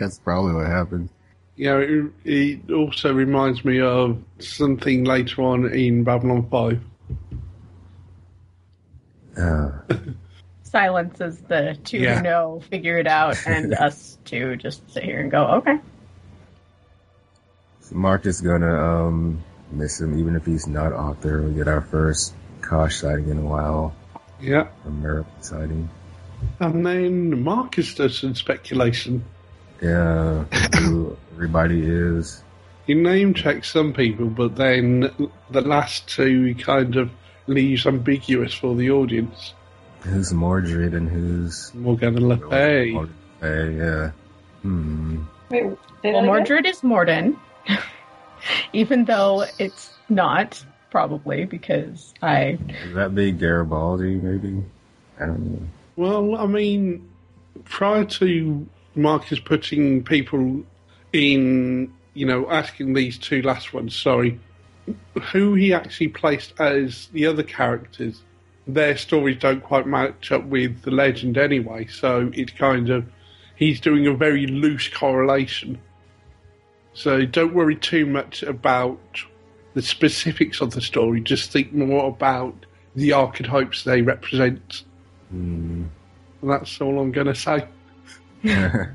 That's 0.00 0.18
probably 0.20 0.54
what 0.54 0.66
happened. 0.66 1.10
Yeah, 1.54 1.76
it, 1.76 2.10
it 2.24 2.72
also 2.72 3.12
reminds 3.12 3.62
me 3.64 3.80
of 3.80 4.22
something 4.38 5.04
later 5.04 5.42
on 5.42 5.70
in 5.74 6.02
Babylon 6.02 6.48
5. 6.48 6.80
Uh, 9.36 9.70
Silence 10.72 11.20
is 11.20 11.38
the 11.42 11.76
two 11.84 11.98
Yeah. 11.98 12.16
who 12.16 12.22
know 12.22 12.62
figure 12.70 12.98
it 12.98 13.06
out, 13.06 13.36
and 13.46 13.74
us 13.86 14.18
two 14.24 14.56
just 14.56 14.90
sit 14.90 15.04
here 15.04 15.20
and 15.20 15.30
go, 15.30 15.44
"Okay." 15.58 15.78
so 17.80 17.94
Mark 17.94 18.24
is 18.26 18.40
gonna 18.40 18.74
um, 19.06 19.42
miss 19.70 20.00
him, 20.00 20.18
even 20.18 20.34
if 20.34 20.46
he's 20.46 20.66
not 20.66 20.92
Arthur. 20.92 21.42
We 21.42 21.52
get 21.54 21.68
our 21.68 21.82
first 21.82 22.34
Kosh 22.62 22.96
sighting 23.00 23.28
in 23.28 23.38
a 23.38 23.42
while, 23.42 23.94
Yeah. 24.40 24.68
a 24.86 24.90
Merrick 24.90 25.26
sighting. 25.40 25.88
And 26.58 26.84
then 26.86 27.42
Marcus 27.42 27.94
does 27.94 28.18
some 28.18 28.34
speculation. 28.34 29.24
Yeah, 29.82 30.44
who 30.78 31.16
everybody 31.34 31.84
is. 31.84 32.42
He 32.86 32.94
name 32.94 33.34
checks 33.34 33.70
some 33.70 33.92
people, 33.92 34.26
but 34.26 34.56
then 34.56 35.10
the 35.50 35.60
last 35.60 36.08
two 36.08 36.44
he 36.44 36.54
kind 36.54 36.96
of 36.96 37.10
leaves 37.46 37.86
ambiguous 37.86 38.54
for 38.54 38.74
the 38.74 38.90
audience. 38.90 39.54
Who's 40.02 40.32
Mordred 40.32 40.94
and 40.94 41.08
who's 41.08 41.72
Morgana 41.74 42.20
Le 42.20 42.36
Fay. 42.50 42.90
Mordred? 42.92 43.14
Hey, 43.40 43.76
yeah. 43.76 44.10
Hmm. 44.62 45.22
Wait, 45.50 45.64
Well, 45.64 45.76
that? 46.02 46.24
Mordred 46.24 46.66
is 46.66 46.82
Morden, 46.82 47.38
even 48.72 49.04
though 49.04 49.44
it's 49.58 49.94
not 50.08 50.64
probably 50.90 51.44
because 51.44 52.12
I. 52.22 52.58
Would 52.86 52.94
that 52.94 53.14
be 53.14 53.32
Garibaldi, 53.32 54.16
maybe? 54.16 54.62
I 55.20 55.26
don't 55.26 55.52
know. 55.52 55.62
Well, 55.96 56.36
I 56.36 56.46
mean, 56.46 57.08
prior 57.64 58.04
to 58.04 58.66
Marcus 58.94 59.38
putting 59.38 60.02
people 60.02 60.64
in, 61.12 61.92
you 62.14 62.26
know, 62.26 62.50
asking 62.50 62.94
these 62.94 63.18
two 63.18 63.42
last 63.42 63.72
ones, 63.72 63.94
sorry, 63.94 64.40
who 65.30 65.54
he 65.54 65.72
actually 65.72 66.08
placed 66.08 66.54
as 66.58 67.08
the 67.12 67.26
other 67.26 67.42
characters, 67.42 68.22
their 68.66 68.96
stories 68.96 69.38
don't 69.38 69.62
quite 69.62 69.86
match 69.86 70.30
up 70.32 70.44
with 70.44 70.82
the 70.82 70.90
legend 70.90 71.36
anyway, 71.36 71.86
so 71.86 72.30
it's 72.34 72.52
kind 72.52 72.90
of, 72.90 73.06
he's 73.56 73.80
doing 73.80 74.06
a 74.06 74.14
very 74.14 74.46
loose 74.46 74.88
correlation. 74.88 75.80
So 76.94 77.24
don't 77.24 77.54
worry 77.54 77.76
too 77.76 78.06
much 78.06 78.42
about 78.42 79.00
the 79.74 79.82
specifics 79.82 80.60
of 80.60 80.72
the 80.72 80.80
story, 80.80 81.20
just 81.20 81.50
think 81.50 81.72
more 81.72 82.08
about 82.08 82.54
the 82.94 83.12
archetypes 83.12 83.84
they 83.84 84.02
represent. 84.02 84.84
Hmm. 85.30 85.84
And 86.42 86.50
that's 86.50 86.80
all 86.80 87.00
I'm 87.00 87.12
going 87.12 87.28
to 87.28 87.34
say. 87.34 87.66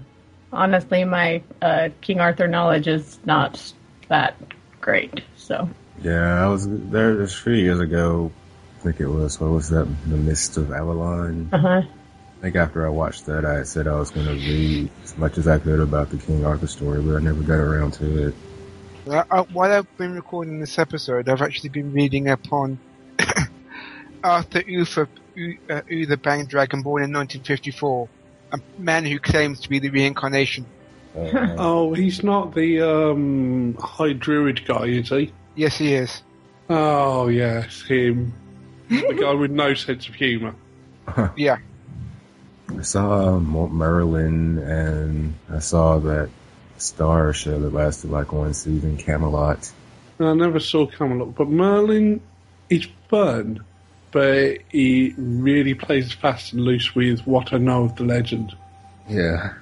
Honestly, 0.54 1.04
my 1.04 1.42
uh, 1.62 1.90
King 2.02 2.20
Arthur 2.20 2.48
knowledge 2.48 2.88
is 2.88 3.20
not 3.26 3.74
that 4.08 4.36
great. 4.82 5.22
So 5.36 5.70
Yeah, 6.02 6.46
I 6.46 6.48
was 6.48 6.68
there 6.68 7.22
a 7.22 7.28
few 7.28 7.54
years 7.54 7.80
ago. 7.80 8.32
I 8.88 8.92
think 8.92 9.02
it 9.02 9.08
was. 9.08 9.38
What 9.42 9.52
was 9.52 9.68
that? 9.72 9.86
The 10.08 10.16
Mist 10.16 10.56
of 10.56 10.72
Avalon. 10.72 11.50
uh 11.52 11.58
huh. 11.58 11.82
I 11.82 12.42
think 12.42 12.56
after 12.56 12.86
I 12.86 12.90
watched 12.90 13.26
that, 13.26 13.44
I 13.44 13.64
said 13.64 13.86
I 13.86 13.96
was 14.00 14.12
going 14.12 14.28
to 14.28 14.32
read 14.34 14.90
as 15.04 15.18
much 15.18 15.38
as 15.38 15.46
I 15.46 15.60
could 15.60 15.82
about 15.82 16.10
the 16.10 16.16
King 16.18 16.46
Arthur 16.46 16.68
story, 16.68 17.02
but 17.02 17.18
I 17.18 17.20
never 17.20 17.42
got 17.42 17.56
around 17.56 17.96
to 17.96 18.28
it. 18.30 18.36
Uh, 19.06 19.24
uh, 19.30 19.44
while 19.52 19.74
I've 19.74 19.98
been 19.98 20.14
recording 20.14 20.62
this 20.62 20.80
episode, 20.80 21.28
I've 21.28 21.42
actually 21.42 21.72
been 21.72 21.92
reading 21.92 22.30
upon 22.30 22.80
Arthur 24.24 24.62
Uther, 24.62 25.10
U- 25.36 25.58
uh, 25.70 25.82
Uther 25.90 26.16
Pendragon, 26.18 26.82
born 26.82 27.04
in 27.04 27.12
1954, 27.12 28.08
a 28.54 28.60
man 28.78 29.04
who 29.06 29.20
claims 29.20 29.60
to 29.62 29.70
be 29.70 29.80
the 29.80 29.90
reincarnation. 29.90 30.66
Uh, 31.14 31.56
Oh, 31.58 31.94
he's 31.94 32.24
not 32.24 32.54
the 32.56 32.82
um, 32.82 33.76
High 33.82 34.14
Druid 34.14 34.66
guy, 34.66 34.86
is 34.86 35.10
he? 35.10 35.34
Yes, 35.56 35.78
he 35.78 35.94
is. 35.94 36.22
Oh, 36.70 37.28
yes, 37.30 37.82
him. 37.82 38.32
The 38.90 39.18
guy 39.20 39.34
with 39.34 39.52
no 39.52 39.74
sense 39.74 40.08
of 40.08 40.16
humour. 40.16 40.56
Yeah. 41.38 41.58
I 42.78 42.82
saw 42.82 43.38
um, 43.38 43.48
Merlin, 43.50 44.58
and 44.58 45.36
I 45.50 45.60
saw 45.60 46.00
that 46.00 46.30
Starz 46.78 47.36
show 47.36 47.60
that 47.60 47.74
lasted 47.74 48.12
like 48.12 48.34
one 48.34 48.54
season, 48.54 48.98
Camelot. 48.98 49.72
I 50.20 50.34
never 50.34 50.60
saw 50.60 50.86
Camelot, 50.86 51.34
but 51.36 51.48
Merlin 51.48 52.22
is 52.70 52.88
fun, 53.10 53.64
but 54.12 54.58
he 54.70 55.14
really 55.18 55.76
plays 55.76 56.12
fast 56.12 56.52
and 56.52 56.62
loose 56.62 56.94
with 56.94 57.22
what 57.26 57.54
I 57.54 57.58
know 57.58 57.86
of 57.86 57.96
the 57.96 58.04
legend. 58.04 58.56
Yeah. 59.08 59.54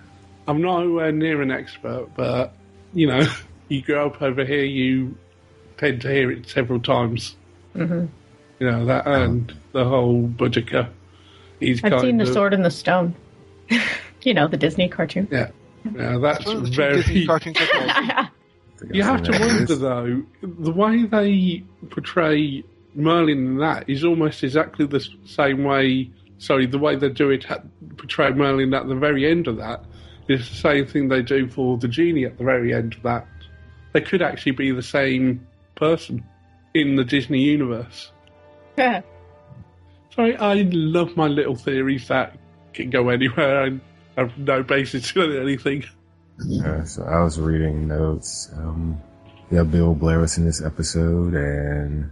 I'm 0.48 0.62
nowhere 0.62 1.12
near 1.12 1.44
an 1.44 1.52
expert, 1.52 2.10
but, 2.16 2.54
you 2.94 3.06
know, 3.08 3.22
you 3.68 3.84
grow 3.84 4.08
up 4.08 4.22
over 4.22 4.44
here, 4.44 4.64
you 4.64 5.16
tend 5.78 6.02
to 6.02 6.10
hear 6.12 6.32
it 6.32 6.50
several 6.50 6.80
times. 6.80 7.36
Mhm. 7.76 8.08
You 8.60 8.72
know, 8.72 8.86
that 8.86 9.06
oh. 9.06 9.12
and 9.12 9.54
the 9.74 9.86
whole 9.86 10.28
Boudica. 10.28 10.90
He's 11.60 11.84
I've 11.84 11.92
kind 11.92 12.02
seen 12.02 12.22
of, 12.22 12.28
The 12.28 12.34
Sword 12.34 12.54
and 12.54 12.64
the 12.64 12.72
Stone. 12.72 13.16
you 14.24 14.34
know 14.34 14.48
the 14.48 14.58
Disney 14.58 14.90
cartoon. 14.90 15.28
Yeah. 15.32 15.50
Yeah, 15.94 16.18
that's 16.18 16.46
One 16.46 16.58
of 16.58 16.64
the 16.64 16.70
two 16.70 16.76
very. 16.76 16.96
Disney 16.98 17.26
cartoons 17.26 17.58
I 17.60 17.66
told. 17.66 17.90
I 17.90 18.30
think 18.80 18.96
You 18.96 19.04
I've 19.04 19.24
to 19.24 19.32
wonder 19.40 19.76
though, 19.76 20.24
the 20.42 20.72
way 20.72 21.06
they 21.06 21.64
portray 21.90 22.64
Merlin 22.96 23.46
in 23.46 23.58
that 23.58 23.90
is 23.90 24.04
almost 24.04 24.44
exactly 24.44 24.86
the 24.86 25.06
same 25.26 25.64
way. 25.64 26.10
Sorry, 26.38 26.66
the 26.66 26.80
way 26.80 26.96
they 26.96 27.10
do 27.10 27.30
it, 27.30 27.50
at, 27.50 27.64
portray 27.98 28.32
Merlin 28.32 28.74
at 28.74 28.88
the 28.88 28.96
very 28.96 29.30
end 29.30 29.48
of 29.48 29.58
that 29.58 29.84
is 30.28 30.50
the 30.50 30.56
same 30.56 30.86
thing 30.88 31.08
they 31.08 31.22
do 31.22 31.48
for 31.48 31.78
the 31.78 31.88
genie 31.88 32.26
at 32.26 32.38
the 32.38 32.44
very 32.44 32.74
end 32.74 32.94
of 32.96 33.04
that. 33.04 33.28
They 33.94 34.02
could 34.02 34.22
actually 34.22 34.54
be 34.54 34.72
the 34.72 34.84
same 34.84 35.48
person 35.76 36.26
in 36.74 36.96
the 36.96 37.06
Disney 37.06 37.42
universe. 37.42 38.12
Sorry, 40.16 40.38
I 40.38 40.68
love 40.72 41.18
my 41.18 41.28
little 41.28 41.56
theories 41.56 42.08
that 42.08 42.38
can 42.74 42.90
go 42.90 43.10
anywhere 43.10 43.64
and 43.64 43.82
have 44.18 44.38
no 44.38 44.64
basis 44.64 45.16
in 45.16 45.38
anything. 45.38 45.84
Uh, 46.64 46.84
so 46.84 47.04
I 47.04 47.24
was 47.24 47.40
reading 47.40 47.88
notes. 47.88 48.50
Um, 48.56 49.02
yeah, 49.52 49.64
Bill 49.64 49.94
Blair 49.94 50.20
was 50.20 50.38
in 50.38 50.46
this 50.46 50.62
episode, 50.62 51.34
and 51.34 52.12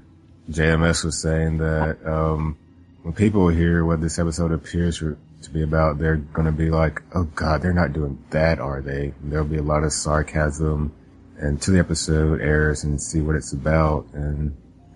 JMS 0.50 1.04
was 1.04 1.22
saying 1.22 1.58
that 1.58 1.98
um, 2.06 2.58
when 3.02 3.14
people 3.14 3.50
hear 3.50 3.84
what 3.84 4.02
this 4.02 4.20
episode 4.20 4.52
appears 4.52 5.00
to 5.00 5.50
be 5.52 5.62
about, 5.62 5.98
they're 5.98 6.18
going 6.18 6.46
to 6.46 6.52
be 6.54 6.70
like, 6.70 7.02
"Oh 7.14 7.24
God, 7.24 7.62
they're 7.62 7.74
not 7.74 7.94
doing 7.94 8.24
that, 8.30 8.60
are 8.60 8.82
they?" 8.82 9.14
And 9.22 9.32
there'll 9.32 9.46
be 9.46 9.58
a 9.58 9.64
lot 9.64 9.84
of 9.84 9.92
sarcasm, 9.92 10.94
and 11.38 11.62
to 11.64 11.72
the 11.72 11.80
episode 11.80 12.40
airs 12.40 12.84
and 12.84 13.02
see 13.02 13.20
what 13.20 13.36
it's 13.36 13.52
about, 13.52 14.08
and 14.14 14.56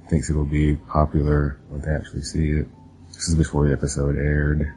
thinks 0.10 0.30
it'll 0.30 0.46
be 0.46 0.76
popular 0.76 1.60
when 1.70 1.82
they 1.82 1.92
actually 1.92 2.22
see 2.22 2.50
it. 2.52 2.68
This 3.14 3.30
is 3.30 3.36
before 3.36 3.68
the 3.68 3.74
episode 3.74 4.16
aired. 4.18 4.74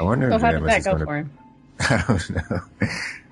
I 0.00 0.02
wonder 0.04 0.30
So 0.30 0.36
if 0.36 0.42
how 0.42 0.50
did 0.52 0.62
JMS 0.62 0.66
that 0.66 0.78
is 0.78 0.84
go 0.84 0.92
gonna- 0.92 1.04
for 1.04 1.16
him? 1.16 1.30
I 1.80 2.04
don't 2.06 2.30
know. 2.30 2.60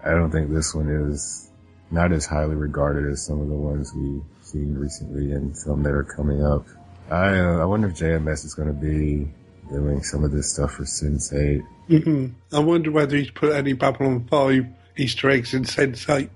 I 0.05 0.11
don't 0.11 0.30
think 0.30 0.50
this 0.50 0.74
one 0.74 0.88
is 0.88 1.48
not 1.90 2.12
as 2.12 2.26
highly 2.26 2.55
regarded 2.57 3.11
as 3.11 3.24
some 3.24 3.40
of 3.40 3.48
the 3.48 3.55
ones 3.55 3.92
we've 3.94 4.22
seen 4.42 4.74
recently 4.76 5.32
and 5.32 5.57
some 5.57 5.82
that 5.84 5.92
are 5.94 6.03
coming 6.05 6.44
up. 6.44 6.66
I 7.11 7.38
uh, 7.38 7.59
I 7.59 7.64
wonder 7.66 7.88
if 7.88 7.94
JMS 7.94 8.44
is 8.44 8.55
going 8.55 8.68
to 8.68 8.74
be 8.74 9.28
doing 9.70 10.03
some 10.03 10.24
of 10.24 10.32
this 10.32 10.50
stuff 10.53 10.72
for 10.72 10.84
Sense8. 10.84 11.62
hmm 11.88 12.26
I 12.53 12.59
wonder 12.61 12.90
whether 12.90 13.16
he's 13.16 13.30
put 13.30 13.53
any 13.53 13.72
Babylon 13.74 14.26
5 14.28 14.66
Easter 14.96 15.30
eggs 15.30 15.55
in 15.55 15.64
Sense8. 15.64 16.28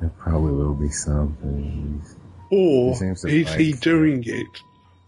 There 0.00 0.10
probably 0.18 0.52
will 0.52 0.74
be 0.74 0.90
something. 0.90 2.02
Or 2.50 2.92
He 2.92 2.98
seems 2.98 3.24
is 3.24 3.54
he 3.54 3.72
like- 3.72 3.80
doing 3.80 4.22
it? 4.26 4.46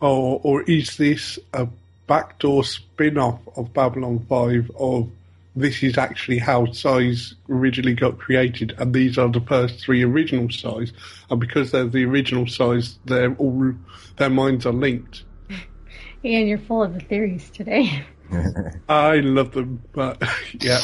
Or, 0.00 0.40
or 0.42 0.62
is 0.62 0.96
this 0.96 1.38
a 1.52 1.68
backdoor 2.06 2.64
spin 2.64 3.18
off 3.18 3.38
of 3.56 3.72
Babylon 3.74 4.24
5 4.28 4.70
of 4.78 5.10
this 5.54 5.82
is 5.82 5.98
actually 5.98 6.38
how 6.38 6.70
size 6.72 7.34
originally 7.48 7.94
got 7.94 8.18
created 8.18 8.74
and 8.78 8.94
these 8.94 9.18
are 9.18 9.28
the 9.28 9.40
first 9.42 9.80
three 9.84 10.02
original 10.04 10.48
size 10.48 10.92
and 11.28 11.38
because 11.40 11.70
they're 11.72 11.86
the 11.86 12.04
original 12.04 12.46
size 12.46 12.98
they're 13.04 13.34
all 13.34 13.74
their 14.16 14.30
minds 14.30 14.64
are 14.64 14.72
linked. 14.72 15.24
Ian, 16.24 16.46
you're 16.46 16.58
full 16.58 16.82
of 16.82 16.94
the 16.94 17.00
theories 17.00 17.50
today. 17.50 18.04
I 18.88 19.16
love 19.16 19.52
them, 19.52 19.82
but 19.92 20.22
yeah. 20.60 20.80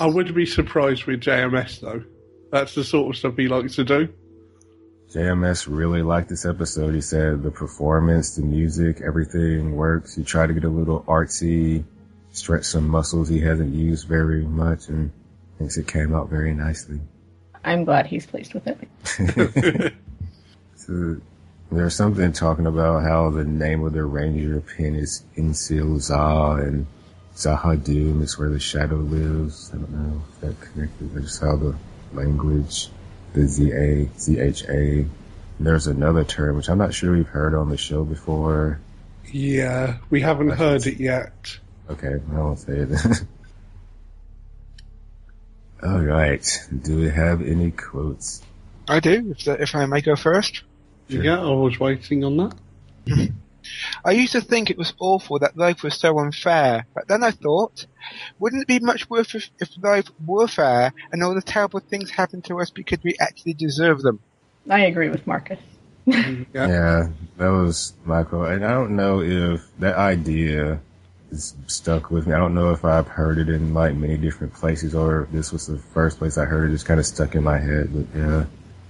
I 0.00 0.06
wouldn't 0.06 0.34
be 0.34 0.46
surprised 0.46 1.04
with 1.04 1.20
JMS 1.20 1.80
though. 1.80 2.02
That's 2.50 2.74
the 2.74 2.84
sort 2.84 3.14
of 3.14 3.18
stuff 3.18 3.36
he 3.36 3.48
likes 3.48 3.76
to 3.76 3.84
do. 3.84 4.08
JMS 5.14 5.66
really 5.68 6.02
liked 6.02 6.28
this 6.28 6.44
episode. 6.44 6.94
He 6.94 7.00
said 7.00 7.42
the 7.42 7.50
performance, 7.50 8.34
the 8.34 8.42
music, 8.42 9.00
everything 9.00 9.76
works. 9.76 10.16
He 10.16 10.24
tried 10.24 10.48
to 10.48 10.54
get 10.54 10.64
a 10.64 10.68
little 10.68 11.02
artsy, 11.02 11.84
stretch 12.32 12.64
some 12.64 12.88
muscles 12.88 13.28
he 13.28 13.40
hasn't 13.40 13.72
used 13.72 14.08
very 14.08 14.42
much, 14.42 14.88
and 14.88 15.12
thinks 15.58 15.76
it 15.76 15.86
came 15.86 16.14
out 16.14 16.28
very 16.28 16.52
nicely. 16.52 17.00
I'm 17.64 17.84
glad 17.84 18.06
he's 18.06 18.26
pleased 18.26 18.54
with 18.54 18.66
it. 18.66 19.94
So 20.86 21.16
there's 21.72 21.94
something 21.94 22.32
talking 22.32 22.66
about 22.66 23.04
how 23.04 23.30
the 23.30 23.44
name 23.44 23.84
of 23.84 23.94
the 23.94 24.04
ranger 24.04 24.60
pin 24.60 24.94
is 24.94 25.24
Isil'zha 25.34 26.62
and 26.62 26.86
Z'ha'dum 27.34 28.20
is 28.22 28.38
where 28.38 28.50
the 28.50 28.60
shadow 28.60 28.96
lives. 28.96 29.70
I 29.72 29.78
don't 29.78 29.90
know 29.90 30.22
if 30.28 30.40
that 30.40 30.60
connected. 30.60 31.16
I 31.16 31.20
just 31.20 31.40
how 31.40 31.56
the 31.56 31.74
language, 32.12 32.90
the 33.34 33.46
ZA, 33.46 34.06
ZHA. 34.16 35.08
There's 35.60 35.86
another 35.86 36.24
term 36.24 36.56
which 36.56 36.68
I'm 36.68 36.78
not 36.78 36.94
sure 36.94 37.12
we've 37.12 37.26
heard 37.26 37.54
on 37.54 37.68
the 37.68 37.76
show 37.76 38.04
before. 38.04 38.80
Yeah, 39.30 39.98
we 40.10 40.20
haven't 40.20 40.50
heard 40.50 40.86
it 40.86 40.98
yet. 40.98 41.58
Okay, 41.90 42.14
I 42.32 42.34
won't 42.34 42.58
say 42.58 42.78
it. 42.78 43.22
All 45.82 46.00
right. 46.00 46.60
Do 46.82 46.96
we 46.96 47.10
have 47.10 47.42
any 47.42 47.70
quotes? 47.70 48.42
I 48.88 49.00
do, 49.00 49.34
if, 49.36 49.44
the, 49.44 49.60
if 49.60 49.74
I 49.74 49.86
may 49.86 50.00
go 50.00 50.16
first. 50.16 50.62
Yeah, 51.08 51.40
I 51.40 51.50
was 51.50 51.78
waiting 51.78 52.24
on 52.24 52.36
that. 52.38 52.54
I 54.04 54.12
used 54.12 54.32
to 54.32 54.40
think 54.40 54.70
it 54.70 54.78
was 54.78 54.92
awful 54.98 55.38
that 55.38 55.56
life 55.56 55.82
was 55.82 55.94
so 55.94 56.18
unfair, 56.18 56.86
but 56.94 57.08
then 57.08 57.22
I 57.22 57.30
thought, 57.30 57.86
wouldn't 58.38 58.62
it 58.62 58.68
be 58.68 58.80
much 58.80 59.08
worse 59.08 59.34
if, 59.34 59.50
if 59.60 59.70
life 59.82 60.10
were 60.24 60.46
fair 60.48 60.92
and 61.12 61.22
all 61.22 61.34
the 61.34 61.42
terrible 61.42 61.80
things 61.80 62.10
happened 62.10 62.44
to 62.46 62.60
us 62.60 62.70
because 62.70 62.98
we 63.02 63.16
actually 63.20 63.54
deserve 63.54 64.02
them? 64.02 64.20
I 64.68 64.80
agree 64.86 65.08
with 65.08 65.26
Marcus. 65.26 65.58
Yeah. 66.06 66.68
Yeah, 66.68 67.08
that 67.38 67.48
was 67.48 67.94
Michael. 68.04 68.44
And 68.44 68.64
I 68.64 68.70
don't 68.70 68.94
know 68.94 69.20
if 69.22 69.62
that 69.78 69.96
idea 69.96 70.80
is 71.30 71.54
stuck 71.66 72.10
with 72.10 72.26
me. 72.26 72.34
I 72.34 72.38
don't 72.38 72.54
know 72.54 72.70
if 72.70 72.84
I've 72.84 73.08
heard 73.08 73.38
it 73.38 73.48
in 73.48 73.74
like 73.74 73.94
many 73.94 74.16
different 74.16 74.52
places 74.54 74.94
or 74.94 75.22
if 75.22 75.30
this 75.30 75.50
was 75.52 75.66
the 75.66 75.78
first 75.78 76.18
place 76.18 76.38
I 76.38 76.44
heard 76.44 76.70
it. 76.70 76.74
It's 76.74 76.84
kind 76.84 77.00
of 77.00 77.06
stuck 77.06 77.34
in 77.34 77.42
my 77.42 77.58
head, 77.58 77.90
but 77.92 78.18
yeah, 78.18 78.44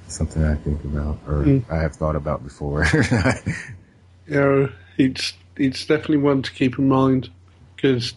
something 0.09 0.45
I 0.45 0.57
think 0.57 0.85
about 0.85 1.19
or 1.27 1.45
Mm. 1.45 1.71
I 1.71 1.81
have 1.81 1.95
thought 1.95 2.17
about 2.17 2.43
before. 2.43 2.85
Yeah, 4.27 4.69
it's 4.97 5.35
it's 5.57 5.87
definitely 5.87 6.19
one 6.19 6.43
to 6.43 6.53
keep 6.53 6.79
in 6.79 6.89
mind 6.89 7.31
because 7.77 8.15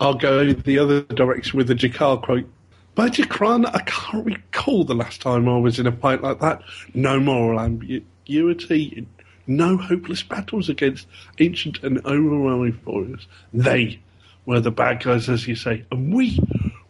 I'll 0.00 0.14
go 0.14 0.52
the 0.52 0.78
other 0.78 1.02
direction 1.02 1.56
with 1.56 1.68
the 1.68 1.74
G'Kar 1.74 2.22
quote. 2.22 2.48
By 2.94 3.08
G'Quan, 3.08 3.66
I 3.74 3.80
can't 3.82 4.24
recall 4.24 4.84
the 4.84 4.94
last 4.94 5.20
time 5.20 5.48
I 5.48 5.56
was 5.58 5.78
in 5.78 5.86
a 5.86 5.92
fight 5.92 6.22
like 6.22 6.40
that. 6.40 6.62
No 6.94 7.18
moral 7.18 7.58
ambiguity, 7.58 9.06
no 9.46 9.76
hopeless 9.76 10.22
battles 10.22 10.68
against 10.68 11.08
ancient 11.38 11.82
and 11.82 12.04
overwhelming 12.06 12.80
foes. 12.84 13.26
They 13.52 14.00
were 14.46 14.60
the 14.60 14.70
bad 14.70 15.02
guys, 15.02 15.28
as 15.28 15.48
you 15.48 15.56
say, 15.56 15.84
and 15.90 16.14
we, 16.14 16.38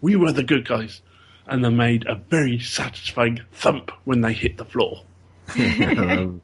we 0.01 0.17
were 0.17 0.33
the 0.33 0.43
good 0.43 0.67
guys. 0.67 1.01
And 1.47 1.65
they 1.65 1.71
made 1.71 2.07
a 2.07 2.15
very 2.15 2.59
satisfying 2.59 3.41
thump 3.53 3.91
when 4.05 4.23
they 4.23 4.33
hit 4.33 4.57
the 4.57 4.65
floor. 4.65 5.03
Um, 5.57 6.41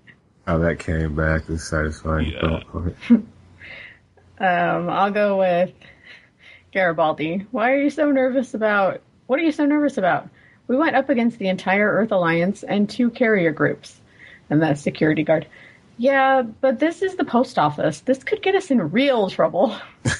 How 0.47 0.59
that 0.59 0.79
came 0.79 1.15
back 1.15 1.49
is 1.49 1.69
satisfying. 1.69 2.33
Yeah. 2.33 3.19
Um, 4.41 4.89
I'll 4.89 5.11
go 5.11 5.37
with 5.37 5.71
Garibaldi. 6.73 7.47
Why 7.51 7.73
are 7.73 7.83
you 7.83 7.91
so 7.91 8.11
nervous 8.11 8.55
about? 8.55 9.03
What 9.27 9.39
are 9.39 9.43
you 9.43 9.53
so 9.53 9.67
nervous 9.67 9.99
about? 9.99 10.31
We 10.67 10.77
went 10.77 10.97
up 10.97 11.11
against 11.11 11.39
the 11.39 11.49
entire 11.49 11.93
Earth 11.93 12.11
Alliance 12.11 12.63
and 12.63 12.89
two 12.89 13.11
carrier 13.11 13.53
groups, 13.53 14.01
and 14.49 14.63
that 14.63 14.79
security 14.79 15.25
guard. 15.25 15.47
Yeah, 15.99 16.41
but 16.41 16.79
this 16.79 17.03
is 17.03 17.17
the 17.17 17.25
post 17.27 17.59
office. 17.59 18.01
This 18.01 18.25
could 18.25 18.41
get 18.41 18.55
us 18.55 18.71
in 18.71 18.91
real 18.91 19.29
trouble. 19.29 19.77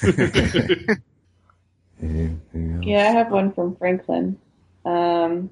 Yeah, 2.03 3.09
I 3.09 3.11
have 3.11 3.31
one 3.31 3.53
from 3.53 3.75
Franklin. 3.75 4.39
Um, 4.85 5.51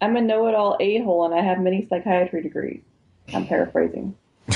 I'm 0.00 0.16
a 0.16 0.20
know-it-all 0.20 0.76
a-hole, 0.80 1.24
and 1.24 1.34
I 1.34 1.42
have 1.42 1.60
many 1.60 1.86
psychiatry 1.88 2.42
degrees. 2.42 2.82
I'm 3.32 3.46
paraphrasing. 3.46 4.14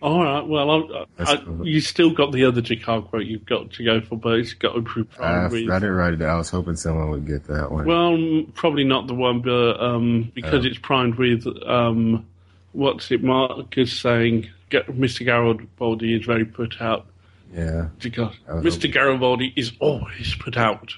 All 0.00 0.22
right. 0.22 0.46
Well, 0.46 0.70
I, 1.18 1.22
I, 1.24 1.36
cool. 1.38 1.66
you 1.66 1.80
still 1.80 2.10
got 2.10 2.30
the 2.30 2.44
other 2.44 2.62
G'Kar 2.62 3.08
quote 3.08 3.24
you've 3.24 3.44
got 3.44 3.72
to 3.72 3.84
go 3.84 4.00
for, 4.00 4.16
but 4.16 4.38
it's 4.38 4.52
got 4.52 4.74
to 4.74 4.80
be 4.82 5.00
I, 5.18 5.48
primed. 5.48 5.70
I 5.70 5.78
didn't 5.80 5.94
write 5.96 6.12
it 6.14 6.18
down. 6.18 6.28
I 6.30 6.38
was 6.38 6.50
hoping 6.50 6.76
someone 6.76 7.10
would 7.10 7.26
get 7.26 7.44
that 7.48 7.72
one. 7.72 7.84
Well, 7.84 8.44
probably 8.54 8.84
not 8.84 9.08
the 9.08 9.14
one, 9.14 9.40
but 9.42 9.80
um, 9.80 10.30
because 10.34 10.64
Oh. 10.64 10.68
it's 10.68 10.78
primed 10.78 11.16
with 11.16 11.46
um, 11.66 12.24
what's 12.72 13.10
it? 13.10 13.24
Mark 13.24 13.76
is 13.76 13.98
saying 13.98 14.48
Ga- 14.70 14.84
Mr. 14.84 15.24
Garibaldi 15.24 16.14
is 16.14 16.24
very 16.24 16.44
put 16.44 16.80
out. 16.80 17.06
yeah. 17.52 17.88
G'Kar. 17.98 18.32
I 18.48 18.54
was 18.54 18.76
Mr. 18.78 18.92
Garibaldi 18.92 19.52
is 19.56 19.72
always 19.80 20.34
put 20.36 20.56
out. 20.56 20.94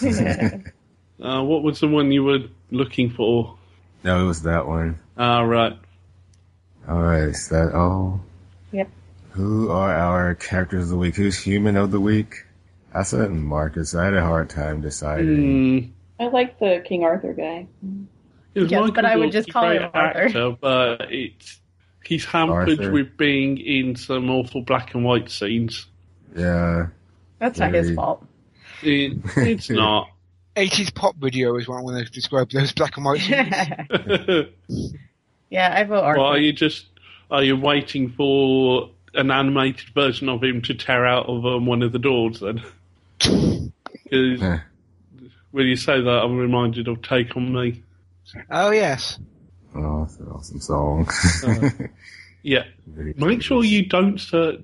Uh, 1.20 1.42
what 1.42 1.64
was 1.64 1.80
the 1.80 1.88
one 1.88 2.12
you 2.12 2.22
were 2.22 2.38
looking 2.70 3.10
for? 3.10 3.57
No, 4.04 4.24
it 4.24 4.26
was 4.26 4.42
that 4.42 4.66
one. 4.66 4.98
All 5.16 5.46
right. 5.46 5.76
All 6.88 7.02
right. 7.02 7.24
is 7.24 7.48
that 7.48 7.72
all? 7.74 8.20
Yep. 8.72 8.88
Who 9.32 9.70
are 9.70 9.92
our 9.94 10.34
characters 10.34 10.84
of 10.84 10.88
the 10.90 10.96
week? 10.96 11.16
Who's 11.16 11.38
human 11.38 11.76
of 11.76 11.90
the 11.90 12.00
week? 12.00 12.44
I 12.94 13.02
said 13.02 13.30
Marcus. 13.30 13.94
I 13.94 14.04
had 14.06 14.14
a 14.14 14.22
hard 14.22 14.48
time 14.50 14.80
deciding. 14.80 15.26
Mm, 15.26 15.90
I 16.18 16.28
like 16.28 16.58
the 16.58 16.82
King 16.86 17.04
Arthur 17.04 17.32
guy. 17.34 17.66
it 18.54 18.60
was 18.62 18.70
Yes, 18.70 18.80
Michael 18.80 18.94
but 18.94 19.04
I 19.04 19.16
would 19.16 19.30
just 19.32 19.52
call 19.52 19.68
him 19.70 19.90
Arthur. 19.92 20.18
actor, 20.26 20.56
but 20.60 21.12
it's 21.12 21.60
he's 22.04 22.24
hampered 22.24 22.70
Arthur. 22.70 22.90
with 22.90 23.16
being 23.16 23.58
in 23.58 23.94
some 23.96 24.30
awful 24.30 24.62
black 24.62 24.94
and 24.94 25.04
white 25.04 25.30
scenes. 25.30 25.86
Yeah, 26.36 26.86
That's 27.38 27.58
not 27.58 27.74
his 27.74 27.94
fault. 27.94 28.24
It, 28.82 29.18
it's 29.36 29.68
not. 29.70 30.08
80s 30.58 30.94
pop 30.94 31.16
video 31.16 31.56
is 31.56 31.68
what 31.68 31.78
I 31.78 31.82
want 31.82 32.04
to 32.04 32.12
describe 32.12 32.50
those 32.50 32.72
black 32.72 32.96
and 32.96 33.04
white 33.06 33.20
scenes. 33.20 34.48
yeah, 35.50 35.74
I 35.76 35.84
vote 35.84 36.02
Arthur. 36.02 36.18
Well, 36.20 36.28
are 36.28 36.38
you 36.38 36.52
just 36.52 36.86
are 37.30 37.42
you 37.42 37.56
waiting 37.56 38.10
for 38.10 38.90
an 39.14 39.30
animated 39.30 39.88
version 39.94 40.28
of 40.28 40.42
him 40.42 40.62
to 40.62 40.74
tear 40.74 41.06
out 41.06 41.26
of 41.26 41.44
um, 41.46 41.66
one 41.66 41.82
of 41.82 41.92
the 41.92 41.98
doors 41.98 42.40
then? 42.40 42.62
Because 43.18 44.42
Eh. 44.42 44.58
when 45.50 45.66
you 45.66 45.76
say 45.76 46.00
that, 46.00 46.22
I'm 46.24 46.36
reminded 46.36 46.88
of 46.88 47.02
"Take 47.02 47.36
on 47.36 47.52
Me." 47.52 47.82
oh, 48.50 48.70
yes. 48.70 49.18
oh, 49.74 50.00
that's 50.04 50.16
an 50.18 50.28
awesome 50.28 50.60
song. 50.60 51.08
Uh, 51.44 51.70
Yeah, 52.42 52.64
Very 52.86 53.14
make 53.16 53.42
sure 53.42 53.64
you 53.64 53.86
don't 53.86 54.18
search 54.18 54.60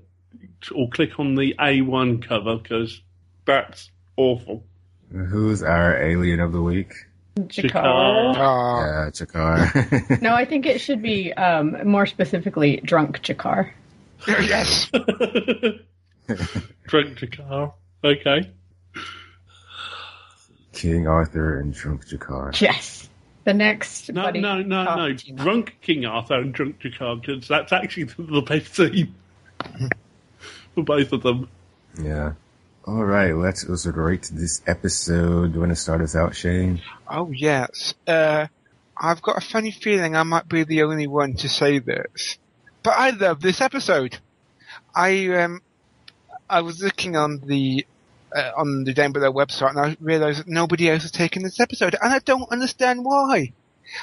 or 0.74 0.88
click 0.90 1.18
on 1.18 1.34
the 1.34 1.54
A1 1.58 2.26
cover 2.26 2.56
because 2.56 3.00
that's 3.44 3.90
awful. 4.16 4.64
Who's 5.10 5.62
our 5.62 5.96
alien 6.02 6.40
of 6.40 6.52
the 6.52 6.62
week? 6.62 6.92
G'Kar. 7.38 8.34
Yeah, 8.34 9.10
G'Kar. 9.10 10.20
No, 10.22 10.34
I 10.34 10.44
think 10.44 10.66
it 10.66 10.80
should 10.80 11.02
be 11.02 11.32
um, 11.32 11.88
more 11.88 12.06
specifically 12.06 12.76
drunk 12.78 13.20
G'Kar. 13.22 13.70
yes. 14.28 14.86
Drunk 16.86 17.18
G'Kar. 17.18 17.72
Okay. 18.02 18.50
King 20.72 21.06
Arthur 21.06 21.58
and 21.58 21.74
Drunk 21.74 22.06
G'Kar. 22.06 22.60
Yes. 22.60 23.08
The 23.44 23.54
next. 23.54 24.10
No, 24.12 24.22
buddy 24.22 24.40
no, 24.40 24.62
no, 24.62 24.84
cop 24.84 24.98
no. 24.98 25.12
Drunk 25.12 25.76
King 25.82 26.06
Arthur 26.06 26.34
and 26.34 26.54
Drunk 26.54 26.80
G'Kar, 26.80 27.20
because 27.20 27.48
that's 27.48 27.72
actually 27.72 28.04
the, 28.04 28.22
the 28.22 28.40
best 28.40 28.74
scene 28.74 29.14
for 30.74 30.82
both 30.82 31.12
of 31.12 31.22
them. 31.22 31.48
Yeah. 32.00 32.32
All 32.86 33.02
right, 33.02 33.34
let's 33.34 33.66
let's 33.66 33.86
rate 33.86 34.28
this 34.30 34.60
episode. 34.66 35.48
Do 35.48 35.54
you 35.54 35.60
want 35.60 35.72
to 35.72 35.76
start 35.76 36.02
us 36.02 36.14
out, 36.14 36.36
Shane? 36.36 36.82
Oh 37.08 37.30
yes. 37.30 37.94
Uh, 38.06 38.48
I've 38.94 39.22
got 39.22 39.38
a 39.38 39.40
funny 39.40 39.70
feeling 39.70 40.14
I 40.14 40.22
might 40.22 40.50
be 40.50 40.64
the 40.64 40.82
only 40.82 41.06
one 41.06 41.32
to 41.36 41.48
say 41.48 41.78
this, 41.78 42.36
but 42.82 42.90
I 42.90 43.08
love 43.10 43.40
this 43.40 43.62
episode. 43.62 44.18
I 44.94 45.28
um, 45.28 45.62
I 46.50 46.60
was 46.60 46.82
looking 46.82 47.16
on 47.16 47.40
the 47.46 47.86
uh, 48.36 48.50
on 48.54 48.84
the 48.84 48.92
Down 48.92 49.12
Below 49.12 49.32
website 49.32 49.70
and 49.70 49.80
I 49.80 49.96
realised 49.98 50.40
that 50.40 50.48
nobody 50.48 50.90
else 50.90 51.04
has 51.04 51.10
taken 51.10 51.42
this 51.42 51.60
episode, 51.60 51.96
and 51.98 52.12
I 52.12 52.18
don't 52.18 52.52
understand 52.52 53.02
why. 53.02 53.54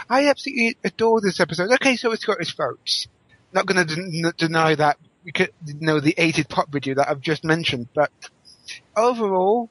I 0.09 0.27
absolutely 0.27 0.77
adore 0.83 1.21
this 1.21 1.39
episode. 1.39 1.71
Okay, 1.73 1.97
so 1.97 2.13
it's 2.13 2.25
got 2.25 2.41
its 2.41 2.49
faults. 2.49 3.07
Not 3.53 3.67
going 3.67 3.85
to 3.85 3.95
den- 3.95 4.33
deny 4.37 4.73
that 4.73 4.97
you 5.23 5.33
know 5.79 5.99
the 5.99 6.15
aided 6.17 6.49
pop 6.49 6.69
video 6.69 6.95
that 6.95 7.09
I've 7.09 7.21
just 7.21 7.43
mentioned, 7.43 7.89
but 7.93 8.09
overall, 8.95 9.69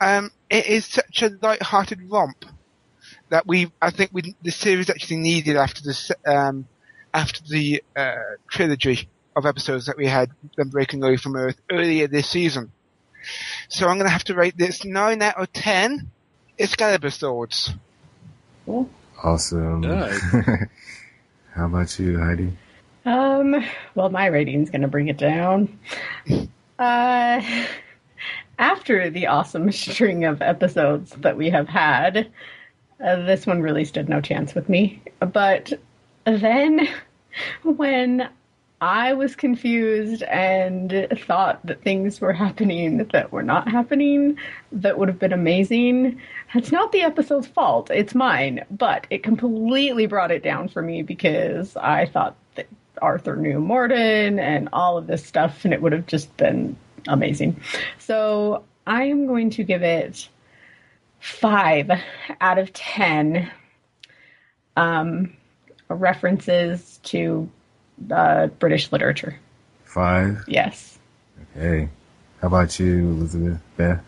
um, 0.00 0.30
it 0.50 0.66
is 0.66 0.84
such 0.84 1.22
a 1.22 1.30
light-hearted 1.42 2.10
romp 2.10 2.44
that 3.30 3.46
we, 3.46 3.70
I 3.80 3.90
think, 3.90 4.10
we 4.12 4.34
the 4.42 4.50
series 4.50 4.90
actually 4.90 5.18
needed 5.18 5.56
after 5.56 5.82
this, 5.82 6.12
um, 6.26 6.66
after 7.12 7.42
the 7.48 7.82
uh, 7.96 8.14
trilogy 8.48 9.08
of 9.36 9.46
episodes 9.46 9.86
that 9.86 9.96
we 9.96 10.06
had 10.06 10.30
them 10.56 10.68
breaking 10.68 11.02
away 11.02 11.16
from 11.16 11.36
Earth 11.36 11.60
earlier 11.70 12.06
this 12.06 12.28
season. 12.28 12.70
So 13.68 13.88
I'm 13.88 13.96
going 13.96 14.06
to 14.06 14.12
have 14.12 14.24
to 14.24 14.34
rate 14.34 14.56
this 14.56 14.84
nine 14.84 15.22
out 15.22 15.36
of 15.36 15.52
ten 15.52 16.10
Excalibur 16.58 17.10
swords. 17.10 17.72
Awesome. 19.22 19.80
Good. 19.80 20.20
How 21.54 21.66
about 21.66 21.98
you, 21.98 22.18
Heidi? 22.18 22.52
Um, 23.04 23.64
well, 23.94 24.10
my 24.10 24.26
rating's 24.26 24.70
going 24.70 24.82
to 24.82 24.88
bring 24.88 25.08
it 25.08 25.16
down. 25.16 25.78
Uh, 26.76 27.40
after 28.58 29.10
the 29.10 29.26
awesome 29.26 29.70
string 29.72 30.24
of 30.24 30.42
episodes 30.42 31.12
that 31.18 31.36
we 31.36 31.50
have 31.50 31.68
had, 31.68 32.30
uh, 33.04 33.16
this 33.16 33.46
one 33.46 33.62
really 33.62 33.84
stood 33.84 34.08
no 34.08 34.20
chance 34.20 34.54
with 34.54 34.68
me. 34.68 35.02
But 35.20 35.72
then, 36.24 36.88
when 37.62 38.28
I 38.80 39.14
was 39.14 39.34
confused 39.34 40.22
and 40.24 41.08
thought 41.26 41.64
that 41.64 41.82
things 41.82 42.20
were 42.20 42.32
happening 42.32 42.98
that 42.98 43.32
were 43.32 43.42
not 43.42 43.68
happening, 43.68 44.36
that 44.72 44.98
would 44.98 45.08
have 45.08 45.18
been 45.18 45.32
amazing. 45.32 46.20
It's 46.54 46.70
not 46.70 46.92
the 46.92 47.00
episode's 47.02 47.46
fault, 47.46 47.90
it's 47.90 48.14
mine, 48.14 48.64
but 48.70 49.06
it 49.10 49.22
completely 49.22 50.06
brought 50.06 50.30
it 50.30 50.42
down 50.42 50.68
for 50.68 50.82
me 50.82 51.02
because 51.02 51.76
I 51.76 52.06
thought 52.06 52.36
that 52.56 52.66
Arthur 53.00 53.36
knew 53.36 53.58
Morden 53.58 54.38
and 54.38 54.68
all 54.72 54.98
of 54.98 55.06
this 55.06 55.24
stuff, 55.24 55.64
and 55.64 55.72
it 55.72 55.80
would 55.80 55.92
have 55.92 56.06
just 56.06 56.36
been 56.36 56.76
amazing. 57.08 57.60
So 57.98 58.64
I 58.86 59.04
am 59.04 59.26
going 59.26 59.50
to 59.50 59.64
give 59.64 59.82
it 59.82 60.28
five 61.20 61.90
out 62.40 62.58
of 62.58 62.72
ten 62.72 63.50
um, 64.76 65.36
references 65.88 66.98
to 67.04 67.48
uh, 68.10 68.48
British 68.48 68.92
literature. 68.92 69.38
Five. 69.84 70.44
Yes. 70.48 70.98
Okay. 71.56 71.88
How 72.40 72.48
about 72.48 72.78
you, 72.78 73.10
Elizabeth? 73.10 73.60
Beth? 73.76 74.04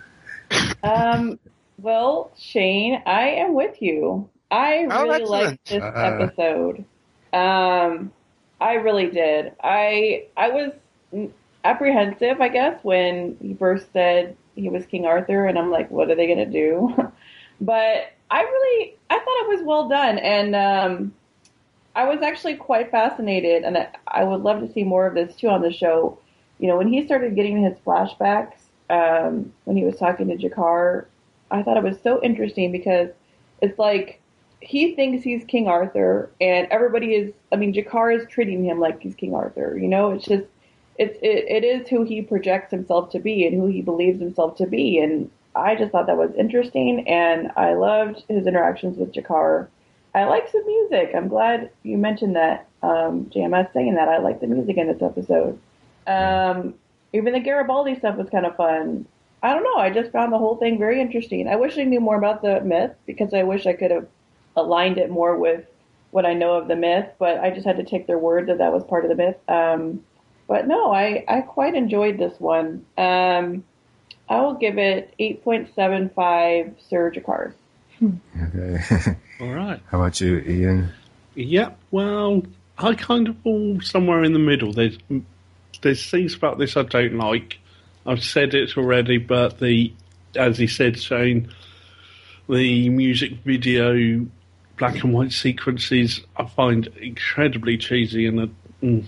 Um, 0.82 1.38
well, 1.78 2.32
Shane, 2.36 3.02
I 3.06 3.28
am 3.30 3.54
with 3.54 3.80
you. 3.80 4.28
I 4.50 4.86
Oh, 4.90 5.02
really 5.02 5.22
excellent. 5.22 5.30
liked 5.44 5.68
this 5.68 5.82
Uh. 5.82 5.92
episode. 5.94 6.84
Um, 7.32 8.12
I 8.60 8.74
really 8.74 9.10
did. 9.10 9.52
I 9.62 10.24
I 10.36 10.48
was 10.50 10.72
apprehensive, 11.66 12.40
I 12.40 12.48
guess, 12.48 12.78
when 12.82 13.36
he 13.40 13.54
first 13.54 13.92
said 13.92 14.36
he 14.54 14.68
was 14.68 14.86
King 14.86 15.04
Arthur, 15.04 15.46
and 15.46 15.58
I'm 15.58 15.70
like, 15.70 15.90
what 15.90 16.10
are 16.10 16.14
they 16.14 16.26
gonna 16.26 16.46
do? 16.46 16.94
but 17.60 18.12
I 18.30 18.42
really, 18.42 18.96
I 19.10 19.14
thought 19.14 19.44
it 19.44 19.56
was 19.56 19.62
well 19.64 19.88
done, 19.88 20.18
and 20.18 20.54
um, 20.56 21.14
I 21.94 22.04
was 22.04 22.22
actually 22.22 22.56
quite 22.56 22.90
fascinated, 22.90 23.64
and 23.64 23.76
I, 23.76 23.88
I 24.06 24.24
would 24.24 24.42
love 24.42 24.60
to 24.60 24.72
see 24.72 24.84
more 24.84 25.06
of 25.06 25.14
this 25.14 25.34
too 25.36 25.48
on 25.48 25.62
the 25.62 25.72
show. 25.72 26.18
You 26.58 26.68
know, 26.68 26.76
when 26.76 26.88
he 26.88 27.04
started 27.04 27.34
getting 27.34 27.62
his 27.62 27.78
flashbacks, 27.78 28.54
um, 28.88 29.52
when 29.64 29.76
he 29.76 29.84
was 29.84 29.96
talking 29.96 30.28
to 30.28 30.36
G'Kar, 30.36 31.06
I 31.50 31.62
thought 31.62 31.76
it 31.76 31.82
was 31.82 32.00
so 32.02 32.22
interesting 32.22 32.72
because 32.72 33.10
it's 33.60 33.78
like 33.78 34.20
he 34.60 34.94
thinks 34.94 35.22
he's 35.22 35.44
King 35.44 35.68
Arthur, 35.68 36.30
and 36.40 36.66
everybody 36.70 37.14
is. 37.14 37.34
I 37.52 37.56
mean, 37.56 37.74
G'Kar 37.74 38.18
is 38.18 38.26
treating 38.28 38.64
him 38.64 38.80
like 38.80 39.00
he's 39.00 39.14
King 39.14 39.34
Arthur. 39.34 39.78
You 39.78 39.88
know, 39.88 40.12
it's 40.12 40.24
just 40.24 40.46
it's 40.98 41.18
it, 41.22 41.44
it 41.48 41.64
is 41.64 41.88
who 41.88 42.04
he 42.04 42.22
projects 42.22 42.70
himself 42.70 43.10
to 43.10 43.18
be 43.18 43.46
and 43.46 43.54
who 43.58 43.66
he 43.66 43.82
believes 43.82 44.20
himself 44.20 44.56
to 44.56 44.66
be, 44.66 44.98
and 44.98 45.30
I 45.54 45.74
just 45.74 45.92
thought 45.92 46.06
that 46.06 46.16
was 46.16 46.34
interesting, 46.36 47.08
and 47.08 47.50
I 47.56 47.74
loved 47.74 48.24
his 48.28 48.46
interactions 48.46 48.98
with 48.98 49.12
G'Kar. 49.12 49.68
I 50.14 50.24
like 50.24 50.50
the 50.50 50.62
music. 50.64 51.12
I'm 51.14 51.28
glad 51.28 51.70
you 51.82 51.98
mentioned 51.98 52.36
that, 52.36 52.66
um, 52.82 53.26
JMS 53.26 53.72
saying 53.72 53.94
that. 53.94 54.08
I 54.08 54.18
like 54.18 54.40
the 54.40 54.46
music 54.46 54.76
in 54.76 54.86
this 54.86 55.02
episode. 55.02 55.58
Um, 56.06 56.74
even 57.12 57.32
the 57.32 57.40
Garibaldi 57.40 57.96
stuff 57.96 58.16
was 58.16 58.30
kind 58.30 58.46
of 58.46 58.56
fun. 58.56 59.06
I 59.42 59.52
don't 59.52 59.62
know. 59.62 59.76
I 59.76 59.90
just 59.90 60.12
found 60.12 60.32
the 60.32 60.38
whole 60.38 60.56
thing 60.56 60.78
very 60.78 61.00
interesting. 61.00 61.48
I 61.48 61.56
wish 61.56 61.76
I 61.78 61.84
knew 61.84 62.00
more 62.00 62.16
about 62.16 62.42
the 62.42 62.60
myth 62.62 62.92
because 63.06 63.34
I 63.34 63.42
wish 63.42 63.66
I 63.66 63.74
could 63.74 63.90
have 63.90 64.06
aligned 64.56 64.98
it 64.98 65.10
more 65.10 65.36
with 65.36 65.64
what 66.10 66.24
I 66.24 66.32
know 66.32 66.54
of 66.54 66.68
the 66.68 66.76
myth, 66.76 67.08
but 67.18 67.38
I 67.40 67.50
just 67.50 67.66
had 67.66 67.76
to 67.76 67.84
take 67.84 68.06
their 68.06 68.18
word 68.18 68.46
that 68.46 68.58
that 68.58 68.72
was 68.72 68.84
part 68.84 69.04
of 69.04 69.10
the 69.10 69.16
myth. 69.16 69.36
Um, 69.48 70.02
but 70.48 70.66
no, 70.66 70.92
I, 70.92 71.24
I 71.28 71.40
quite 71.40 71.74
enjoyed 71.74 72.18
this 72.18 72.38
one. 72.38 72.84
Um, 72.96 73.64
I 74.28 74.40
will 74.40 74.54
give 74.54 74.78
it 74.78 75.14
8.75 75.18 76.74
Sir 76.88 77.12
G'Kars. 77.12 77.52
Okay. 78.02 79.16
All 79.40 79.52
right. 79.52 79.80
How 79.90 80.00
about 80.00 80.20
you, 80.20 80.38
Ian? 80.38 80.92
Yeah, 81.34 81.70
well, 81.90 82.42
I 82.78 82.94
kind 82.94 83.28
of 83.28 83.36
fall 83.38 83.80
somewhere 83.80 84.24
in 84.24 84.32
the 84.32 84.38
middle. 84.38 84.72
There's 84.72 84.98
there's 85.82 86.10
things 86.10 86.34
about 86.34 86.58
this 86.58 86.76
I 86.76 86.82
don't 86.82 87.16
like. 87.18 87.58
I've 88.06 88.24
said 88.24 88.54
it 88.54 88.76
already, 88.76 89.18
but 89.18 89.58
the 89.60 89.92
as 90.34 90.58
he 90.58 90.66
said, 90.66 90.98
Shane, 90.98 91.52
the 92.48 92.88
music 92.88 93.32
video 93.44 94.26
black 94.78 95.02
and 95.02 95.12
white 95.12 95.32
sequences 95.32 96.20
I 96.36 96.46
find 96.46 96.86
incredibly 97.00 97.78
cheesy, 97.78 98.26
and 98.26 98.40
uh, 98.40 98.46
mm, 98.82 99.06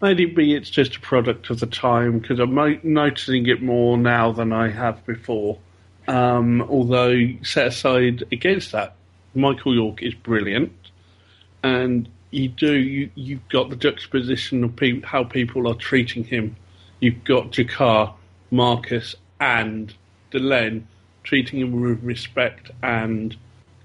maybe 0.00 0.54
it's 0.54 0.70
just 0.70 0.96
a 0.96 1.00
product 1.00 1.50
of 1.50 1.60
the 1.60 1.66
time 1.66 2.18
because 2.18 2.38
I'm 2.38 2.54
noticing 2.82 3.46
it 3.46 3.62
more 3.62 3.96
now 3.96 4.32
than 4.32 4.52
I 4.52 4.70
have 4.70 5.04
before. 5.06 5.58
Um, 6.06 6.62
although 6.62 7.16
set 7.42 7.66
aside 7.66 8.24
against 8.32 8.72
that, 8.72 8.94
Michael 9.34 9.74
York 9.74 10.02
is 10.02 10.14
brilliant 10.14 10.72
and 11.62 12.08
you 12.30 12.48
do 12.48 12.76
you 12.76 13.10
you've 13.14 13.48
got 13.48 13.70
the 13.70 13.76
juxtaposition 13.76 14.64
of 14.64 14.76
pe- 14.76 15.00
how 15.02 15.24
people 15.24 15.68
are 15.68 15.74
treating 15.74 16.24
him. 16.24 16.56
You've 17.00 17.24
got 17.24 17.52
G'Kar, 17.52 18.14
Marcus, 18.50 19.14
and 19.40 19.94
Delenn 20.32 20.84
treating 21.22 21.60
him 21.60 21.80
with 21.80 22.02
respect 22.02 22.70
and 22.82 23.36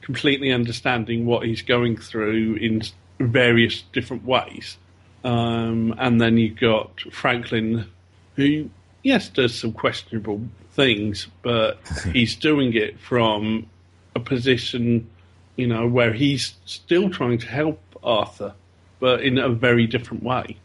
completely 0.02 0.52
understanding 0.52 1.26
what 1.26 1.46
he's 1.46 1.62
going 1.62 1.98
through 1.98 2.56
in 2.56 2.82
various 3.20 3.84
different 3.94 4.26
ways. 4.26 4.78
Um, 5.24 5.96
and 5.98 6.20
then 6.20 6.38
you've 6.38 6.60
got 6.60 7.00
Franklin, 7.12 7.88
who 8.36 8.70
yes 9.04 9.30
does 9.30 9.58
some 9.58 9.72
questionable 9.72 10.42
things, 10.72 11.28
but 11.42 11.80
he's 12.14 12.36
doing 12.36 12.74
it 12.74 13.00
from 13.00 13.68
a 14.16 14.20
position 14.20 15.08
you 15.56 15.68
know, 15.68 15.88
where 15.88 16.14
he's 16.14 16.56
still 16.66 17.10
trying 17.10 17.38
to 17.40 17.48
help 17.48 17.80
Arthur, 18.04 18.54
but 19.00 19.22
in 19.22 19.38
a 19.38 19.50
very 19.50 19.88
different 19.88 20.24
way. 20.24 20.58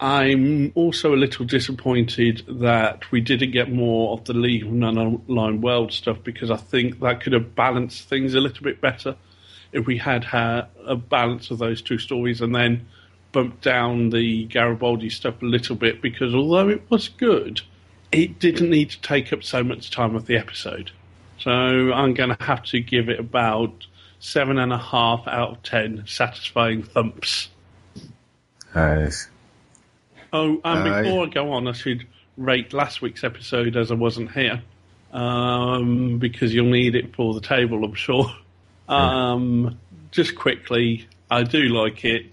I'm 0.00 0.70
also 0.76 1.12
a 1.12 1.16
little 1.16 1.44
disappointed 1.44 2.44
that 2.46 3.10
we 3.10 3.20
didn't 3.20 3.50
get 3.50 3.72
more 3.72 4.12
of 4.12 4.24
the 4.26 4.34
League 4.34 4.62
of 4.62 4.70
Non-Aligned 4.70 5.62
World 5.62 5.92
stuff 5.92 6.18
because 6.22 6.52
I 6.52 6.56
think 6.56 7.00
that 7.00 7.20
could 7.20 7.32
have 7.32 7.56
balanced 7.56 8.08
things 8.08 8.34
a 8.34 8.40
little 8.40 8.62
bit 8.62 8.80
better 8.80 9.16
if 9.72 9.86
we 9.86 9.98
had 9.98 10.22
had 10.22 10.68
a 10.86 10.94
balance 10.94 11.50
of 11.50 11.58
those 11.58 11.82
two 11.82 11.98
stories 11.98 12.40
and 12.40 12.54
then 12.54 12.86
bumped 13.32 13.62
down 13.62 14.10
the 14.10 14.44
Garibaldi 14.46 15.10
stuff 15.10 15.42
a 15.42 15.44
little 15.44 15.76
bit 15.76 16.00
because 16.00 16.34
although 16.34 16.68
it 16.68 16.82
was 16.90 17.08
good, 17.08 17.60
it 18.10 18.38
didn't 18.38 18.70
need 18.70 18.90
to 18.90 19.00
take 19.00 19.32
up 19.32 19.42
so 19.42 19.62
much 19.62 19.90
time 19.90 20.14
of 20.16 20.26
the 20.26 20.36
episode. 20.36 20.90
So 21.38 21.50
I'm 21.50 22.14
going 22.14 22.34
to 22.34 22.44
have 22.44 22.64
to 22.64 22.80
give 22.80 23.08
it 23.08 23.20
about 23.20 23.86
seven 24.18 24.58
and 24.58 24.72
a 24.72 24.78
half 24.78 25.28
out 25.28 25.50
of 25.50 25.62
ten 25.62 26.04
satisfying 26.06 26.82
thumps. 26.82 27.48
Nice. 28.74 29.28
Oh, 30.32 30.60
and 30.64 30.88
Uh, 30.88 31.02
before 31.02 31.26
I 31.26 31.28
go 31.28 31.52
on, 31.52 31.68
I 31.68 31.72
should 31.72 32.06
rate 32.36 32.72
last 32.72 33.00
week's 33.02 33.24
episode 33.24 33.76
as 33.76 33.90
I 33.90 33.94
wasn't 33.94 34.32
here, 34.32 34.62
um, 35.12 36.18
because 36.18 36.52
you'll 36.52 36.66
need 36.70 36.94
it 36.94 37.14
for 37.14 37.34
the 37.34 37.40
table, 37.40 37.84
I'm 37.84 37.94
sure. 37.94 38.30
Um, 38.88 39.78
just 40.10 40.34
quickly, 40.34 41.06
I 41.30 41.42
do 41.42 41.64
like 41.64 42.04
it. 42.04 42.26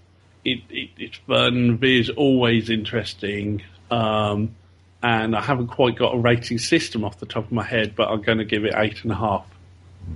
It, 0.46 0.60
it 0.70 0.90
it's 0.96 1.18
fun. 1.18 1.78
Vir's 1.78 2.08
always 2.08 2.70
interesting. 2.70 3.62
Um, 3.90 4.54
and 5.02 5.36
I 5.36 5.40
haven't 5.40 5.68
quite 5.68 5.96
got 5.96 6.14
a 6.14 6.18
rating 6.18 6.58
system 6.58 7.04
off 7.04 7.18
the 7.18 7.26
top 7.26 7.44
of 7.44 7.52
my 7.52 7.64
head, 7.64 7.94
but 7.96 8.08
I'm 8.08 8.22
going 8.22 8.38
to 8.38 8.44
give 8.44 8.64
it 8.64 8.74
eight 8.76 9.02
and 9.02 9.12
a 9.12 9.16
half. 9.16 9.46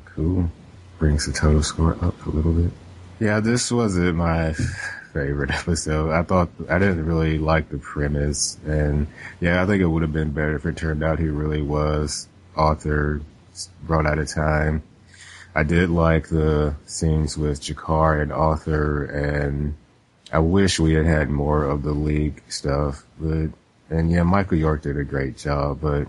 Cool. 0.05 0.51
Brings 0.99 1.27
the 1.27 1.33
total 1.33 1.63
score 1.63 1.97
up 2.03 2.27
a 2.27 2.31
little 2.31 2.53
bit. 2.53 2.73
Yeah, 3.19 3.41
this 3.41 3.71
wasn't 3.73 4.17
my 4.17 4.53
favorite 5.13 5.51
episode. 5.51 6.11
I 6.11 6.23
thought 6.23 6.49
I 6.69 6.79
didn't 6.79 7.05
really 7.05 7.39
like 7.39 7.69
the 7.69 7.79
premise, 7.79 8.57
and 8.67 9.07
yeah, 9.41 9.63
I 9.63 9.67
think 9.67 9.83
it 9.83 9.87
would 9.87 10.03
have 10.03 10.13
been 10.13 10.31
better 10.31 10.57
if 10.57 10.65
it 10.65 10.77
turned 10.77 11.03
out 11.03 11.19
he 11.19 11.27
really 11.27 11.63
was 11.63 12.29
Arthur 12.57 13.21
brought 13.83 14.07
out 14.07 14.19
of 14.19 14.29
time. 14.29 14.83
I 15.55 15.65
did 15.65 15.91
like 15.91 16.29
the 16.29 16.75
scenes 16.87 17.37
with 17.37 17.61
G'Kar 17.61 18.23
and 18.23 18.33
Arthur, 18.33 19.05
and 19.05 19.75
I 20.33 20.39
wish 20.39 20.79
we 20.79 20.95
had 20.95 21.07
had 21.07 21.29
more 21.29 21.65
of 21.65 21.83
the 21.83 21.93
league 21.93 22.43
stuff. 22.49 23.05
But 23.19 23.51
and 23.91 24.11
yeah, 24.11 24.23
Michael 24.23 24.59
York 24.59 24.83
did 24.83 24.97
a 24.97 25.05
great 25.05 25.37
job, 25.37 25.81
but 25.81 26.07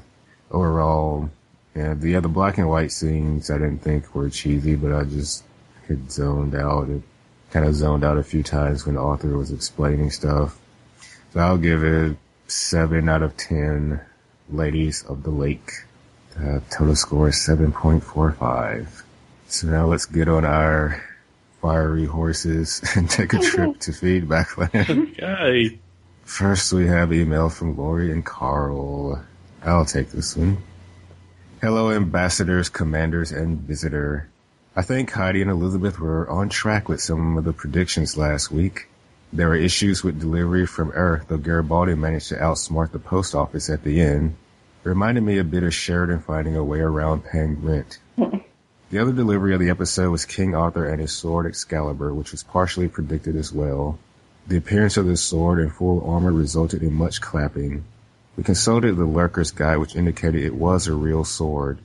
overall, 0.51 1.29
yeah, 1.75 1.93
the 1.93 2.15
other 2.15 2.27
black 2.27 2.57
and 2.57 2.69
white 2.69 2.91
scenes 2.91 3.49
I 3.49 3.57
didn't 3.57 3.79
think 3.79 4.13
were 4.13 4.29
cheesy, 4.29 4.75
but 4.75 4.93
I 4.93 5.03
just 5.03 5.43
had 5.87 6.11
zoned 6.11 6.55
out. 6.55 6.89
It 6.89 7.01
kind 7.49 7.65
of 7.65 7.75
zoned 7.75 8.03
out 8.03 8.17
a 8.17 8.23
few 8.23 8.43
times 8.43 8.85
when 8.85 8.95
the 8.95 9.01
Arthur 9.01 9.37
was 9.37 9.51
explaining 9.51 10.11
stuff. 10.11 10.59
So 11.33 11.39
I'll 11.39 11.57
give 11.57 11.83
it 11.83 12.17
seven 12.47 13.09
out 13.09 13.23
of 13.23 13.37
ten. 13.37 14.01
Ladies 14.49 15.03
of 15.03 15.23
the 15.23 15.29
Lake. 15.29 15.71
The 16.35 16.61
total 16.69 16.95
score 16.97 17.29
is 17.29 17.39
seven 17.39 17.71
point 17.71 18.03
four 18.03 18.33
five. 18.33 19.03
So 19.47 19.67
now 19.67 19.85
let's 19.85 20.05
get 20.05 20.27
on 20.27 20.43
our 20.43 21.01
fiery 21.61 22.05
horses 22.05 22.81
and 22.95 23.09
take 23.09 23.33
a 23.33 23.37
oh, 23.37 23.41
trip 23.41 23.79
to 23.79 23.93
Feedbackland. 23.93 25.15
Okay. 25.21 25.79
First, 26.23 26.71
we 26.71 26.87
have 26.87 27.11
email 27.11 27.49
from 27.49 27.75
Lori 27.77 28.11
and 28.11 28.25
Carl. 28.25 29.23
I'll 29.63 29.85
take 29.85 30.11
this 30.11 30.35
one. 30.35 30.57
Hello, 31.61 31.91
ambassadors, 31.91 32.69
commanders, 32.69 33.31
and 33.31 33.59
visitor. 33.59 34.29
I 34.75 34.81
think 34.81 35.11
Heidi 35.11 35.41
and 35.41 35.51
Elizabeth 35.51 35.99
were 35.99 36.29
on 36.29 36.49
track 36.49 36.87
with 36.87 37.01
some 37.01 37.37
of 37.37 37.43
the 37.43 37.53
predictions 37.53 38.17
last 38.17 38.51
week. 38.51 38.87
There 39.33 39.49
were 39.49 39.55
issues 39.55 40.03
with 40.03 40.19
delivery 40.19 40.65
from 40.65 40.91
Earth, 40.91 41.25
though 41.27 41.37
Garibaldi 41.37 41.95
managed 41.95 42.29
to 42.29 42.35
outsmart 42.35 42.91
the 42.91 42.99
post 42.99 43.35
office 43.35 43.69
at 43.69 43.83
the 43.83 43.99
end. 44.01 44.35
It 44.83 44.89
reminded 44.89 45.21
me 45.21 45.37
a 45.37 45.43
bit 45.43 45.63
of 45.63 45.73
Sheridan 45.73 46.21
finding 46.21 46.55
a 46.55 46.63
way 46.63 46.79
around 46.79 47.25
paying 47.25 47.61
rent. 47.61 47.99
The 48.91 48.99
other 48.99 49.13
delivery 49.13 49.53
of 49.53 49.61
the 49.61 49.69
episode 49.69 50.11
was 50.11 50.25
King 50.25 50.53
Arthur 50.53 50.85
and 50.85 50.99
his 50.99 51.13
sword 51.13 51.45
Excalibur, 51.45 52.13
which 52.13 52.31
was 52.33 52.43
partially 52.43 52.89
predicted 52.89 53.37
as 53.37 53.53
well. 53.53 53.97
The 54.47 54.57
appearance 54.57 54.97
of 54.97 55.05
the 55.05 55.15
sword 55.15 55.59
in 55.59 55.69
full 55.69 56.07
armor 56.09 56.33
resulted 56.33 56.83
in 56.83 56.93
much 56.93 57.21
clapping. 57.21 57.85
We 58.35 58.43
consulted 58.43 58.97
the 58.97 59.05
Lurker's 59.05 59.51
Guide, 59.51 59.77
which 59.77 59.95
indicated 59.95 60.43
it 60.43 60.55
was 60.55 60.87
a 60.87 60.93
real 60.93 61.23
sword. 61.23 61.79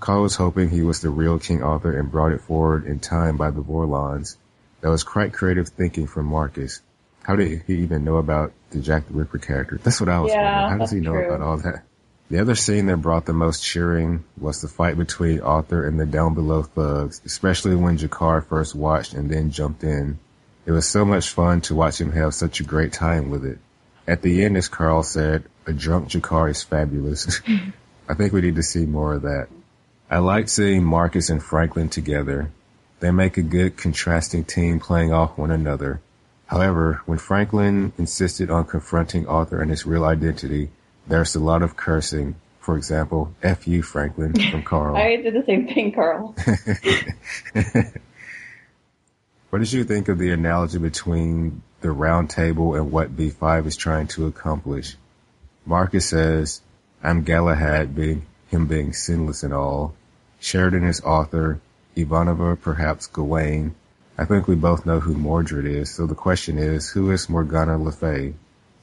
Carl 0.00 0.22
was 0.22 0.34
hoping 0.34 0.70
he 0.70 0.82
was 0.82 1.00
the 1.00 1.10
real 1.10 1.38
King 1.38 1.62
Arthur 1.62 1.96
and 1.96 2.10
brought 2.10 2.32
it 2.32 2.40
forward 2.40 2.86
in 2.86 2.98
time 2.98 3.36
by 3.36 3.50
the 3.52 3.62
Vorlons. 3.62 4.36
That 4.80 4.90
was 4.90 5.04
quite 5.04 5.32
creative 5.32 5.68
thinking 5.68 6.08
from 6.08 6.26
Marcus. 6.26 6.80
How 7.22 7.36
did 7.36 7.62
he 7.68 7.74
even 7.74 8.02
know 8.04 8.16
about 8.16 8.52
the 8.70 8.80
Jack 8.80 9.06
the 9.06 9.14
Ripper 9.14 9.38
character? 9.38 9.78
That's 9.80 10.00
what 10.00 10.08
I 10.08 10.18
was 10.18 10.32
Yeah, 10.32 10.42
wondering. 10.42 10.70
How 10.72 10.78
does 10.78 10.90
he 10.90 11.00
know 11.00 11.12
true. 11.12 11.26
about 11.26 11.40
all 11.40 11.56
that? 11.58 11.84
The 12.30 12.40
other 12.40 12.54
scene 12.54 12.86
that 12.86 12.98
brought 12.98 13.24
the 13.24 13.32
most 13.32 13.64
cheering 13.64 14.22
was 14.38 14.60
the 14.60 14.68
fight 14.68 14.98
between 14.98 15.40
Arthur 15.40 15.86
and 15.86 15.98
the 15.98 16.04
down 16.04 16.34
below 16.34 16.62
thugs, 16.62 17.22
especially 17.24 17.74
when 17.74 17.96
G'Kar 17.96 18.44
first 18.44 18.74
watched 18.74 19.14
and 19.14 19.30
then 19.30 19.50
jumped 19.50 19.82
in. 19.82 20.18
It 20.66 20.72
was 20.72 20.86
so 20.86 21.06
much 21.06 21.30
fun 21.30 21.62
to 21.62 21.74
watch 21.74 21.98
him 21.98 22.12
have 22.12 22.34
such 22.34 22.60
a 22.60 22.64
great 22.64 22.92
time 22.92 23.30
with 23.30 23.46
it. 23.46 23.58
At 24.06 24.20
the 24.20 24.44
end, 24.44 24.58
as 24.58 24.68
Carl 24.68 25.02
said, 25.02 25.44
a 25.66 25.72
drunk 25.72 26.10
G'Kar 26.10 26.50
is 26.50 26.62
fabulous. 26.62 27.40
I 28.08 28.12
think 28.12 28.34
we 28.34 28.42
need 28.42 28.56
to 28.56 28.62
see 28.62 28.84
more 28.84 29.14
of 29.14 29.22
that. 29.22 29.48
I 30.10 30.18
liked 30.18 30.50
seeing 30.50 30.84
Marcus 30.84 31.30
and 31.30 31.42
Franklin 31.42 31.88
together. 31.88 32.50
They 33.00 33.10
make 33.10 33.38
a 33.38 33.42
good 33.42 33.78
contrasting 33.78 34.44
team 34.44 34.80
playing 34.80 35.14
off 35.14 35.38
one 35.38 35.50
another. 35.50 36.02
However, 36.46 37.00
when 37.06 37.18
Franklin 37.18 37.92
insisted 37.96 38.50
on 38.50 38.66
confronting 38.66 39.26
Arthur 39.26 39.62
and 39.62 39.70
his 39.70 39.86
real 39.86 40.04
identity, 40.04 40.70
there's 41.08 41.34
a 41.34 41.40
lot 41.40 41.62
of 41.62 41.76
cursing. 41.76 42.36
For 42.60 42.76
example, 42.76 43.34
F 43.42 43.66
you, 43.66 43.82
Franklin, 43.82 44.34
from 44.50 44.62
Carl. 44.72 44.96
I 44.96 45.16
did 45.16 45.34
the 45.34 45.44
same 45.46 45.66
thing, 45.66 45.92
Carl. 45.92 46.36
What 49.50 49.60
did 49.60 49.72
you 49.72 49.84
think 49.84 50.08
of 50.08 50.18
the 50.18 50.30
analogy 50.30 50.78
between 50.78 51.62
the 51.80 51.90
round 51.90 52.28
table 52.28 52.74
and 52.74 52.92
what 52.92 53.16
B5 53.16 53.66
is 53.66 53.76
trying 53.76 54.06
to 54.08 54.26
accomplish? 54.26 54.96
Marcus 55.64 56.06
says, 56.06 56.60
I'm 57.02 57.22
Galahad 57.22 57.94
being 57.94 58.26
him 58.48 58.66
being 58.66 58.92
sinless 58.92 59.42
and 59.42 59.54
all. 59.54 59.94
Sheridan 60.38 60.84
is 60.84 61.00
Arthur. 61.00 61.60
Ivanova 61.96 62.60
perhaps 62.60 63.06
Gawain. 63.06 63.74
I 64.18 64.26
think 64.26 64.48
we 64.48 64.54
both 64.54 64.84
know 64.84 65.00
who 65.00 65.14
Mordred 65.14 65.64
is, 65.64 65.94
so 65.94 66.06
the 66.06 66.14
question 66.14 66.58
is, 66.58 66.90
who 66.90 67.10
is 67.10 67.30
Morgana 67.30 67.78
Le 67.78 67.92
Fay? 67.92 68.34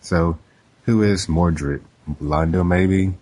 So, 0.01 0.39
who 0.85 1.03
is 1.03 1.29
Mordred? 1.29 1.83
Londo 2.21 2.65
maybe? 2.65 3.13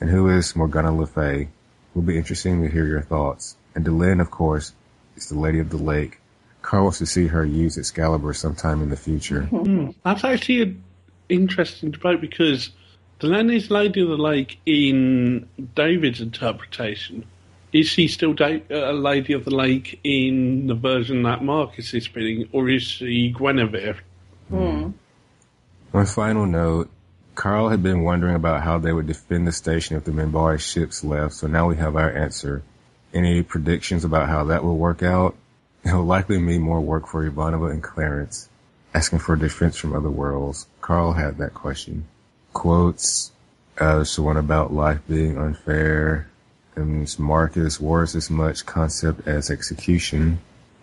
And 0.00 0.08
who 0.10 0.28
is 0.28 0.56
Morgana 0.56 0.94
Le 0.94 1.06
Fay? 1.06 1.48
Will 1.94 2.02
be 2.02 2.16
interesting 2.16 2.62
to 2.62 2.70
hear 2.70 2.86
your 2.86 3.02
thoughts. 3.02 3.56
And 3.74 3.84
Delenn, 3.84 4.20
of 4.20 4.30
course, 4.30 4.72
is 5.16 5.28
the 5.28 5.38
Lady 5.38 5.58
of 5.58 5.70
the 5.70 5.76
Lake. 5.76 6.18
Carl 6.62 6.84
wants 6.84 6.98
to 6.98 7.06
see 7.06 7.26
her 7.26 7.44
use 7.44 7.78
Excalibur 7.78 8.32
sometime 8.32 8.82
in 8.82 8.90
the 8.90 8.96
future. 8.96 9.42
Hmm. 9.42 9.90
That's 10.04 10.24
actually 10.24 10.62
an 10.62 10.84
interesting 11.28 11.90
debate 11.90 12.20
because 12.20 12.70
Delaney's 13.18 13.70
Lady 13.70 14.00
of 14.02 14.08
the 14.08 14.16
Lake 14.16 14.60
in 14.66 15.48
David's 15.74 16.20
interpretation. 16.20 17.24
Is 17.72 17.86
she 17.86 18.08
still 18.08 18.32
da- 18.32 18.62
a 18.70 18.92
Lady 18.92 19.32
of 19.32 19.44
the 19.44 19.54
Lake 19.54 20.00
in 20.02 20.66
the 20.66 20.74
version 20.74 21.22
that 21.22 21.44
Marcus 21.44 21.94
is 21.94 22.04
spinning, 22.04 22.48
or 22.52 22.68
is 22.68 22.82
she 22.82 23.32
Guinevere? 23.32 23.98
Hmm. 24.48 24.90
On 25.92 26.06
final 26.06 26.46
note, 26.46 26.90
Carl 27.40 27.70
had 27.70 27.82
been 27.82 28.02
wondering 28.02 28.34
about 28.34 28.62
how 28.62 28.76
they 28.76 28.92
would 28.92 29.06
defend 29.06 29.46
the 29.46 29.52
station 29.52 29.96
if 29.96 30.04
the 30.04 30.10
Minbari 30.10 30.60
ships 30.60 31.02
left, 31.02 31.32
so 31.32 31.46
now 31.46 31.66
we 31.66 31.76
have 31.76 31.96
our 31.96 32.10
answer. 32.10 32.62
Any 33.14 33.42
predictions 33.42 34.04
about 34.04 34.28
how 34.28 34.44
that 34.44 34.62
will 34.62 34.76
work 34.76 35.02
out? 35.02 35.36
It 35.82 35.94
will 35.94 36.04
likely 36.04 36.38
mean 36.38 36.60
more 36.60 36.82
work 36.82 37.08
for 37.08 37.26
Ivanova 37.26 37.70
and 37.70 37.82
Clarence, 37.82 38.50
asking 38.92 39.20
for 39.20 39.36
defense 39.36 39.78
from 39.78 39.96
other 39.96 40.10
worlds. 40.10 40.66
Carl 40.82 41.14
had 41.14 41.38
that 41.38 41.54
question. 41.54 42.06
Quotes, 42.52 43.32
uh, 43.78 44.04
the 44.04 44.22
one 44.22 44.36
about 44.36 44.74
life 44.74 45.00
being 45.08 45.38
unfair. 45.38 46.28
And 46.76 47.18
Marcus, 47.18 47.80
war 47.80 48.02
is 48.02 48.14
as 48.14 48.28
much 48.28 48.66
concept 48.66 49.26
as 49.26 49.50
execution. 49.50 50.40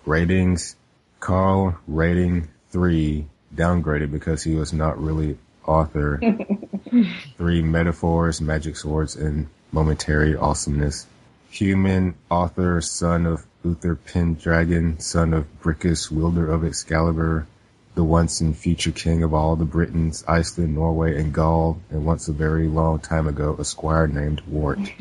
Ratings, 0.07 0.75
Carl 1.19 1.77
rating 1.87 2.47
three, 2.71 3.27
downgraded 3.53 4.11
because 4.11 4.41
he 4.41 4.55
was 4.55 4.73
not 4.73 4.99
really 4.99 5.37
Arthur. 5.67 6.19
three 7.37 7.61
metaphors, 7.61 8.41
magic 8.41 8.77
swords, 8.77 9.15
and 9.15 9.47
momentary 9.71 10.35
awesomeness. 10.35 11.07
Human, 11.49 12.15
Arthur, 12.29 12.81
son 12.81 13.25
of 13.25 13.45
Uther 13.63 13.95
Pendragon, 13.95 14.99
son 14.99 15.33
of 15.33 15.45
Brickus, 15.61 16.11
wielder 16.11 16.49
of 16.49 16.63
Excalibur, 16.63 17.47
the 17.95 18.03
once 18.03 18.41
and 18.41 18.55
future 18.55 18.91
king 18.91 19.23
of 19.23 19.33
all 19.33 19.55
the 19.55 19.65
Britons, 19.65 20.23
Iceland, 20.27 20.75
Norway, 20.75 21.19
and 21.19 21.33
Gaul, 21.33 21.81
and 21.89 22.05
once 22.05 22.27
a 22.27 22.33
very 22.33 22.67
long 22.67 22.99
time 22.99 23.27
ago, 23.27 23.55
a 23.57 23.65
squire 23.65 24.07
named 24.07 24.41
Wart. 24.41 24.79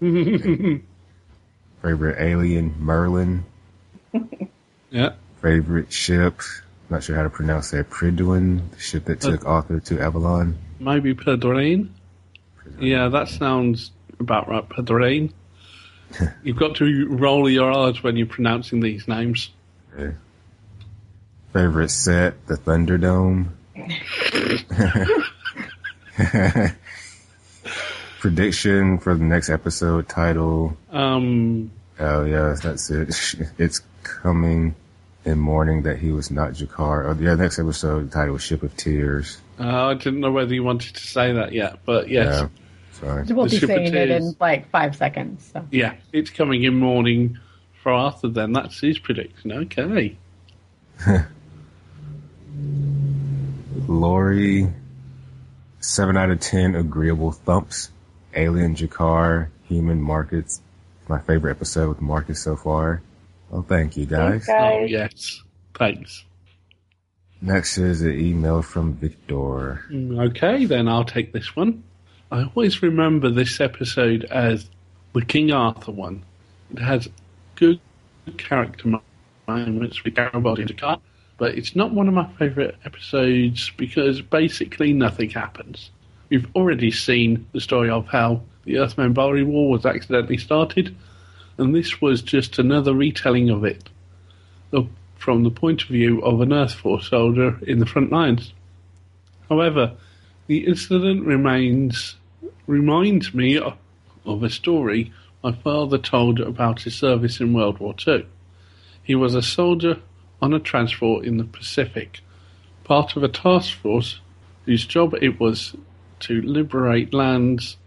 Favorite 0.00 0.82
alien, 2.18 2.74
Merlin. 2.78 3.44
Yeah. 4.90 5.14
Favorite 5.42 5.92
ship, 5.92 6.40
not 6.90 7.02
sure 7.02 7.16
how 7.16 7.22
to 7.22 7.30
pronounce 7.30 7.70
that, 7.72 7.90
Prydwen, 7.90 8.70
the 8.70 8.78
ship 8.78 9.04
that 9.06 9.20
took 9.20 9.44
Arthur 9.46 9.80
to 9.80 10.00
Avalon. 10.00 10.56
Maybe 10.80 11.14
Pedrine? 11.14 11.90
Yeah, 12.78 13.08
that 13.08 13.28
sounds 13.28 13.90
about 14.20 14.48
right, 14.48 14.66
Pedrine. 14.68 15.32
You've 16.42 16.56
got 16.56 16.76
to 16.76 17.06
roll 17.08 17.48
your 17.48 17.70
R's 17.70 18.02
when 18.02 18.16
you're 18.16 18.26
pronouncing 18.26 18.80
these 18.80 19.06
names. 19.08 19.50
Yeah. 19.98 20.12
Favorite 21.52 21.90
set, 21.90 22.46
the 22.46 22.54
Thunderdome. 22.56 23.48
Prediction 28.20 28.98
for 28.98 29.14
the 29.14 29.24
next 29.24 29.48
episode 29.48 30.08
title. 30.08 30.76
Um, 30.90 31.70
Oh 32.00 32.24
yeah, 32.24 32.54
that's 32.62 32.90
it. 32.90 33.14
It's 33.58 33.80
coming 34.02 34.74
in 35.28 35.38
mourning 35.38 35.82
that 35.82 35.98
he 35.98 36.10
was 36.10 36.30
not 36.30 36.52
G'Kar. 36.52 37.06
Oh, 37.06 37.22
yeah, 37.22 37.34
next 37.34 37.58
episode, 37.58 38.10
the 38.10 38.14
title 38.14 38.32
was 38.34 38.42
Ship 38.42 38.62
of 38.62 38.76
Tears. 38.76 39.38
Uh, 39.60 39.88
I 39.88 39.94
didn't 39.94 40.20
know 40.20 40.32
whether 40.32 40.54
you 40.54 40.64
wanted 40.64 40.94
to 40.94 41.00
say 41.06 41.34
that 41.34 41.52
yet, 41.52 41.80
but 41.84 42.08
yes. 42.08 42.40
Yeah, 42.40 42.48
sorry. 42.92 43.22
We'll 43.24 43.44
The 43.44 43.50
be 43.50 43.58
Ship 43.58 43.68
saying 43.68 43.94
it 43.94 44.10
in 44.10 44.34
like 44.40 44.70
five 44.70 44.96
seconds. 44.96 45.50
So. 45.52 45.66
Yeah, 45.70 45.94
it's 46.12 46.30
coming 46.30 46.64
in 46.64 46.78
mourning 46.78 47.38
for 47.82 47.92
Arthur 47.92 48.28
then. 48.28 48.52
That's 48.52 48.80
his 48.80 48.98
prediction. 48.98 49.52
Okay. 49.52 50.16
Lori, 53.86 54.72
7 55.80 56.16
out 56.16 56.30
of 56.30 56.40
10 56.40 56.74
agreeable 56.74 57.32
thumps. 57.32 57.90
Alien 58.34 58.74
G'Kar, 58.74 59.48
Human 59.68 60.00
Marcus. 60.00 60.60
My 61.08 61.18
favorite 61.18 61.52
episode 61.52 61.88
with 61.88 62.00
Marcus 62.00 62.42
so 62.42 62.56
far. 62.56 63.02
Well, 63.50 63.62
thank 63.66 63.96
you 63.96 64.06
guys. 64.06 64.44
Thanks, 64.46 64.48
Oh, 64.50 64.84
yes. 64.84 65.42
Thanks. 65.74 66.24
Next 67.40 67.78
is 67.78 68.02
an 68.02 68.18
email 68.18 68.62
from 68.62 68.94
Victor. 68.94 69.84
Mm, 69.90 70.30
Okay, 70.30 70.64
then 70.64 70.88
I'll 70.88 71.04
take 71.04 71.32
this 71.32 71.54
one. 71.54 71.84
I 72.32 72.42
always 72.44 72.82
remember 72.82 73.30
this 73.30 73.60
episode 73.60 74.24
as 74.24 74.68
the 75.14 75.24
King 75.24 75.52
Arthur 75.52 75.92
one. 75.92 76.24
It 76.72 76.80
has 76.80 77.08
good 77.54 77.80
character 78.36 79.00
moments 79.46 80.04
with 80.04 80.14
Garibaldi 80.14 80.62
and 80.62 80.76
car, 80.76 81.00
but 81.38 81.54
it's 81.56 81.74
not 81.74 81.92
one 81.94 82.08
of 82.08 82.14
my 82.14 82.26
favourite 82.34 82.74
episodes 82.84 83.70
because 83.76 84.20
basically 84.20 84.92
nothing 84.92 85.30
happens. 85.30 85.90
We've 86.28 86.46
already 86.54 86.90
seen 86.90 87.46
the 87.52 87.60
story 87.60 87.88
of 87.88 88.06
how 88.08 88.42
the 88.64 88.78
Earth 88.78 88.96
Minbari 88.96 89.46
War 89.46 89.70
was 89.70 89.86
accidentally 89.86 90.36
started, 90.36 90.94
and 91.58 91.74
this 91.74 92.00
was 92.00 92.22
just 92.22 92.58
another 92.58 92.94
retelling 92.94 93.50
of 93.50 93.64
it 93.64 93.88
from 95.18 95.42
the 95.42 95.50
point 95.50 95.82
of 95.82 95.88
view 95.88 96.22
of 96.22 96.40
an 96.40 96.52
Earth 96.52 96.74
Force 96.74 97.10
soldier 97.10 97.58
in 97.66 97.80
the 97.80 97.86
front 97.86 98.10
lines. 98.10 98.52
However, 99.48 99.92
the 100.46 100.66
incident 100.66 101.26
remains 101.26 102.16
reminds 102.66 103.34
me 103.34 103.58
of, 103.58 103.76
a 104.42 104.50
story 104.50 105.12
my 105.42 105.52
father 105.52 105.98
told 105.98 106.38
about 106.38 106.82
his 106.82 106.94
service 106.94 107.40
in 107.40 107.52
World 107.52 107.78
War 107.78 107.94
II. 108.06 108.26
He 109.02 109.14
was 109.14 109.34
a 109.34 109.42
soldier 109.42 109.98
on 110.40 110.52
a 110.52 110.60
transport 110.60 111.24
in 111.24 111.38
the 111.38 111.44
Pacific, 111.44 112.20
part 112.84 113.16
of 113.16 113.22
a 113.22 113.28
task 113.28 113.76
force 113.76 114.20
whose 114.66 114.86
job 114.86 115.14
it 115.20 115.40
was 115.40 115.74
to 116.20 116.42
liberate 116.42 117.14
lands 117.14 117.78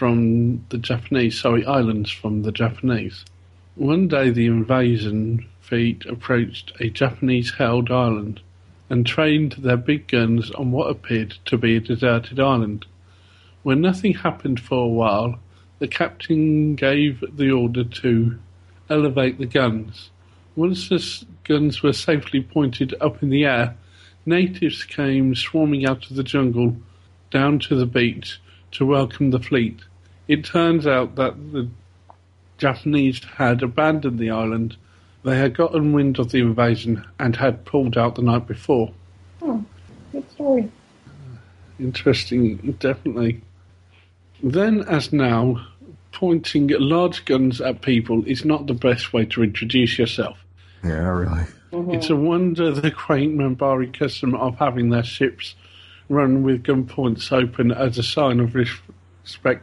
from 0.00 0.64
the 0.70 0.78
Japanese, 0.78 1.38
sorry, 1.38 1.62
islands 1.66 2.10
from 2.10 2.40
the 2.40 2.50
Japanese. 2.50 3.22
One 3.74 4.08
day 4.08 4.30
the 4.30 4.46
invasion 4.46 5.46
fleet 5.60 6.06
approached 6.06 6.72
a 6.80 6.88
Japanese 6.88 7.52
held 7.52 7.90
island 7.90 8.40
and 8.88 9.04
trained 9.04 9.56
their 9.58 9.76
big 9.76 10.08
guns 10.08 10.50
on 10.52 10.72
what 10.72 10.88
appeared 10.88 11.36
to 11.44 11.58
be 11.58 11.76
a 11.76 11.80
deserted 11.80 12.40
island. 12.40 12.86
When 13.62 13.82
nothing 13.82 14.14
happened 14.14 14.58
for 14.58 14.86
a 14.86 14.88
while, 14.88 15.38
the 15.80 15.86
captain 15.86 16.76
gave 16.76 17.22
the 17.36 17.50
order 17.50 17.84
to 17.84 18.38
elevate 18.88 19.36
the 19.36 19.44
guns. 19.44 20.08
Once 20.56 20.88
the 20.88 21.26
guns 21.44 21.82
were 21.82 21.92
safely 21.92 22.40
pointed 22.40 22.94
up 23.02 23.22
in 23.22 23.28
the 23.28 23.44
air, 23.44 23.76
natives 24.24 24.82
came 24.82 25.34
swarming 25.34 25.84
out 25.84 26.10
of 26.10 26.16
the 26.16 26.24
jungle 26.24 26.74
down 27.30 27.58
to 27.58 27.74
the 27.74 27.84
beach 27.84 28.40
to 28.70 28.86
welcome 28.86 29.30
the 29.30 29.38
fleet. 29.38 29.80
It 30.30 30.44
turns 30.44 30.86
out 30.86 31.16
that 31.16 31.34
the 31.50 31.68
Japanese 32.56 33.20
had 33.24 33.64
abandoned 33.64 34.20
the 34.20 34.30
island. 34.30 34.76
They 35.24 35.36
had 35.36 35.56
gotten 35.56 35.92
wind 35.92 36.20
of 36.20 36.30
the 36.30 36.38
invasion 36.38 37.04
and 37.18 37.34
had 37.34 37.64
pulled 37.64 37.98
out 37.98 38.14
the 38.14 38.22
night 38.22 38.46
before. 38.46 38.92
Oh, 39.42 39.64
Good 40.12 40.30
story. 40.30 40.70
Uh, 41.08 41.38
interesting, 41.80 42.76
definitely. 42.78 43.40
Then, 44.40 44.82
as 44.82 45.12
now, 45.12 45.66
pointing 46.12 46.68
large 46.78 47.24
guns 47.24 47.60
at 47.60 47.82
people 47.82 48.24
is 48.24 48.44
not 48.44 48.68
the 48.68 48.74
best 48.74 49.12
way 49.12 49.24
to 49.24 49.42
introduce 49.42 49.98
yourself. 49.98 50.38
Yeah, 50.84 51.08
really. 51.08 51.42
Uh-huh. 51.72 51.90
It's 51.90 52.08
a 52.08 52.14
wonder 52.14 52.70
the 52.70 52.92
quaint 52.92 53.36
Minbari 53.36 53.92
custom 53.92 54.36
of 54.36 54.56
having 54.60 54.90
their 54.90 55.02
ships 55.02 55.56
run 56.08 56.44
with 56.44 56.62
gun 56.62 56.86
points 56.86 57.32
open 57.32 57.72
as 57.72 57.98
a 57.98 58.04
sign 58.04 58.38
of 58.38 58.54
respect 58.54 58.94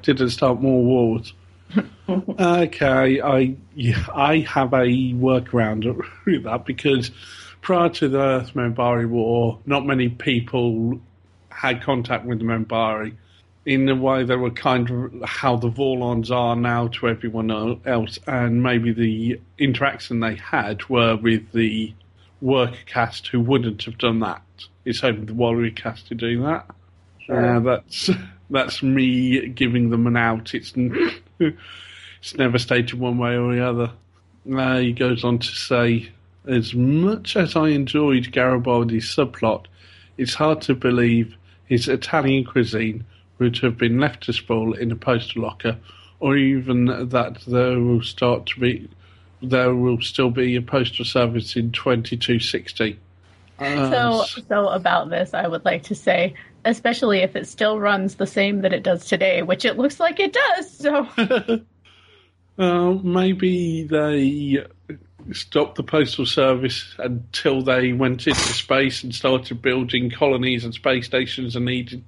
didn't 0.01 0.29
start 0.29 0.61
more 0.61 0.83
wars. 0.83 1.33
okay, 2.09 3.21
I 3.21 3.55
yeah, 3.75 4.05
I 4.13 4.39
have 4.39 4.73
a 4.73 4.87
workaround 5.13 5.85
with 6.25 6.43
that 6.43 6.65
because 6.65 7.11
prior 7.61 7.89
to 7.89 8.07
the 8.07 8.19
Earth 8.19 8.53
Minbari 8.53 9.07
War, 9.07 9.59
not 9.65 9.85
many 9.85 10.09
people 10.09 10.99
had 11.49 11.81
contact 11.81 12.25
with 12.25 12.39
the 12.39 12.45
Minbari 12.45 13.15
in 13.65 13.85
the 13.85 13.95
way 13.95 14.23
they 14.23 14.37
were 14.37 14.49
kind 14.49 14.89
of 14.89 15.29
how 15.29 15.57
the 15.57 15.69
Vorlons 15.69 16.31
are 16.31 16.55
now 16.55 16.87
to 16.87 17.09
everyone 17.09 17.51
else, 17.85 18.17
and 18.25 18.63
maybe 18.63 18.93
the 18.93 19.41
interaction 19.57 20.21
they 20.21 20.35
had 20.35 20.87
were 20.87 21.17
with 21.17 21.51
the 21.51 21.93
worker 22.39 22.77
caste 22.85 23.27
who 23.27 23.41
wouldn't 23.41 23.83
have 23.83 23.97
done 23.97 24.19
that. 24.19 24.41
It's 24.85 25.03
only 25.03 25.25
the 25.25 25.33
warrior 25.33 25.71
caste 25.71 26.07
to 26.07 26.15
do 26.15 26.43
that. 26.43 26.65
Uh, 27.29 27.59
that's 27.59 28.09
that's 28.49 28.81
me 28.81 29.47
giving 29.49 29.89
them 29.89 30.07
an 30.07 30.17
out. 30.17 30.53
It's 30.53 30.73
it's 31.39 32.37
never 32.37 32.57
stated 32.57 32.99
one 32.99 33.17
way 33.17 33.37
or 33.37 33.53
the 33.53 33.67
other. 33.67 33.91
Uh, 34.51 34.77
he 34.77 34.93
goes 34.93 35.23
on 35.23 35.39
to 35.39 35.47
say, 35.47 36.09
as 36.47 36.73
much 36.73 37.35
as 37.35 37.55
I 37.55 37.69
enjoyed 37.69 38.31
Garibaldi's 38.31 39.13
subplot, 39.13 39.65
it's 40.17 40.33
hard 40.33 40.61
to 40.63 40.75
believe 40.75 41.35
his 41.65 41.87
Italian 41.87 42.45
cuisine 42.45 43.05
would 43.39 43.57
have 43.59 43.77
been 43.77 43.99
left 43.99 44.23
to 44.23 44.33
spoil 44.33 44.73
in 44.73 44.91
a 44.91 44.95
postal 44.95 45.43
locker, 45.43 45.77
or 46.19 46.37
even 46.37 46.85
that 47.09 47.41
there 47.45 47.79
will 47.79 48.01
start 48.01 48.45
to 48.47 48.59
be 48.59 48.89
there 49.41 49.75
will 49.75 50.01
still 50.01 50.31
be 50.31 50.55
a 50.55 50.61
postal 50.61 51.05
service 51.05 51.55
in 51.55 51.71
2260. 51.71 52.97
Uh, 53.59 53.91
So, 53.91 54.41
so 54.41 54.69
about 54.69 55.09
this, 55.09 55.33
I 55.33 55.47
would 55.47 55.63
like 55.63 55.83
to 55.83 55.95
say, 55.95 56.33
especially 56.67 57.19
if 57.19 57.35
it 57.35 57.47
still 57.47 57.79
runs 57.79 58.15
the 58.15 58.27
same 58.27 58.61
that 58.61 58.73
it 58.73 58.83
does 58.83 59.05
today, 59.05 59.41
which 59.41 59.65
it 59.65 59.77
looks 59.77 59.99
like 59.99 60.19
it 60.19 60.33
does. 60.33 60.77
So, 60.77 61.07
Uh, 62.57 62.93
maybe 63.03 63.83
they 63.83 64.65
stopped 65.31 65.75
the 65.75 65.83
postal 65.83 66.25
service 66.25 66.95
until 66.97 67.61
they 67.61 67.93
went 67.93 68.25
into 68.25 68.39
space 68.39 69.03
and 69.03 69.13
started 69.13 69.61
building 69.61 70.09
colonies 70.09 70.63
and 70.63 70.73
space 70.73 71.05
stations 71.05 71.55
and 71.55 71.65
needed 71.65 72.03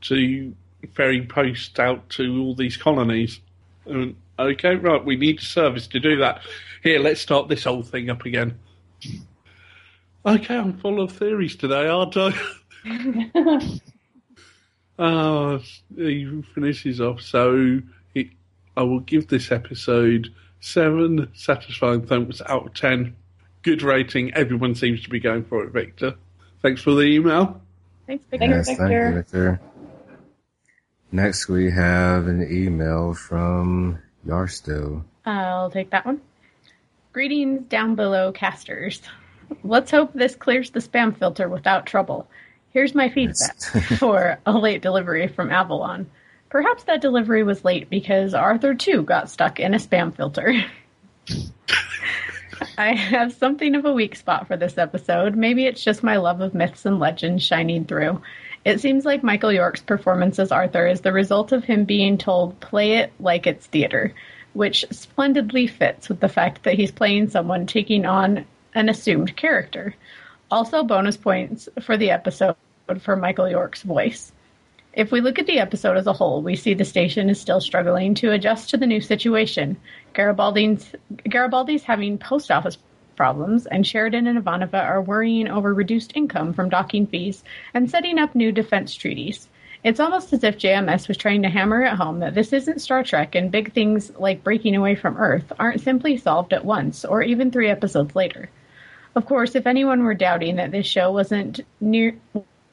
to 0.00 0.54
ferry 0.94 1.26
post 1.26 1.78
out 1.78 2.08
to 2.08 2.40
all 2.40 2.54
these 2.54 2.76
colonies. 2.76 3.40
Um, 3.86 4.16
okay, 4.38 4.76
right, 4.76 5.04
we 5.04 5.16
need 5.16 5.40
a 5.40 5.42
service 5.42 5.86
to 5.88 6.00
do 6.00 6.16
that. 6.18 6.40
Here, 6.82 6.98
let's 6.98 7.20
start 7.20 7.48
this 7.48 7.64
whole 7.64 7.82
thing 7.82 8.08
up 8.08 8.24
again. 8.24 8.58
Okay, 10.24 10.56
I'm 10.56 10.78
full 10.78 11.02
of 11.02 11.12
theories 11.12 11.56
today, 11.56 11.86
aren't 11.86 12.16
I? 12.16 12.32
Oh, 14.98 15.60
he 15.96 16.42
finishes 16.54 17.00
off. 17.00 17.20
So 17.20 17.80
he, 18.14 18.30
I 18.76 18.82
will 18.82 19.00
give 19.00 19.28
this 19.28 19.50
episode 19.50 20.28
seven 20.60 21.28
satisfying 21.34 22.06
thumps 22.06 22.40
out 22.46 22.66
of 22.66 22.74
ten. 22.74 23.16
Good 23.62 23.82
rating. 23.82 24.34
Everyone 24.34 24.74
seems 24.74 25.02
to 25.02 25.10
be 25.10 25.20
going 25.20 25.44
for 25.44 25.64
it, 25.64 25.72
Victor. 25.72 26.14
Thanks 26.62 26.82
for 26.82 26.92
the 26.92 27.02
email. 27.02 27.60
thanks, 28.06 28.24
Victor. 28.30 28.46
Thanks, 28.48 28.68
Yes, 28.68 28.78
thank 28.78 28.92
you, 28.92 29.12
Victor. 29.12 29.12
Victor. 29.12 29.60
Next, 31.10 31.48
we 31.48 31.70
have 31.70 32.26
an 32.26 32.42
email 32.50 33.12
from 33.14 33.98
Yarsto. 34.26 35.04
I'll 35.26 35.70
take 35.70 35.90
that 35.90 36.06
one. 36.06 36.20
Greetings 37.12 37.62
down 37.68 37.94
below, 37.94 38.32
casters. 38.32 39.02
Let's 39.62 39.90
hope 39.90 40.14
this 40.14 40.34
clears 40.34 40.70
the 40.70 40.80
spam 40.80 41.16
filter 41.16 41.48
without 41.48 41.84
trouble. 41.84 42.28
Here's 42.72 42.94
my 42.94 43.08
feedback 43.08 43.60
for 43.98 44.38
a 44.46 44.52
late 44.52 44.82
delivery 44.82 45.28
from 45.28 45.50
Avalon. 45.50 46.10
Perhaps 46.48 46.84
that 46.84 47.00
delivery 47.00 47.42
was 47.42 47.64
late 47.64 47.88
because 47.88 48.34
Arthur 48.34 48.74
too 48.74 49.02
got 49.02 49.30
stuck 49.30 49.58
in 49.60 49.74
a 49.74 49.78
spam 49.78 50.14
filter. 50.14 50.54
I 52.78 52.94
have 52.94 53.32
something 53.32 53.74
of 53.74 53.84
a 53.84 53.92
weak 53.92 54.16
spot 54.16 54.46
for 54.46 54.56
this 54.56 54.78
episode. 54.78 55.34
Maybe 55.34 55.66
it's 55.66 55.82
just 55.82 56.02
my 56.02 56.16
love 56.16 56.40
of 56.40 56.54
myths 56.54 56.86
and 56.86 56.98
legends 56.98 57.42
shining 57.42 57.84
through. 57.84 58.20
It 58.64 58.80
seems 58.80 59.04
like 59.04 59.22
Michael 59.22 59.52
York's 59.52 59.80
performance 59.80 60.38
as 60.38 60.52
Arthur 60.52 60.86
is 60.86 61.00
the 61.00 61.12
result 61.12 61.52
of 61.52 61.64
him 61.64 61.84
being 61.84 62.16
told, 62.18 62.60
play 62.60 62.98
it 62.98 63.12
like 63.18 63.46
it's 63.46 63.66
theater, 63.66 64.14
which 64.52 64.84
splendidly 64.90 65.66
fits 65.66 66.08
with 66.08 66.20
the 66.20 66.28
fact 66.28 66.62
that 66.62 66.74
he's 66.74 66.92
playing 66.92 67.30
someone 67.30 67.66
taking 67.66 68.06
on 68.06 68.44
an 68.74 68.88
assumed 68.88 69.36
character. 69.36 69.94
Also, 70.52 70.84
bonus 70.84 71.16
points 71.16 71.66
for 71.80 71.96
the 71.96 72.10
episode 72.10 72.56
for 73.00 73.16
Michael 73.16 73.48
York's 73.48 73.80
voice. 73.80 74.32
If 74.92 75.10
we 75.10 75.22
look 75.22 75.38
at 75.38 75.46
the 75.46 75.58
episode 75.58 75.96
as 75.96 76.06
a 76.06 76.12
whole, 76.12 76.42
we 76.42 76.56
see 76.56 76.74
the 76.74 76.84
station 76.84 77.30
is 77.30 77.40
still 77.40 77.62
struggling 77.62 78.12
to 78.16 78.32
adjust 78.32 78.68
to 78.68 78.76
the 78.76 78.86
new 78.86 79.00
situation. 79.00 79.78
Garibaldi's, 80.12 80.94
Garibaldi's 81.24 81.84
having 81.84 82.18
post 82.18 82.50
office 82.50 82.76
problems, 83.16 83.64
and 83.64 83.86
Sheridan 83.86 84.26
and 84.26 84.38
Ivanova 84.38 84.84
are 84.84 85.00
worrying 85.00 85.48
over 85.48 85.72
reduced 85.72 86.12
income 86.14 86.52
from 86.52 86.68
docking 86.68 87.06
fees 87.06 87.42
and 87.72 87.90
setting 87.90 88.18
up 88.18 88.34
new 88.34 88.52
defense 88.52 88.94
treaties. 88.94 89.48
It's 89.84 90.00
almost 90.00 90.34
as 90.34 90.44
if 90.44 90.58
JMS 90.58 91.08
was 91.08 91.16
trying 91.16 91.40
to 91.44 91.48
hammer 91.48 91.80
it 91.80 91.94
home 91.94 92.18
that 92.18 92.34
this 92.34 92.52
isn't 92.52 92.82
Star 92.82 93.02
Trek 93.02 93.34
and 93.34 93.50
big 93.50 93.72
things 93.72 94.12
like 94.18 94.44
breaking 94.44 94.76
away 94.76 94.96
from 94.96 95.16
Earth 95.16 95.50
aren't 95.58 95.80
simply 95.80 96.18
solved 96.18 96.52
at 96.52 96.66
once 96.66 97.06
or 97.06 97.22
even 97.22 97.50
three 97.50 97.70
episodes 97.70 98.14
later. 98.14 98.50
Of 99.14 99.26
course, 99.26 99.54
if 99.54 99.66
anyone 99.66 100.04
were 100.04 100.14
doubting 100.14 100.56
that 100.56 100.70
this 100.70 100.86
show 100.86 101.12
wasn't 101.12 101.60
near 101.80 102.14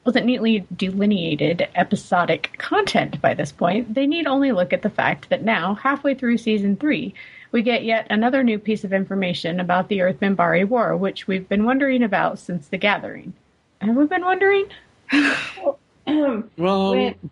wasn't 0.05 0.25
neatly 0.25 0.65
delineated 0.75 1.67
episodic 1.75 2.55
content 2.57 3.21
by 3.21 3.33
this 3.33 3.51
point, 3.51 3.93
they 3.93 4.07
need 4.07 4.25
only 4.27 4.51
look 4.51 4.71
at 4.71 4.81
the 4.81 4.89
fact 4.89 5.29
that 5.29 5.43
now, 5.43 5.75
halfway 5.75 6.15
through 6.15 6.37
season 6.37 6.75
three, 6.77 7.13
we 7.51 7.61
get 7.61 7.83
yet 7.83 8.07
another 8.09 8.41
new 8.43 8.57
piece 8.57 8.83
of 8.83 8.93
information 8.93 9.59
about 9.59 9.89
the 9.89 10.01
Earth 10.01 10.19
Minbari 10.21 10.67
War, 10.67 10.95
which 10.95 11.27
we've 11.27 11.47
been 11.49 11.65
wondering 11.65 12.01
about 12.01 12.39
since 12.39 12.67
the 12.69 12.77
gathering. 12.77 13.33
Have 13.81 13.95
we 13.95 14.05
been 14.05 14.25
wondering? 14.25 14.65
Well, 16.57 16.91
When- 16.91 17.29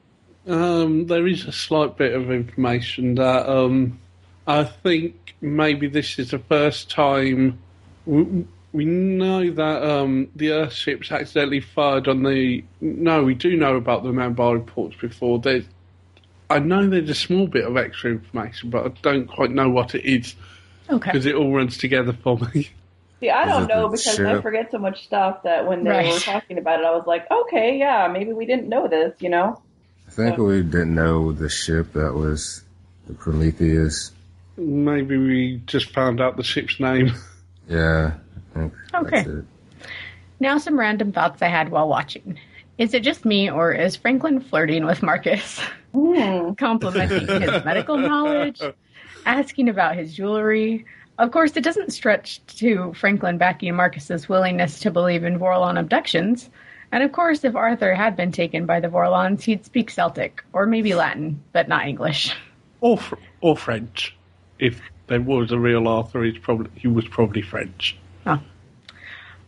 um, 0.48 1.08
there 1.08 1.26
is 1.26 1.46
a 1.46 1.52
slight 1.52 1.98
bit 1.98 2.14
of 2.14 2.32
information 2.32 3.16
that 3.16 3.50
um, 3.50 4.00
I 4.46 4.66
think 4.66 5.36
maybe 5.42 5.88
this 5.88 6.20
is 6.20 6.30
the 6.32 6.40
first 6.40 6.92
time 6.92 7.58
we, 8.06 8.46
we 8.74 8.86
know 8.86 9.50
that 9.52 9.84
um, 9.84 10.30
the 10.36 10.48
Earthships 10.50 11.12
accidentally 11.12 11.62
fired 11.62 12.08
on 12.08 12.24
the. 12.24 12.64
No, 12.82 13.24
we 13.24 13.34
do 13.34 13.56
know 13.56 13.76
about 13.76 14.04
the 14.04 14.10
Manbar 14.12 14.54
reports 14.54 14.96
before. 15.00 15.40
There's, 15.40 15.66
I 16.50 16.60
know 16.60 16.88
there's 16.90 17.10
a 17.10 17.16
small 17.16 17.48
bit 17.48 17.66
of 17.66 17.78
extra 17.78 18.12
information, 18.12 18.70
but 18.70 18.86
I 18.86 18.90
don't 19.02 19.28
quite 19.28 19.52
know 19.52 19.70
what 19.70 19.96
it 19.96 20.06
is 20.06 20.36
Okay. 20.90 21.12
because 21.12 21.26
it 21.26 21.36
all 21.36 21.54
runs 21.54 21.78
together 21.78 22.14
for 22.14 22.38
me. 22.38 22.70
See, 23.20 23.30
I 23.32 23.46
don't 23.46 23.68
know 23.68 23.90
the 23.90 23.98
because 23.98 24.20
I 24.20 24.42
forget 24.42 24.70
so 24.72 24.78
much 24.78 25.04
stuff 25.06 25.42
that 25.44 25.66
when 25.68 25.84
they 25.84 25.90
Right. 25.90 26.14
were 26.14 26.20
talking 26.20 26.58
about 26.60 26.80
it, 26.82 26.86
I 26.86 26.92
was 26.92 27.06
like, 27.08 27.26
okay, 27.32 27.78
yeah, 27.80 28.08
maybe 28.08 28.32
we 28.32 28.46
didn't 28.46 28.70
know 28.70 28.88
this, 28.88 29.14
you 29.20 29.30
know? 29.30 29.60
I 30.08 30.12
think 30.12 30.38
we 30.38 30.62
didn't 30.62 30.94
know 30.94 31.32
the 31.34 31.50
ship 31.50 31.94
that 31.94 32.14
was 32.14 32.62
the 33.08 33.14
Prometheus. 33.16 34.12
Maybe 34.56 35.18
we 35.18 35.62
just 35.66 35.90
found 35.94 36.22
out 36.22 36.38
the 36.38 36.44
ship's 36.44 36.80
name. 36.80 37.14
Yeah, 37.70 38.06
I 38.06 38.12
think 38.12 38.22
Okay. 38.94 39.26
Now, 40.40 40.58
some 40.58 40.80
random 40.80 41.12
thoughts 41.12 41.42
I 41.42 41.48
had 41.48 41.70
while 41.70 41.88
watching. 41.88 42.38
Is 42.78 42.94
it 42.94 43.02
just 43.02 43.26
me, 43.26 43.50
or 43.50 43.72
is 43.72 43.96
Franklin 43.96 44.40
flirting 44.40 44.86
with 44.86 45.02
Marcus? 45.02 45.60
Hmm. 45.94 46.54
Complimenting 46.58 47.28
his 47.42 47.66
medical 47.66 47.98
knowledge, 47.98 48.62
asking 49.26 49.68
about 49.70 49.96
his 49.96 50.14
jewelry. 50.14 50.86
Of 51.18 51.32
course, 51.32 51.58
it 51.58 51.64
doesn't 51.64 51.92
stretch 51.92 52.40
to 52.58 52.94
Franklin 52.94 53.40
backing 53.40 53.74
Marcus's 53.76 54.30
willingness 54.30 54.80
to 54.82 54.92
believe 54.92 55.24
in 55.24 55.40
Vorlon 55.40 55.80
abductions. 55.80 56.52
And 56.92 57.04
of 57.04 57.12
course, 57.12 57.44
if 57.44 57.56
Arthur 57.56 57.96
had 57.96 58.16
been 58.16 58.32
taken 58.32 58.68
by 58.68 58.80
the 58.80 58.88
Vorlons, 58.88 59.42
he'd 59.42 59.66
speak 59.66 59.90
Celtic, 59.90 60.44
or 60.54 60.68
maybe 60.68 60.94
Latin, 60.94 61.42
but 61.54 61.68
not 61.68 61.88
English. 61.88 62.36
or 62.82 62.98
fr- 63.00 63.16
or 63.42 63.58
French. 63.58 64.16
If 64.60 64.80
there 65.08 65.20
was 65.22 65.52
a 65.52 65.58
real 65.58 65.88
Arthur, 65.88 66.24
he's 66.24 66.38
probably 66.38 66.70
he 66.76 66.88
was 66.88 67.08
probably 67.08 67.42
French. 67.42 67.98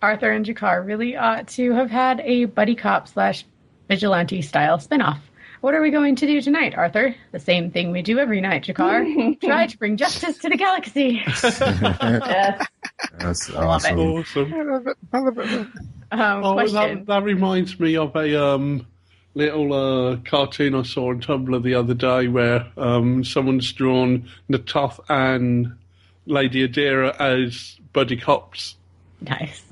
Arthur 0.02 0.32
and 0.32 0.46
G'Kar 0.46 0.86
really 0.86 1.16
ought 1.18 1.48
to 1.50 1.72
have 1.74 1.90
had 1.92 2.22
a 2.22 2.46
buddy 2.46 2.76
cop 2.76 3.08
slash 3.08 3.46
vigilante 3.88 4.42
style 4.42 4.78
spinoff. 4.78 5.20
What 5.62 5.74
are 5.76 5.82
we 5.82 5.92
going 5.92 6.16
to 6.16 6.26
do 6.26 6.40
tonight, 6.40 6.74
Arthur? 6.78 7.14
The 7.34 7.40
same 7.40 7.70
thing 7.70 7.92
we 7.92 8.02
do 8.02 8.18
every 8.18 8.40
night, 8.40 8.64
G'Kar. 8.66 9.40
Try 9.42 9.68
to 9.68 9.78
bring 9.78 9.98
justice 9.98 10.38
to 10.40 10.50
the 10.50 10.58
galaxy. 10.58 11.22
Yes. 11.28 11.60
That's 13.18 13.50
Love 13.50 13.84
it. 13.86 13.94
awesome. 13.94 14.00
Awesome. 14.00 14.88
Um, 16.12 16.44
Oh, 16.44 16.54
question. 16.54 16.76
that, 16.76 17.06
that 17.08 17.24
reminds 17.24 17.80
me 17.80 17.96
of 17.98 18.16
a 18.16 18.42
um, 18.44 18.86
little 19.36 19.74
uh, 19.74 20.18
cartoon 20.26 20.76
I 20.76 20.84
saw 20.84 21.10
on 21.10 21.22
Tumblr 21.22 21.62
the 21.64 21.76
other 21.76 21.94
day 21.94 22.28
where 22.28 22.66
um, 22.78 23.24
someone's 23.24 23.72
drawn 23.74 24.28
Na'Toth 24.50 25.00
and 25.10 25.76
Lady 26.26 26.68
Adira 26.68 27.16
as 27.20 27.79
buddy 27.94 28.18
cops. 28.18 28.76
Nice. 29.22 29.64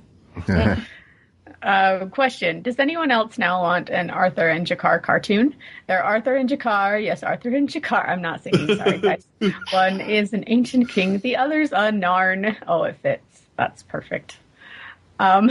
Uh, 1.64 2.06
question: 2.06 2.62
Does 2.62 2.78
anyone 2.78 3.10
else 3.10 3.38
now 3.40 3.62
want 3.64 3.90
an 3.90 4.12
Arthur 4.12 4.48
and 4.48 4.68
G'Kar 4.68 5.02
cartoon? 5.02 5.56
They're 5.88 6.04
Arthur 6.04 6.36
and 6.36 6.48
G'Kar. 6.48 7.04
Yes, 7.04 7.24
Arthur 7.24 7.50
and 7.50 7.68
G'Kar. 7.68 8.08
I'm 8.08 8.22
not 8.22 8.44
singing. 8.44 8.78
Sorry, 8.78 8.98
guys. 9.02 9.26
One 9.72 10.00
is 10.00 10.34
an 10.34 10.44
ancient 10.48 10.90
king. 10.90 11.18
The 11.20 11.36
other's 11.36 11.72
a 11.72 11.92
Narn. 11.92 12.56
Oh, 12.68 12.84
it 12.84 12.98
fits. 13.02 13.42
That's 13.58 13.82
perfect. 13.82 14.38
Um, 15.20 15.50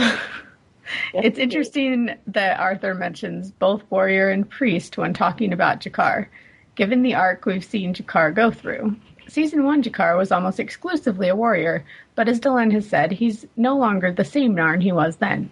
it's 1.14 1.39
interesting 1.39 2.11
that 2.29 2.61
Arthur 2.61 2.95
mentions 2.95 3.51
both 3.51 3.83
warrior 3.91 4.31
and 4.31 4.49
priest 4.49 4.97
when 4.97 5.12
talking 5.12 5.53
about 5.53 5.81
G'Kar, 5.81 6.29
given 6.77 7.03
the 7.03 7.17
arc 7.17 7.47
we've 7.47 7.64
seen 7.64 7.93
G'Kar 7.93 8.33
go 8.33 8.53
through. 8.53 8.95
Season 9.29 9.64
1 9.64 9.83
G'Kar 9.83 10.16
was 10.16 10.31
almost 10.31 10.61
exclusively 10.61 11.29
a 11.29 11.37
warrior, 11.37 11.85
but 12.14 12.29
as 12.29 12.39
Dylan 12.39 12.72
has 12.72 12.89
said, 12.89 13.11
he's 13.11 13.45
no 13.57 13.77
longer 13.77 14.12
the 14.12 14.24
same 14.24 14.55
Narn 14.55 14.83
he 14.83 14.93
was 14.93 15.16
then. 15.16 15.51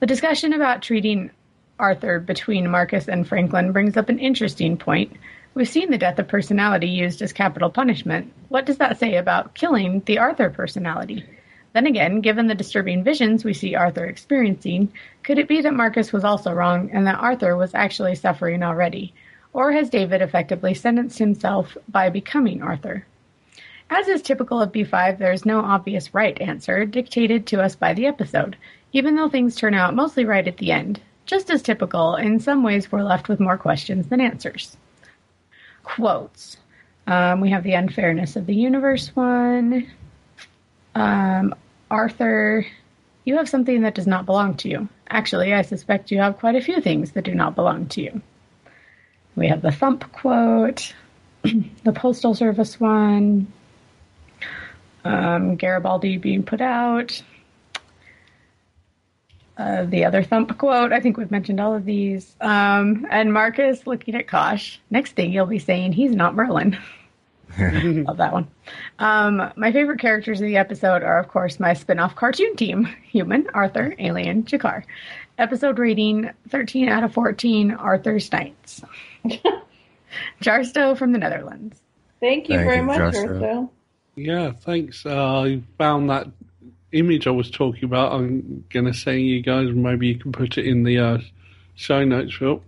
The 0.00 0.06
discussion 0.06 0.52
about 0.52 0.82
treating 0.82 1.30
Arthur 1.78 2.18
between 2.18 2.70
Marcus 2.70 3.08
and 3.08 3.26
Franklin 3.26 3.72
brings 3.72 3.96
up 3.96 4.08
an 4.08 4.18
interesting 4.18 4.76
point. 4.76 5.16
We've 5.54 5.68
seen 5.68 5.90
the 5.90 5.98
death 5.98 6.18
of 6.18 6.28
personality 6.28 6.88
used 6.88 7.22
as 7.22 7.32
capital 7.32 7.70
punishment. 7.70 8.32
What 8.48 8.66
does 8.66 8.78
that 8.78 8.98
say 8.98 9.16
about 9.16 9.54
killing 9.54 10.02
the 10.04 10.18
Arthur 10.18 10.50
personality? 10.50 11.24
Then 11.72 11.86
again, 11.86 12.22
given 12.22 12.46
the 12.46 12.54
disturbing 12.54 13.04
visions 13.04 13.44
we 13.44 13.52
see 13.52 13.74
Arthur 13.74 14.06
experiencing, 14.06 14.92
could 15.22 15.38
it 15.38 15.48
be 15.48 15.60
that 15.60 15.74
Marcus 15.74 16.12
was 16.12 16.24
also 16.24 16.52
wrong 16.52 16.90
and 16.92 17.06
that 17.06 17.20
Arthur 17.20 17.56
was 17.56 17.74
actually 17.74 18.16
suffering 18.16 18.62
already? 18.62 19.14
Or 19.56 19.72
has 19.72 19.88
David 19.88 20.20
effectively 20.20 20.74
sentenced 20.74 21.18
himself 21.18 21.78
by 21.88 22.10
becoming 22.10 22.62
Arthur? 22.62 23.06
As 23.88 24.06
is 24.06 24.20
typical 24.20 24.60
of 24.60 24.70
B5, 24.70 25.16
there 25.16 25.32
is 25.32 25.46
no 25.46 25.60
obvious 25.60 26.12
right 26.12 26.38
answer 26.42 26.84
dictated 26.84 27.46
to 27.46 27.62
us 27.62 27.74
by 27.74 27.94
the 27.94 28.04
episode, 28.04 28.58
even 28.92 29.16
though 29.16 29.30
things 29.30 29.56
turn 29.56 29.72
out 29.72 29.94
mostly 29.94 30.26
right 30.26 30.46
at 30.46 30.58
the 30.58 30.72
end. 30.72 31.00
Just 31.24 31.48
as 31.48 31.62
typical, 31.62 32.16
in 32.16 32.38
some 32.38 32.62
ways 32.62 32.92
we're 32.92 33.02
left 33.02 33.30
with 33.30 33.40
more 33.40 33.56
questions 33.56 34.08
than 34.08 34.20
answers. 34.20 34.76
Quotes. 35.84 36.58
Um, 37.06 37.40
we 37.40 37.48
have 37.48 37.64
the 37.64 37.72
unfairness 37.72 38.36
of 38.36 38.44
the 38.44 38.54
universe 38.54 39.16
one. 39.16 39.90
Um, 40.94 41.54
Arthur, 41.90 42.66
you 43.24 43.38
have 43.38 43.48
something 43.48 43.80
that 43.80 43.94
does 43.94 44.06
not 44.06 44.26
belong 44.26 44.58
to 44.58 44.68
you. 44.68 44.90
Actually, 45.08 45.54
I 45.54 45.62
suspect 45.62 46.10
you 46.10 46.18
have 46.18 46.40
quite 46.40 46.56
a 46.56 46.60
few 46.60 46.82
things 46.82 47.12
that 47.12 47.24
do 47.24 47.34
not 47.34 47.54
belong 47.54 47.86
to 47.86 48.02
you. 48.02 48.20
We 49.36 49.48
have 49.48 49.62
the 49.62 49.70
thump 49.70 50.10
quote, 50.12 50.94
the 51.42 51.92
postal 51.92 52.34
service 52.34 52.80
one, 52.80 53.52
um, 55.04 55.56
Garibaldi 55.56 56.16
being 56.16 56.42
put 56.42 56.60
out, 56.60 57.22
uh, 59.58 59.84
the 59.84 60.04
other 60.04 60.22
thump 60.22 60.56
quote. 60.58 60.92
I 60.92 61.00
think 61.00 61.16
we've 61.16 61.30
mentioned 61.30 61.60
all 61.60 61.74
of 61.74 61.84
these. 61.84 62.34
Um, 62.40 63.06
and 63.10 63.32
Marcus 63.32 63.86
looking 63.86 64.14
at 64.14 64.26
Kosh. 64.26 64.80
Next 64.90 65.12
thing 65.12 65.32
you'll 65.32 65.46
be 65.46 65.58
saying 65.58 65.92
he's 65.92 66.14
not 66.14 66.34
Merlin. 66.34 66.78
Love 67.58 68.16
that 68.18 68.32
one. 68.32 68.48
Um, 68.98 69.52
my 69.56 69.72
favorite 69.72 70.00
characters 70.00 70.40
of 70.40 70.46
the 70.46 70.56
episode 70.56 71.02
are, 71.02 71.18
of 71.18 71.28
course, 71.28 71.60
my 71.60 71.72
spin 71.74 71.98
off 71.98 72.14
cartoon 72.14 72.56
team 72.56 72.84
Human, 73.10 73.48
Arthur, 73.54 73.94
Alien, 73.98 74.42
G'Kar. 74.42 74.82
Episode 75.38 75.78
rating 75.78 76.30
13 76.48 76.88
out 76.88 77.04
of 77.04 77.12
14 77.12 77.72
Arthur's 77.72 78.30
Knights. 78.32 78.82
Jarsto 80.42 80.96
from 80.96 81.12
the 81.12 81.18
Netherlands. 81.18 81.78
Thank 82.20 82.48
you 82.48 82.56
Thank 82.56 82.66
very 82.66 82.78
you, 82.78 82.84
much, 82.84 82.98
Joshua. 83.14 83.28
Urso. 83.34 83.70
Yeah, 84.14 84.52
thanks. 84.52 85.04
Uh, 85.04 85.40
I 85.42 85.62
found 85.76 86.08
that 86.08 86.28
image 86.92 87.26
I 87.26 87.30
was 87.30 87.50
talking 87.50 87.84
about. 87.84 88.12
I'm 88.12 88.64
going 88.70 88.86
to 88.86 88.94
send 88.94 89.20
you 89.20 89.42
guys. 89.42 89.68
Maybe 89.70 90.06
you 90.08 90.18
can 90.18 90.32
put 90.32 90.56
it 90.56 90.66
in 90.66 90.84
the 90.84 90.98
uh, 90.98 91.18
show 91.74 92.02
notes, 92.04 92.34
Phil. 92.34 92.62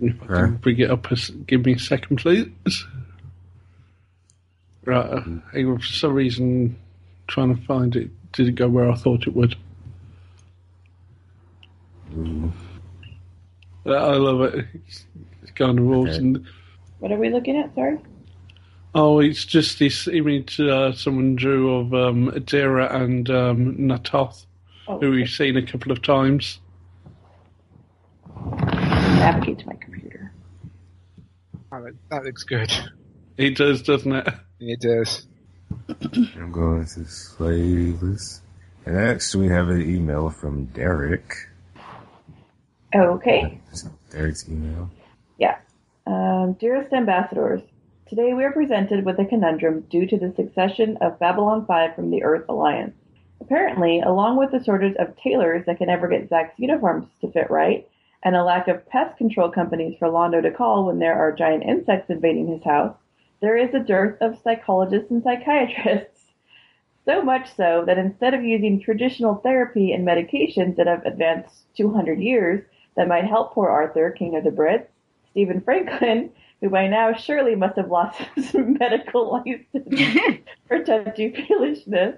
If 0.00 0.22
I 0.22 0.26
can 0.26 0.34
Okay. 0.34 0.50
bring 0.62 0.78
it 0.80 0.90
up, 0.90 1.06
give 1.46 1.64
me 1.66 1.74
a 1.74 1.78
second, 1.78 2.16
please. 2.16 2.48
Right, 4.86 4.96
uh, 5.06 5.20
hang 5.52 5.66
on, 5.68 5.78
for 5.78 5.84
some 5.86 6.12
reason, 6.14 6.76
trying 7.26 7.54
to 7.54 7.62
find 7.62 7.94
it 7.96 8.10
didn't 8.32 8.56
go 8.56 8.68
where 8.68 8.90
I 8.90 8.94
thought 8.96 9.26
it 9.26 9.34
would. 9.34 9.56
Uh, 13.86 13.90
I 13.90 14.16
love 14.16 14.40
it. 14.54 14.66
It's, 14.74 15.04
it's 15.42 15.50
kind 15.52 15.78
of 15.78 15.86
awesome. 15.90 16.46
What 17.00 17.12
are 17.12 17.18
we 17.18 17.28
looking 17.30 17.56
at? 17.56 17.74
Sorry. 17.74 17.98
Oh, 18.94 19.18
it's 19.18 19.44
just 19.44 19.78
this 19.80 20.06
image 20.06 20.60
uh, 20.60 20.92
someone 20.92 21.34
drew 21.36 21.74
of 21.78 21.92
um, 21.94 22.30
Adira 22.30 22.94
and 22.94 23.28
um, 23.28 23.76
Na'Toth, 23.76 24.46
Oh, 24.86 25.00
who 25.00 25.10
we've 25.10 25.28
seen 25.28 25.56
a 25.56 25.66
couple 25.66 25.90
of 25.90 26.00
times. 26.02 26.60
navigate 28.36 29.58
to 29.60 29.66
my 29.66 29.74
computer. 29.74 30.32
Oh, 31.72 31.82
that, 31.82 31.94
that 32.10 32.24
looks 32.24 32.44
good. 32.44 32.72
It 33.36 33.56
does, 33.56 33.82
doesn't 33.82 34.12
it? 34.12 34.28
It 34.60 34.80
does. 34.80 35.26
I'm 36.36 36.52
going 36.52 36.84
to 36.84 37.04
slaveless 37.06 38.42
And 38.86 38.94
next, 38.94 39.34
we 39.34 39.48
have 39.48 39.68
an 39.70 39.82
email 39.82 40.30
from 40.30 40.66
Derek. 40.66 41.34
Okay. 42.94 43.60
Derek's 44.10 44.48
email. 44.48 44.88
Yeah. 45.38 45.56
Um, 46.06 46.52
dearest 46.60 46.92
ambassadors, 46.92 47.60
today 48.06 48.34
we 48.34 48.44
are 48.44 48.52
presented 48.52 49.04
with 49.04 49.18
a 49.18 49.24
conundrum 49.24 49.80
due 49.90 50.06
to 50.06 50.16
the 50.16 50.32
succession 50.36 50.96
of 51.00 51.18
Babylon 51.18 51.66
5 51.66 51.96
from 51.96 52.10
the 52.10 52.22
Earth 52.22 52.44
Alliance. 52.48 52.94
Apparently, 53.40 54.00
along 54.00 54.36
with 54.36 54.52
the 54.52 54.62
shortage 54.62 54.96
of 54.96 55.16
tailors 55.16 55.66
that 55.66 55.78
can 55.78 55.88
never 55.88 56.06
get 56.06 56.28
Zach's 56.28 56.56
uniforms 56.56 57.06
to 57.20 57.32
fit 57.32 57.50
right, 57.50 57.88
and 58.22 58.36
a 58.36 58.44
lack 58.44 58.68
of 58.68 58.88
pest 58.88 59.18
control 59.18 59.50
companies 59.50 59.96
for 59.98 60.08
Londo 60.08 60.40
to 60.40 60.52
call 60.52 60.86
when 60.86 61.00
there 61.00 61.18
are 61.18 61.32
giant 61.32 61.64
insects 61.64 62.10
invading 62.10 62.46
his 62.46 62.62
house, 62.62 62.96
there 63.40 63.56
is 63.56 63.74
a 63.74 63.80
dearth 63.80 64.22
of 64.22 64.38
psychologists 64.42 65.10
and 65.10 65.22
psychiatrists. 65.22 66.10
So 67.06 67.20
much 67.20 67.54
so 67.54 67.84
that 67.86 67.98
instead 67.98 68.32
of 68.32 68.42
using 68.42 68.80
traditional 68.80 69.34
therapy 69.34 69.92
and 69.92 70.08
medications 70.08 70.76
that 70.76 70.86
have 70.86 71.04
advanced 71.04 71.66
200 71.76 72.18
years 72.18 72.64
that 72.96 73.08
might 73.08 73.24
help 73.24 73.52
poor 73.54 73.68
Arthur, 73.68 74.10
King 74.10 74.36
of 74.36 74.44
the 74.44 74.50
Brits, 74.50 74.86
Stephen 75.30 75.60
Franklin, 75.60 76.30
who 76.60 76.70
by 76.70 76.86
now 76.86 77.12
surely 77.12 77.54
must 77.54 77.76
have 77.76 77.90
lost 77.90 78.18
his 78.34 78.54
medical 78.54 79.32
license 79.32 80.40
for 80.68 80.82
touchy 80.84 81.32
feelishness, 81.32 82.16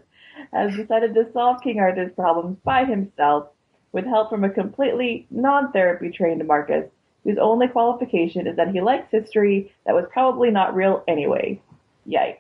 has 0.52 0.74
decided 0.76 1.14
to 1.14 1.30
solve 1.32 1.62
King 1.62 1.80
Arthur's 1.80 2.12
problems 2.14 2.58
by 2.64 2.84
himself 2.84 3.48
with 3.92 4.04
help 4.04 4.28
from 4.28 4.44
a 4.44 4.50
completely 4.50 5.26
non-therapy 5.30 6.10
trained 6.10 6.46
Marcus, 6.46 6.84
whose 7.24 7.38
only 7.38 7.66
qualification 7.68 8.46
is 8.46 8.56
that 8.56 8.68
he 8.68 8.80
likes 8.80 9.10
history 9.10 9.72
that 9.86 9.94
was 9.94 10.04
probably 10.12 10.50
not 10.50 10.74
real 10.74 11.02
anyway. 11.08 11.60
Yikes. 12.06 12.36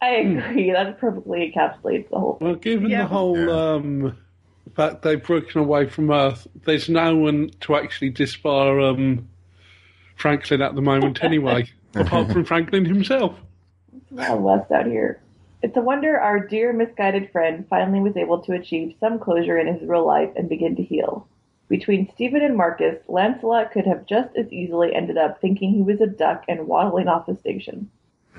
I 0.00 0.08
agree. 0.10 0.70
That 0.72 0.98
perfectly 0.98 1.52
encapsulates 1.54 2.08
the 2.08 2.18
whole 2.18 2.38
Well, 2.40 2.54
given 2.54 2.88
Yeah. 2.88 3.02
the 3.02 3.08
whole 3.08 3.50
um, 3.50 4.16
fact 4.70 5.02
they've 5.02 5.22
broken 5.22 5.60
away 5.60 5.88
from 5.88 6.10
Earth, 6.10 6.46
there's 6.64 6.88
no 6.88 7.16
one 7.16 7.50
to 7.60 7.76
actually 7.76 8.12
disbar 8.12 8.90
um, 8.90 9.28
Franklin 10.16 10.62
at 10.62 10.74
the 10.74 10.82
moment 10.82 11.22
anyway, 11.24 11.68
apart 11.94 12.32
from 12.32 12.44
Franklin 12.44 12.84
himself. 12.84 13.36
Wild 14.10 14.42
West 14.42 14.70
out 14.70 14.86
here. 14.86 15.20
It's 15.62 15.76
a 15.76 15.82
wonder 15.82 16.18
our 16.18 16.40
dear 16.40 16.72
misguided 16.72 17.30
friend 17.32 17.66
finally 17.68 18.00
was 18.00 18.16
able 18.16 18.40
to 18.42 18.52
achieve 18.52 18.96
some 18.98 19.18
closure 19.18 19.58
in 19.58 19.66
his 19.66 19.86
real 19.86 20.06
life 20.06 20.30
and 20.34 20.48
begin 20.48 20.74
to 20.76 20.82
heal. 20.82 21.28
Between 21.68 22.10
Stephen 22.14 22.42
and 22.42 22.56
Marcus, 22.56 22.98
Lancelot 23.06 23.70
could 23.70 23.86
have 23.86 24.06
just 24.06 24.34
as 24.36 24.50
easily 24.52 24.94
ended 24.94 25.16
up 25.16 25.40
thinking 25.40 25.70
he 25.70 25.82
was 25.82 26.00
a 26.00 26.06
duck 26.06 26.44
and 26.48 26.66
waddling 26.66 27.08
off 27.08 27.26
the 27.26 27.36
station. 27.36 27.90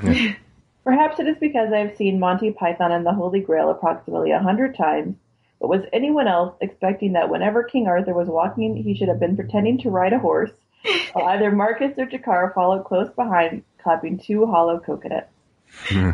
Perhaps 0.83 1.19
it 1.19 1.27
is 1.27 1.37
because 1.39 1.71
I 1.71 1.77
have 1.77 1.95
seen 1.95 2.19
Monty 2.19 2.51
Python 2.51 2.91
and 2.91 3.05
the 3.05 3.13
Holy 3.13 3.39
Grail 3.39 3.69
approximately 3.69 4.31
a 4.31 4.39
hundred 4.39 4.75
times, 4.75 5.15
but 5.61 5.69
was 5.69 5.85
anyone 5.93 6.27
else 6.27 6.55
expecting 6.59 7.13
that 7.13 7.29
whenever 7.29 7.63
King 7.63 7.85
Arthur 7.87 8.15
was 8.15 8.27
walking, 8.27 8.75
he 8.75 8.95
should 8.95 9.07
have 9.07 9.19
been 9.19 9.35
pretending 9.35 9.77
to 9.79 9.91
ride 9.91 10.11
a 10.11 10.17
horse, 10.17 10.49
while 11.13 11.27
either 11.27 11.51
Marcus 11.51 11.93
or 11.99 12.07
G'Kar 12.07 12.51
followed 12.55 12.83
close 12.83 13.11
behind, 13.15 13.63
clapping 13.81 14.17
two 14.17 14.47
hollow 14.47 14.79
coconuts? 14.79 15.29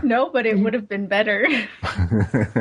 No, 0.04 0.30
but 0.30 0.45
it 0.45 0.60
would 0.60 0.74
have 0.74 0.88
been 0.89 1.08
better. 1.08 1.48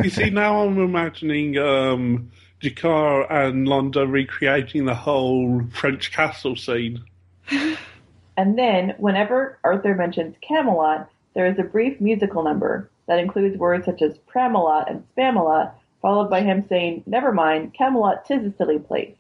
You 0.02 0.10
see, 0.10 0.30
now 0.30 0.62
I'm 0.64 0.78
imagining 0.78 1.58
um, 1.58 2.30
G'Kar 2.62 3.30
and 3.30 3.66
Londo 3.66 4.10
recreating 4.10 4.84
the 4.84 4.94
whole 4.94 5.64
French 5.72 6.12
castle 6.12 6.56
scene. 6.56 7.04
And 8.38 8.58
then, 8.58 8.94
whenever 8.98 9.58
Arthur 9.64 9.94
mentions 9.94 10.36
Camelot, 10.46 11.08
there 11.34 11.46
is 11.46 11.58
a 11.58 11.62
brief 11.62 11.98
musical 12.02 12.42
number 12.42 12.90
that 13.06 13.18
includes 13.18 13.56
words 13.56 13.86
such 13.86 14.02
as 14.02 14.18
Pramelot 14.30 14.90
and 14.90 15.02
Spamalot, 15.16 15.72
followed 16.06 16.30
by 16.30 16.40
him 16.40 16.64
saying, 16.68 17.02
Never 17.04 17.32
mind, 17.32 17.74
Camelot 17.74 18.24
tis 18.24 18.46
a 18.46 18.56
silly 18.56 18.78
place. 18.78 19.16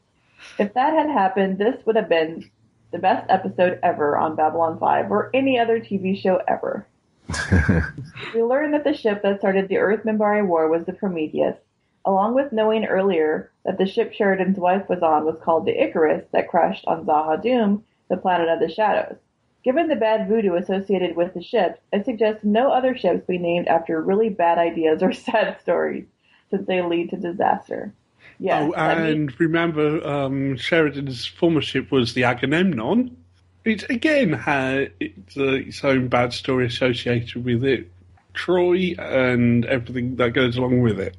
If 0.56 0.72
that 0.74 0.92
had 0.92 1.10
happened, 1.10 1.58
this 1.58 1.84
would 1.84 1.96
have 1.96 2.08
been 2.08 2.48
the 2.92 2.98
best 3.00 3.28
episode 3.28 3.80
ever 3.82 4.16
on 4.16 4.36
Babylon 4.36 4.78
5 4.78 5.10
or 5.10 5.28
any 5.34 5.58
other 5.58 5.80
TV 5.80 6.16
show 6.16 6.40
ever. 6.46 6.86
we 8.32 8.40
learn 8.40 8.70
that 8.70 8.84
the 8.84 8.94
ship 8.94 9.20
that 9.24 9.40
started 9.40 9.66
the 9.66 9.78
Earth 9.78 10.04
Minbari 10.04 10.46
War 10.46 10.68
was 10.68 10.86
the 10.86 10.92
Prometheus, 10.92 11.56
along 12.04 12.34
with 12.34 12.52
knowing 12.52 12.84
earlier 12.84 13.50
that 13.64 13.78
the 13.78 13.86
ship 13.86 14.12
Sheridan's 14.12 14.56
wife 14.56 14.88
was 14.88 15.02
on 15.02 15.24
was 15.24 15.40
called 15.42 15.66
the 15.66 15.82
Icarus 15.82 16.24
that 16.30 16.46
crashed 16.46 16.86
on 16.86 17.04
Z'ha'dum, 17.04 17.82
the 18.08 18.16
planet 18.16 18.48
of 18.48 18.60
the 18.60 18.72
shadows. 18.72 19.16
Given 19.64 19.88
the 19.88 19.96
bad 19.96 20.28
voodoo 20.28 20.54
associated 20.54 21.16
with 21.16 21.34
the 21.34 21.42
ships, 21.42 21.80
I 21.92 22.02
suggest 22.02 22.44
no 22.44 22.70
other 22.70 22.96
ships 22.96 23.26
be 23.26 23.38
named 23.38 23.66
after 23.66 24.00
really 24.00 24.28
bad 24.28 24.58
ideas 24.58 25.02
or 25.02 25.12
sad 25.26 25.60
stories, 25.60 26.06
since 26.50 26.66
they 26.66 26.82
lead 26.82 27.10
to 27.10 27.16
disaster. 27.16 27.92
Yes, 28.38 28.72
oh, 28.76 28.96
means- 28.96 29.32
and 29.32 29.40
remember, 29.40 30.06
um, 30.06 30.56
Sheridan's 30.56 31.26
former 31.26 31.60
ship 31.60 31.90
was 31.90 32.14
the 32.14 32.24
Agamemnon. 32.24 33.16
It 33.64 33.88
again 33.90 34.32
had 34.32 34.92
its, 35.00 35.36
uh, 35.36 35.54
its 35.54 35.82
own 35.82 36.08
bad 36.08 36.32
story 36.32 36.66
associated 36.66 37.44
with 37.44 37.64
it, 37.64 37.90
Troy, 38.34 38.94
and 38.98 39.64
everything 39.64 40.16
that 40.16 40.34
goes 40.34 40.56
along 40.56 40.82
with 40.82 41.00
it. 41.00 41.16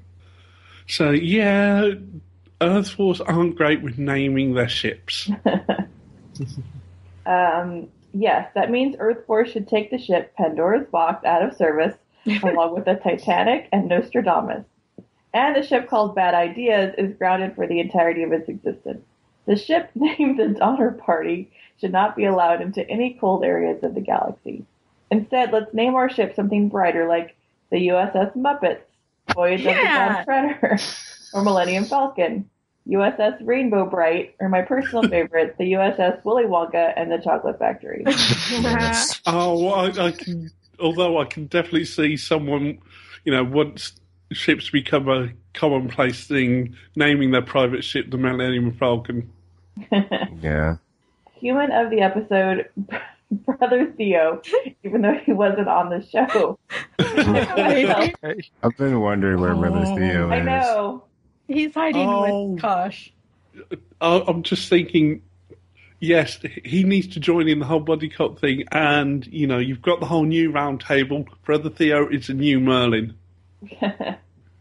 So 0.88 1.12
yeah, 1.12 1.92
Earth 2.62 2.90
Force 2.92 3.20
aren't 3.20 3.56
great 3.56 3.82
with 3.82 3.98
naming 3.98 4.54
their 4.54 4.70
ships. 4.70 5.30
Um, 7.28 7.90
yes, 8.14 8.50
that 8.56 8.72
means 8.72 8.96
Earth 8.98 9.26
Force 9.28 9.52
should 9.52 9.68
take 9.68 9.92
the 9.92 9.98
ship 10.00 10.34
Pandora's 10.36 10.88
Box 10.88 11.26
out 11.26 11.44
of 11.44 11.56
service, 11.56 11.94
along 12.44 12.74
with 12.74 12.86
the 12.86 12.96
Titanic 12.96 13.68
and 13.72 13.90
Nostradamus. 13.90 14.66
And 15.34 15.56
the 15.56 15.64
ship 15.64 15.90
called 15.90 16.16
Bad 16.16 16.34
Ideas 16.34 16.96
is 16.98 17.16
grounded 17.18 17.56
for 17.56 17.68
the 17.68 17.80
entirety 17.80 18.24
of 18.24 18.32
its 18.32 18.50
existence. 18.50 19.04
The 19.46 19.56
ship 19.56 19.90
named 19.96 20.40
the 20.40 20.50
Donner 20.50 20.92
Party 20.92 21.52
should 21.80 21.92
not 21.92 22.16
be 22.16 22.26
allowed 22.26 22.62
into 22.62 22.88
any 22.90 23.14
cold 23.20 23.44
areas 23.44 23.84
of 23.84 23.96
the 23.96 24.02
galaxy. 24.02 24.66
Instead, 25.12 25.54
let's 25.54 25.74
name 25.74 25.96
our 25.96 26.10
ship 26.10 26.36
something 26.36 26.70
brighter 26.70 27.08
like 27.08 27.36
the 27.72 27.88
USS 27.88 28.36
Muppets, 28.36 28.82
Voyage 29.34 29.62
of 29.62 29.66
the 29.66 29.72
Yeah. 29.72 30.24
Dawn 30.26 30.26
Treader, 30.26 30.78
or 31.34 31.44
Millennium 31.44 31.86
Falcon, 31.86 32.50
USS 32.88 33.46
Rainbow 33.46 33.86
Brite, 33.86 34.36
or 34.40 34.50
my 34.50 34.62
personal 34.62 35.04
favorite, 35.10 35.58
the 35.58 35.74
USS 35.74 36.24
Willy 36.26 36.44
Wonka 36.46 36.94
and 36.96 37.12
the 37.12 37.20
Chocolate 37.20 37.60
Factory. 37.60 38.04
Oh, 39.26 39.60
well, 39.60 39.74
I, 39.76 40.08
I 40.08 40.12
can. 40.12 40.50
Although 40.80 41.20
I 41.20 41.26
can 41.26 41.48
definitely 41.48 41.86
see 41.86 42.18
someone, 42.18 42.78
you 43.26 43.32
know, 43.32 43.44
once 43.44 43.94
ships 44.32 44.70
become 44.70 45.08
a 45.10 45.30
commonplace 45.54 46.28
thing, 46.28 46.76
naming 46.96 47.32
their 47.32 47.42
private 47.42 47.84
ship 47.84 48.10
the 48.12 48.18
Millennium 48.18 48.74
Falcon. 48.74 49.32
Yeah. 50.42 50.78
Human 51.36 51.72
of 51.72 51.92
the 51.92 52.02
episode, 52.02 52.68
Brother 53.32 53.94
Theo, 53.96 54.42
even 54.84 55.02
though 55.02 55.14
he 55.24 55.34
wasn't 55.34 55.68
on 55.68 55.90
the 55.90 56.04
show. 56.04 56.58
I've 58.64 58.78
been 58.78 59.00
wondering 59.00 59.40
where 59.40 59.54
Brother 59.56 59.84
oh, 59.86 59.96
Theo 59.96 60.26
is. 60.28 60.32
I 60.32 60.40
know. 60.42 61.04
He's 61.48 61.74
hiding 61.76 62.08
Oh. 62.10 62.46
with 62.50 62.62
Kosh. 62.62 63.14
I- 64.02 64.24
I'm 64.28 64.42
just 64.44 64.68
thinking, 64.68 65.22
yes, 66.00 66.40
he 66.64 66.84
needs 66.84 67.08
to 67.10 67.20
join 67.20 67.48
in 67.48 67.60
the 67.60 67.66
whole 67.66 67.80
body 67.80 68.10
cop 68.10 68.40
thing, 68.40 68.64
and 68.72 69.26
you 69.28 69.46
know, 69.46 69.60
you've 69.60 69.82
got 69.82 70.00
the 70.00 70.06
whole 70.08 70.26
new 70.26 70.52
round 70.52 70.82
table. 70.82 71.26
Brother 71.46 71.70
Theo 71.70 72.08
is 72.10 72.30
a 72.30 72.34
new 72.34 72.60
Merlin. 72.60 73.14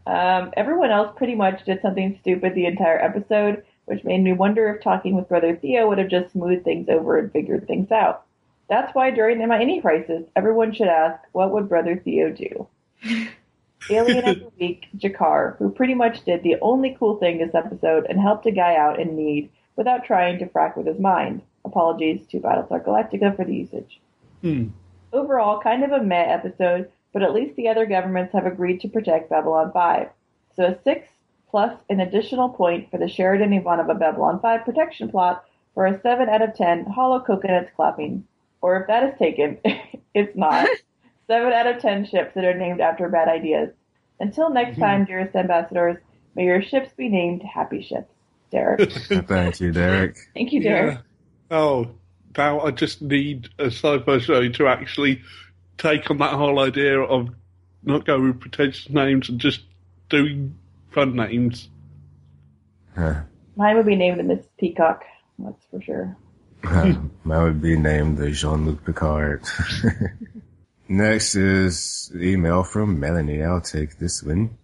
um, 0.07 0.51
everyone 0.55 0.91
else 0.91 1.13
pretty 1.15 1.35
much 1.35 1.65
did 1.65 1.81
something 1.81 2.17
stupid 2.21 2.55
the 2.55 2.65
entire 2.65 2.99
episode, 2.99 3.63
which 3.85 4.03
made 4.03 4.21
me 4.21 4.33
wonder 4.33 4.69
if 4.69 4.83
talking 4.83 5.15
with 5.15 5.29
Brother 5.29 5.55
Theo 5.55 5.87
would 5.87 5.97
have 5.97 6.09
just 6.09 6.33
smoothed 6.33 6.63
things 6.63 6.87
over 6.89 7.17
and 7.17 7.31
figured 7.31 7.67
things 7.67 7.91
out. 7.91 8.25
That's 8.69 8.93
why 8.93 9.11
during 9.11 9.45
my 9.47 9.61
any 9.61 9.81
crisis, 9.81 10.23
everyone 10.35 10.73
should 10.73 10.87
ask, 10.87 11.23
what 11.31 11.51
would 11.51 11.69
Brother 11.69 12.01
Theo 12.03 12.31
do? 12.31 12.67
Alien 13.89 14.27
of 14.27 14.39
the 14.39 14.51
Week, 14.59 14.87
G'Kar, 14.97 15.57
who 15.57 15.69
pretty 15.69 15.93
much 15.93 16.25
did 16.25 16.43
the 16.43 16.57
only 16.61 16.95
cool 16.99 17.17
thing 17.17 17.37
this 17.37 17.55
episode 17.55 18.05
and 18.09 18.19
helped 18.19 18.45
a 18.45 18.51
guy 18.51 18.75
out 18.75 18.99
in 18.99 19.15
need 19.15 19.49
without 19.77 20.03
trying 20.03 20.39
to 20.39 20.45
frack 20.47 20.75
with 20.75 20.87
his 20.87 20.99
mind. 20.99 21.41
Apologies 21.63 22.25
to 22.27 22.39
Battlestar 22.39 22.83
Galactica 22.83 23.35
for 23.35 23.45
the 23.45 23.55
usage. 23.55 24.01
Hmm. 24.41 24.67
Overall, 25.13 25.61
kind 25.61 25.83
of 25.83 25.91
a 25.91 26.03
meh 26.03 26.25
episode, 26.25 26.91
but 27.13 27.23
at 27.23 27.33
least 27.33 27.55
the 27.55 27.67
other 27.67 27.85
governments 27.85 28.33
have 28.33 28.45
agreed 28.45 28.81
to 28.81 28.89
protect 28.89 29.29
Babylon 29.29 29.71
5. 29.73 30.09
So 30.55 30.63
a 30.65 30.77
6 30.83 31.07
plus 31.49 31.77
an 31.89 31.99
additional 31.99 32.49
point 32.49 32.91
for 32.91 32.97
the 32.97 33.07
Sheridan 33.07 33.51
Ivanova 33.51 33.97
Babylon 33.97 34.39
5 34.39 34.65
protection 34.65 35.09
plot 35.09 35.43
for 35.73 35.85
a 35.85 35.99
7 36.01 36.29
out 36.29 36.41
of 36.41 36.55
10 36.55 36.85
hollow 36.85 37.19
coconuts 37.19 37.71
clapping. 37.75 38.25
Or 38.61 38.81
if 38.81 38.87
that 38.87 39.03
is 39.03 39.17
taken, 39.19 39.59
it's 40.13 40.35
not. 40.35 40.67
7 41.27 41.51
out 41.51 41.67
of 41.67 41.81
10 41.81 42.05
ships 42.05 42.33
that 42.35 42.45
are 42.45 42.57
named 42.57 42.81
after 42.81 43.09
bad 43.09 43.27
ideas. 43.27 43.69
Until 44.19 44.49
next 44.49 44.71
mm-hmm. 44.71 44.81
time, 44.81 45.05
dearest 45.05 45.35
ambassadors, 45.35 45.97
may 46.35 46.45
your 46.45 46.61
ships 46.61 46.89
be 46.95 47.09
named 47.09 47.43
happy 47.43 47.81
ships. 47.81 48.11
Derek. 48.49 48.91
Thank 49.27 49.59
you, 49.59 49.71
Derek. 49.71 50.17
Thank 50.33 50.53
you, 50.53 50.61
Derek. 50.61 50.99
Yeah. 51.51 51.57
Oh, 51.57 51.91
now 52.37 52.61
I 52.61 52.71
just 52.71 53.01
need 53.01 53.49
a 53.59 53.65
sci-fi 53.65 54.19
show 54.19 54.47
to 54.47 54.67
actually 54.67 55.21
take 55.77 56.09
on 56.09 56.17
that 56.17 56.33
whole 56.33 56.59
idea 56.59 56.99
of 56.99 57.29
not 57.83 58.05
going 58.05 58.27
with 58.27 58.39
pretentious 58.39 58.89
names 58.89 59.29
and 59.29 59.39
just 59.39 59.61
doing 60.09 60.57
fun 60.91 61.15
names. 61.15 61.69
Huh. 62.95 63.21
Mine 63.55 63.77
would 63.77 63.85
be 63.85 63.95
named 63.95 64.19
the 64.19 64.23
Miss 64.23 64.45
Peacock. 64.59 65.03
That's 65.39 65.65
for 65.69 65.81
sure. 65.81 66.17
Mine 66.63 67.11
would 67.23 67.61
be 67.61 67.77
named 67.77 68.17
the 68.17 68.31
Jean-Luc 68.31 68.83
Picard. 68.83 69.43
Next 70.89 71.35
is 71.35 72.11
email 72.15 72.63
from 72.63 72.99
Melanie. 72.99 73.43
I'll 73.43 73.61
take 73.61 73.99
this 73.99 74.23
one. 74.23 74.57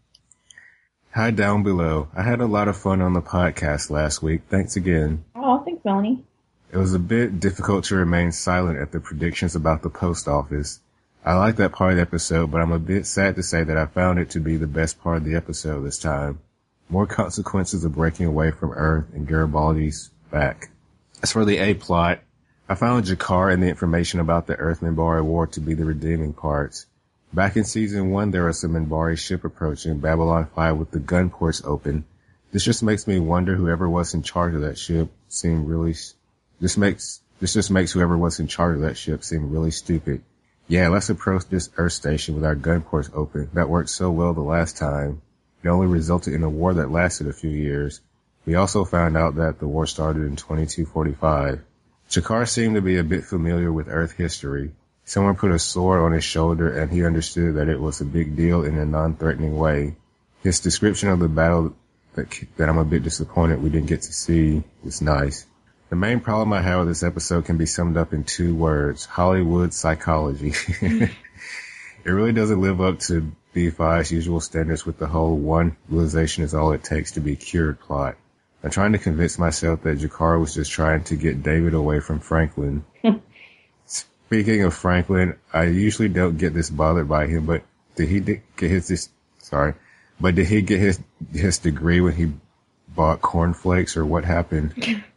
Hi 1.11 1.31
down 1.31 1.63
below. 1.63 2.07
I 2.15 2.23
had 2.23 2.41
a 2.41 2.47
lot 2.47 2.67
of 2.67 2.77
fun 2.77 3.01
on 3.01 3.13
the 3.13 3.21
podcast 3.21 3.89
last 3.89 4.23
week. 4.23 4.41
Thanks 4.49 4.75
again. 4.75 5.25
Oh, 5.35 5.61
thanks, 5.63 5.85
Melanie. 5.85 6.23
It 6.71 6.77
was 6.77 6.95
a 6.95 6.99
bit 6.99 7.39
difficult 7.39 7.83
to 7.85 7.95
remain 7.95 8.31
silent 8.31 8.79
at 8.79 8.91
the 8.91 8.99
predictions 8.99 9.55
about 9.55 9.83
the 9.83 9.91
post 9.91 10.27
office. 10.27 10.79
I 11.25 11.35
like 11.35 11.55
that 11.55 11.71
part 11.71 11.91
of 11.91 11.95
the 11.95 12.01
episode, 12.01 12.51
but 12.51 12.59
I'm 12.59 12.73
a 12.73 12.79
bit 12.79 13.05
sad 13.05 13.37
to 13.37 13.43
say 13.43 13.63
that 13.63 13.77
I 13.77 13.85
found 13.85 14.19
it 14.19 14.31
to 14.31 14.41
be 14.41 14.57
the 14.57 14.67
best 14.67 15.01
part 15.01 15.17
of 15.17 15.23
the 15.23 15.35
episode 15.35 15.81
this 15.81 15.97
time. 15.97 16.39
More 16.89 17.07
consequences 17.07 17.85
of 17.85 17.95
breaking 17.95 18.25
away 18.25 18.51
from 18.51 18.73
Earth 18.73 19.05
and 19.13 19.25
Garibaldi's 19.25 20.11
back. 20.29 20.69
As 21.21 21.31
for 21.31 21.45
the 21.45 21.59
A 21.59 21.75
plot, 21.75 22.19
I 22.67 22.75
found 22.75 23.05
G'Kar 23.05 23.53
and 23.53 23.63
the 23.63 23.69
information 23.69 24.19
about 24.19 24.47
the 24.47 24.57
Earth 24.57 24.81
Minbari 24.81 25.23
War 25.23 25.47
to 25.47 25.61
be 25.61 25.73
the 25.75 25.85
redeeming 25.85 26.33
parts. 26.33 26.87
Back 27.31 27.55
in 27.55 27.63
season 27.63 28.11
one, 28.11 28.31
there 28.31 28.43
was 28.43 28.59
some 28.59 28.73
Minbari 28.73 29.17
ship 29.17 29.45
approaching 29.45 29.99
Babylon 29.99 30.49
5 30.53 30.75
with 30.75 30.91
the 30.91 30.99
gun 30.99 31.29
ports 31.29 31.61
open. 31.63 32.03
This 32.51 32.65
just 32.65 32.83
makes 32.83 33.07
me 33.07 33.19
wonder 33.19 33.55
whoever 33.55 33.89
was 33.89 34.13
in 34.13 34.23
charge 34.23 34.55
of 34.55 34.61
that 34.61 34.77
ship 34.77 35.09
seemed 35.29 35.69
really, 35.69 35.95
this 36.59 36.75
makes, 36.75 37.21
this 37.39 37.53
just 37.53 37.71
makes 37.71 37.93
whoever 37.93 38.17
was 38.17 38.41
in 38.41 38.47
charge 38.47 38.75
of 38.75 38.81
that 38.81 38.97
ship 38.97 39.23
seem 39.23 39.51
really 39.51 39.71
stupid. 39.71 40.21
Yeah, 40.67 40.87
let's 40.87 41.09
approach 41.09 41.47
this 41.49 41.69
Earth 41.75 41.93
station 41.93 42.35
with 42.35 42.45
our 42.45 42.55
gun 42.55 42.81
ports 42.81 43.09
open. 43.13 43.49
That 43.53 43.69
worked 43.69 43.89
so 43.89 44.11
well 44.11 44.33
the 44.33 44.41
last 44.41 44.77
time. 44.77 45.21
It 45.61 45.67
only 45.67 45.87
resulted 45.87 46.33
in 46.33 46.43
a 46.43 46.49
war 46.49 46.73
that 46.73 46.91
lasted 46.91 47.27
a 47.27 47.33
few 47.33 47.49
years. 47.49 48.01
We 48.45 48.55
also 48.55 48.85
found 48.85 49.17
out 49.17 49.35
that 49.35 49.59
the 49.59 49.67
war 49.67 49.85
started 49.85 50.23
in 50.23 50.35
2245. 50.35 51.61
G'Kar 52.09 52.47
seemed 52.47 52.75
to 52.75 52.81
be 52.81 52.97
a 52.97 53.03
bit 53.03 53.25
familiar 53.25 53.71
with 53.71 53.87
Earth 53.87 54.13
history. 54.13 54.71
Someone 55.05 55.35
put 55.35 55.51
a 55.51 55.59
sword 55.59 55.99
on 55.99 56.13
his 56.13 56.23
shoulder 56.23 56.77
and 56.77 56.91
he 56.91 57.05
understood 57.05 57.55
that 57.55 57.67
it 57.67 57.79
was 57.79 57.99
a 57.99 58.05
big 58.05 58.35
deal 58.35 58.63
in 58.63 58.77
a 58.77 58.85
non-threatening 58.85 59.57
way. 59.57 59.95
His 60.43 60.59
description 60.61 61.09
of 61.09 61.19
the 61.19 61.27
battle 61.27 61.75
that, 62.15 62.27
that 62.57 62.69
I'm 62.69 62.77
a 62.77 62.85
bit 62.85 63.03
disappointed 63.03 63.61
we 63.61 63.69
didn't 63.69 63.87
get 63.87 64.03
to 64.03 64.13
see 64.13 64.63
was 64.83 65.01
nice. 65.01 65.45
The 65.89 65.95
main 65.95 66.21
problem 66.21 66.53
I 66.53 66.61
have 66.61 66.79
with 66.79 66.87
this 66.87 67.03
episode 67.03 67.45
can 67.45 67.57
be 67.57 67.65
summed 67.65 67.97
up 67.97 68.13
in 68.13 68.23
two 68.23 68.55
words, 68.55 69.05
Hollywood 69.05 69.73
psychology. 69.73 70.53
it 70.81 71.11
really 72.05 72.33
doesn't 72.33 72.61
live 72.61 72.81
up 72.81 72.99
to 73.01 73.31
B5's 73.53 74.11
usual 74.11 74.39
standards 74.39 74.85
with 74.85 74.97
the 74.97 75.07
whole 75.07 75.37
one 75.37 75.77
realization 75.87 76.43
is 76.43 76.53
all 76.53 76.71
it 76.71 76.83
takes 76.83 77.11
to 77.11 77.19
be 77.19 77.35
cured 77.35 77.79
plot. 77.79 78.15
I'm 78.63 78.71
trying 78.71 78.93
to 78.93 78.97
convince 78.97 79.37
myself 79.37 79.83
that 79.83 79.99
G'Kar 79.99 80.39
was 80.39 80.55
just 80.55 80.71
trying 80.71 81.03
to 81.05 81.15
get 81.15 81.43
David 81.43 81.73
away 81.73 81.99
from 81.99 82.19
Franklin. 82.19 82.85
Speaking 83.85 84.63
of 84.63 84.73
Franklin, 84.73 85.35
I 85.51 85.65
usually 85.65 86.09
don't 86.09 86.37
get 86.37 86.53
this 86.53 86.69
bothered 86.69 87.09
by 87.09 87.27
him, 87.27 87.45
but 87.45 87.63
did 87.95 88.07
he 88.07 88.19
get 88.21 88.41
his, 88.71 88.87
this, 88.87 89.09
sorry, 89.39 89.75
but 90.19 90.35
did 90.35 90.47
he 90.47 90.61
get 90.61 90.79
his, 90.79 90.99
his 91.31 91.59
degree 91.59 92.01
when 92.01 92.13
he 92.13 92.31
bought 92.87 93.21
cornflakes 93.21 93.97
or 93.97 94.05
what 94.05 94.23
happened? 94.23 95.03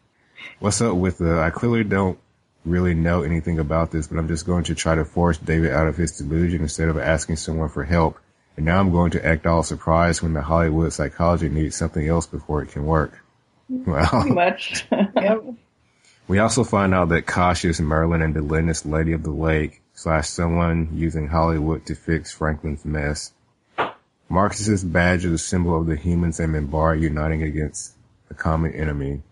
What's 0.58 0.80
up 0.80 0.94
with 0.94 1.18
the, 1.18 1.40
I 1.40 1.50
clearly 1.50 1.84
don't 1.84 2.18
really 2.64 2.94
know 2.94 3.22
anything 3.22 3.58
about 3.58 3.90
this, 3.90 4.08
but 4.08 4.18
I'm 4.18 4.28
just 4.28 4.46
going 4.46 4.64
to 4.64 4.74
try 4.74 4.94
to 4.94 5.04
force 5.04 5.38
David 5.38 5.70
out 5.72 5.86
of 5.86 5.96
his 5.96 6.18
delusion 6.18 6.62
instead 6.62 6.88
of 6.88 6.98
asking 6.98 7.36
someone 7.36 7.68
for 7.68 7.84
help. 7.84 8.18
And 8.56 8.66
now 8.66 8.80
I'm 8.80 8.90
going 8.90 9.10
to 9.12 9.24
act 9.24 9.46
all 9.46 9.62
surprised 9.62 10.22
when 10.22 10.32
the 10.32 10.42
Hollywood 10.42 10.92
psychology 10.92 11.48
needs 11.48 11.76
something 11.76 12.06
else 12.06 12.26
before 12.26 12.62
it 12.62 12.70
can 12.70 12.86
work. 12.86 13.22
Well, 13.68 14.08
Pretty 14.08 14.30
much. 14.30 14.86
yep. 14.90 15.44
we 16.26 16.38
also 16.38 16.64
find 16.64 16.94
out 16.94 17.10
that 17.10 17.26
Kosh 17.26 17.64
is 17.64 17.80
Merlin 17.80 18.22
and 18.22 18.34
Delenn 18.34 18.70
is 18.70 18.86
Lady 18.86 19.12
of 19.12 19.22
the 19.22 19.30
Lake 19.30 19.82
slash 19.94 20.28
someone 20.28 20.90
using 20.94 21.28
Hollywood 21.28 21.86
to 21.86 21.94
fix 21.94 22.32
Franklin's 22.32 22.84
mess. 22.84 23.32
Marcus's 24.28 24.82
badge 24.82 25.24
is 25.24 25.32
a 25.32 25.38
symbol 25.38 25.78
of 25.78 25.86
the 25.86 25.96
humans 25.96 26.40
and 26.40 26.54
Minbar 26.54 27.00
uniting 27.00 27.42
against 27.42 27.94
a 28.30 28.34
common 28.34 28.72
enemy. 28.74 29.22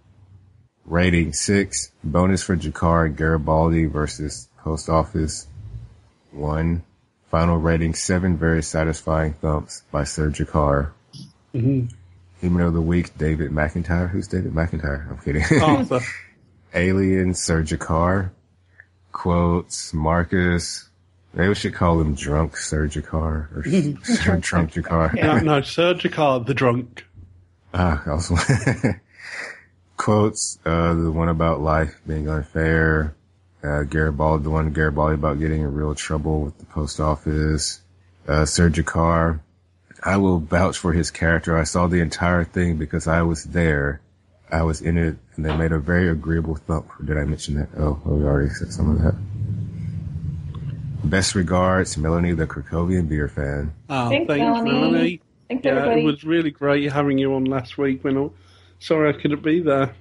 Rating 0.87 1.33
6. 1.33 1.93
Bonus 2.03 2.43
for 2.43 2.57
G'Kar 2.57 3.15
Garibaldi 3.15 3.87
versus 3.87 4.49
Post 4.59 4.89
Office 4.89 5.47
1. 6.33 6.83
Final 7.31 7.57
rating 7.59 7.95
7. 7.95 8.37
Very 8.37 8.63
satisfying 8.63 9.33
thumps 9.35 9.83
by 9.91 10.05
Sir 10.05 10.31
G'Kar. 10.31 10.91
Mm-hmm. 11.55 11.87
Human 12.41 12.63
of 12.67 12.75
the 12.75 12.81
Week, 12.81 13.17
David 13.17 13.51
McIntyre. 13.51 14.11
Who's 14.11 14.29
David 14.29 14.53
McIntyre? 14.53 15.09
I'm 15.11 15.19
kidding. 15.19 15.45
Arthur. 15.63 16.01
Alien 16.75 17.35
Sir 17.35 17.63
G'Kar. 17.63 18.31
Quotes 19.13 19.95
Marcus. 19.95 20.89
Maybe 21.33 21.49
we 21.49 21.55
should 21.55 21.75
call 21.75 22.01
him 22.01 22.15
Drunk 22.15 22.57
Sir 22.57 22.87
G'Kar 22.89 23.57
or 23.57 23.65
Sir 24.05 24.37
Drunk 24.37 24.73
G'Kar. 24.75 25.15
no, 25.15 25.39
no, 25.39 25.61
Sir 25.63 25.95
G'Kar, 25.95 26.45
the 26.47 26.55
drunk. 26.55 27.05
Ah, 27.73 28.03
also 28.09 28.37
quotes. 29.97 30.59
Uh, 30.65 30.95
the 30.95 31.11
one 31.11 31.29
about 31.29 31.61
life 31.61 31.95
being 32.07 32.29
unfair. 32.29 33.15
Uh, 33.63 33.83
Garibaldi, 33.85 34.45
the 34.45 34.51
one 34.51 34.71
Garibaldi 34.73 35.15
about 35.15 35.39
getting 35.39 35.63
in 35.63 35.73
real 35.73 35.95
trouble 35.95 36.43
with 36.43 36.59
the 36.59 36.67
post 36.67 37.01
office. 37.01 37.81
Uh, 38.29 38.45
Sir 38.45 38.69
G'Kar. 38.71 39.41
I 40.03 40.19
will 40.19 40.39
vouch 40.39 40.77
for 40.77 40.93
his 40.93 41.11
character. 41.11 41.57
I 41.57 41.65
saw 41.65 41.87
the 41.87 42.01
entire 42.01 42.45
thing 42.45 42.77
because 42.77 43.07
I 43.07 43.23
was 43.23 43.45
there. 43.45 44.03
I 44.51 44.63
was 44.63 44.83
in 44.83 44.99
it, 44.99 45.17
and 45.37 45.45
they 45.47 45.57
made 45.57 45.73
a 45.73 45.79
very 45.79 46.09
agreeable 46.11 46.57
thump. 46.57 46.91
Did 47.03 47.17
I 47.17 47.25
mention 47.25 47.55
that? 47.55 47.69
Oh, 47.79 48.01
oh 48.05 48.15
we 48.15 48.25
already 48.25 48.51
said 48.51 48.71
some 48.73 48.91
of 48.91 49.03
that. 49.03 49.15
Best 51.05 51.35
regards, 51.35 51.97
Melanie, 51.97 52.33
the 52.33 52.47
Krakowian 52.47 53.09
beer 53.09 53.29
fan. 53.29 53.73
Oh, 53.89 54.09
Thanks, 54.11 54.27
thanks, 54.29 54.41
Melanie. 54.43 54.71
Melanie. 54.73 55.21
Thanks, 55.49 55.65
Yeah, 55.65 55.73
everybody. 55.73 56.01
it 56.03 56.05
was 56.05 56.25
really 56.25 56.51
great 56.51 56.91
having 56.93 57.19
you 57.19 57.35
on 57.35 57.45
last 57.45 57.77
week. 57.79 58.05
When 58.05 58.17
I, 58.17 58.29
sorry 58.85 59.09
I 59.09 59.21
couldn't 59.21 59.43
be 59.43 59.61
there. 59.61 59.95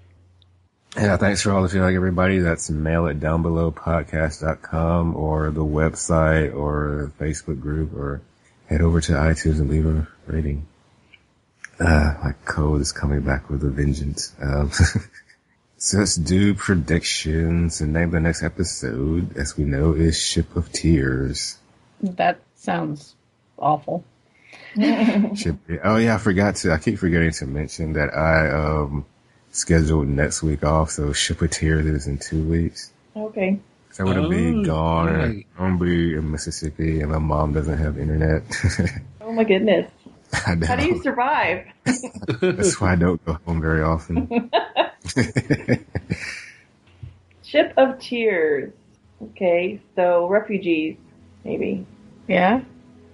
Yeah, 0.95 1.17
thanks 1.17 1.41
for 1.41 1.51
all 1.51 1.63
the 1.63 1.69
feedback, 1.69 1.95
everybody. 1.95 2.39
That's 2.39 2.69
mail 2.69 3.07
it 3.07 3.19
down 3.19 3.41
below 3.41 3.71
podcast.com 3.71 5.15
or 5.15 5.49
the 5.49 5.65
website 5.65 6.53
or 6.55 7.11
the 7.17 7.23
Facebook 7.23 7.59
group 7.59 7.93
or 7.93 8.21
head 8.67 8.81
over 8.81 9.01
to 9.01 9.13
iTunes 9.13 9.59
and 9.59 9.69
leave 9.69 9.85
a 9.87 10.07
rating. 10.27 10.67
Uh, 11.79 12.13
my 12.23 12.33
code 12.45 12.81
is 12.81 12.91
coming 12.91 13.21
back 13.21 13.49
with 13.49 13.63
a 13.63 13.69
vengeance. 13.69 14.35
Um, 14.39 14.71
so 15.77 15.97
let's 15.97 16.15
do 16.15 16.53
predictions 16.53 17.81
and 17.81 17.93
name 17.93 18.11
the 18.11 18.19
next 18.19 18.43
episode, 18.43 19.35
as 19.35 19.57
we 19.57 19.63
know, 19.63 19.93
is 19.93 20.21
Ship 20.21 20.55
of 20.55 20.71
Tears. 20.71 21.57
That 22.01 22.39
sounds 22.55 23.15
awful. 23.57 24.03
Ship, 25.35 25.55
oh 25.83 25.97
yeah, 25.97 26.15
I 26.15 26.17
forgot 26.17 26.55
to, 26.57 26.71
I 26.73 26.77
keep 26.77 26.97
forgetting 26.99 27.31
to 27.31 27.45
mention 27.45 27.93
that 27.93 28.15
I, 28.15 28.49
um, 28.51 29.05
scheduled 29.51 30.07
next 30.07 30.41
week 30.41 30.63
off, 30.63 30.89
so 30.91 31.13
Ship 31.13 31.39
of 31.41 31.51
Tears 31.51 31.85
is 31.85 32.07
in 32.07 32.17
two 32.17 32.43
weeks. 32.43 32.91
Okay. 33.15 33.59
So 33.91 34.07
I'm 34.07 34.13
gonna 34.13 34.27
be 34.29 34.47
Oh, 34.47 34.63
gone. 34.63 35.13
right. 35.13 35.45
I'm 35.59 35.77
gonna 35.77 35.91
be 35.91 36.15
in 36.15 36.31
Mississippi, 36.31 37.01
and 37.01 37.11
my 37.11 37.19
mom 37.19 37.53
doesn't 37.53 37.77
have 37.77 37.97
internet. 37.99 38.43
Oh 39.25 39.31
my 39.31 39.45
goodness. 39.45 39.89
I 40.45 40.55
know. 40.55 40.67
How 40.67 40.75
do 40.75 40.85
you 40.85 41.01
survive? 41.01 41.65
That's 42.41 42.79
why 42.81 42.91
I 42.91 42.95
don't 42.95 43.23
go 43.25 43.37
home 43.45 43.61
very 43.61 43.81
often. 43.81 44.49
Ship 47.43 47.73
of 47.77 47.99
Tears. 47.99 48.73
Okay, 49.21 49.79
so 49.95 50.27
refugees, 50.27 50.97
maybe. 51.45 51.85
Yeah, 52.27 52.61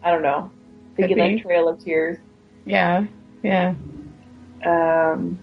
I 0.03 0.11
don't 0.11 0.23
know. 0.23 0.49
Could 1.07 1.15
be. 1.15 1.21
like 1.21 1.41
Trail 1.41 1.67
of 1.69 1.83
Tears. 1.83 2.17
yeah, 2.65 3.05
yeah. 3.43 3.73
Um, 4.65 5.39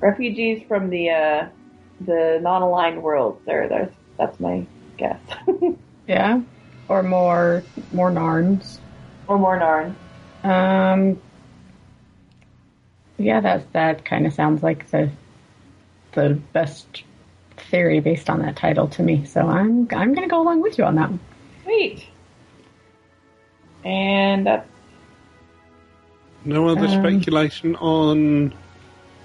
refugees 0.00 0.62
from 0.68 0.90
the 0.90 1.10
uh, 1.10 1.48
the 2.00 2.38
non-aligned 2.42 3.02
world. 3.02 3.40
There, 3.46 3.68
there's 3.68 3.92
that's 4.18 4.38
my 4.40 4.66
guess. 4.96 5.20
Yeah, 6.06 6.40
or 6.88 7.02
more 7.02 7.62
more 7.92 8.10
Narns. 8.10 8.78
or 9.26 9.38
more 9.38 9.58
Narn. 9.58 9.94
Um, 10.42 11.20
yeah, 13.18 13.40
that 13.40 13.70
that 13.74 14.04
kind 14.06 14.26
of 14.26 14.32
sounds 14.32 14.62
like 14.62 14.90
the 14.90 15.10
the 16.12 16.40
best 16.54 17.04
theory 17.70 18.00
based 18.00 18.30
on 18.30 18.40
that 18.40 18.56
title 18.56 18.88
to 18.88 19.02
me. 19.02 19.26
So 19.26 19.42
I'm 19.42 19.86
I'm 19.90 20.14
gonna 20.14 20.28
go 20.28 20.40
along 20.40 20.62
with 20.62 20.78
you 20.78 20.84
on 20.84 20.94
that 20.94 21.10
one. 21.10 21.20
Sweet. 21.64 22.06
And 23.84 24.46
that's 24.46 24.68
No 26.44 26.68
other 26.68 26.86
Um, 26.86 27.02
speculation 27.02 27.76
on 27.76 28.54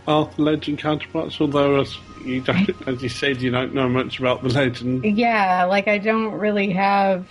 Arthur 0.08 0.42
Legend 0.42 0.80
counterparts, 0.80 1.40
although 1.40 1.82
as 1.82 1.98
you, 2.26 2.42
don't, 2.42 2.70
as 2.88 3.02
you 3.02 3.10
said, 3.10 3.42
you 3.42 3.52
don't 3.52 3.74
know 3.74 3.88
much 3.88 4.20
about 4.20 4.44
the 4.44 4.50
legend. 4.50 5.04
Yeah, 5.06 5.66
like 5.66 5.88
I 5.88 5.98
don't 5.98 6.32
really 6.32 6.72
have 6.72 7.28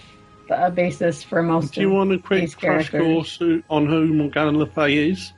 a 0.51 0.71
basis 0.71 1.23
for 1.23 1.43
most 1.43 1.75
Do 1.75 1.81
you 1.81 1.91
want 1.91 2.13
a 2.13 2.19
quick 2.19 2.57
crash 2.57 2.91
course 2.91 3.41
on 3.71 3.87
who 3.87 4.07
Morgana 4.13 4.53
Le 4.53 4.67
Fay 4.67 5.11
is? 5.11 5.33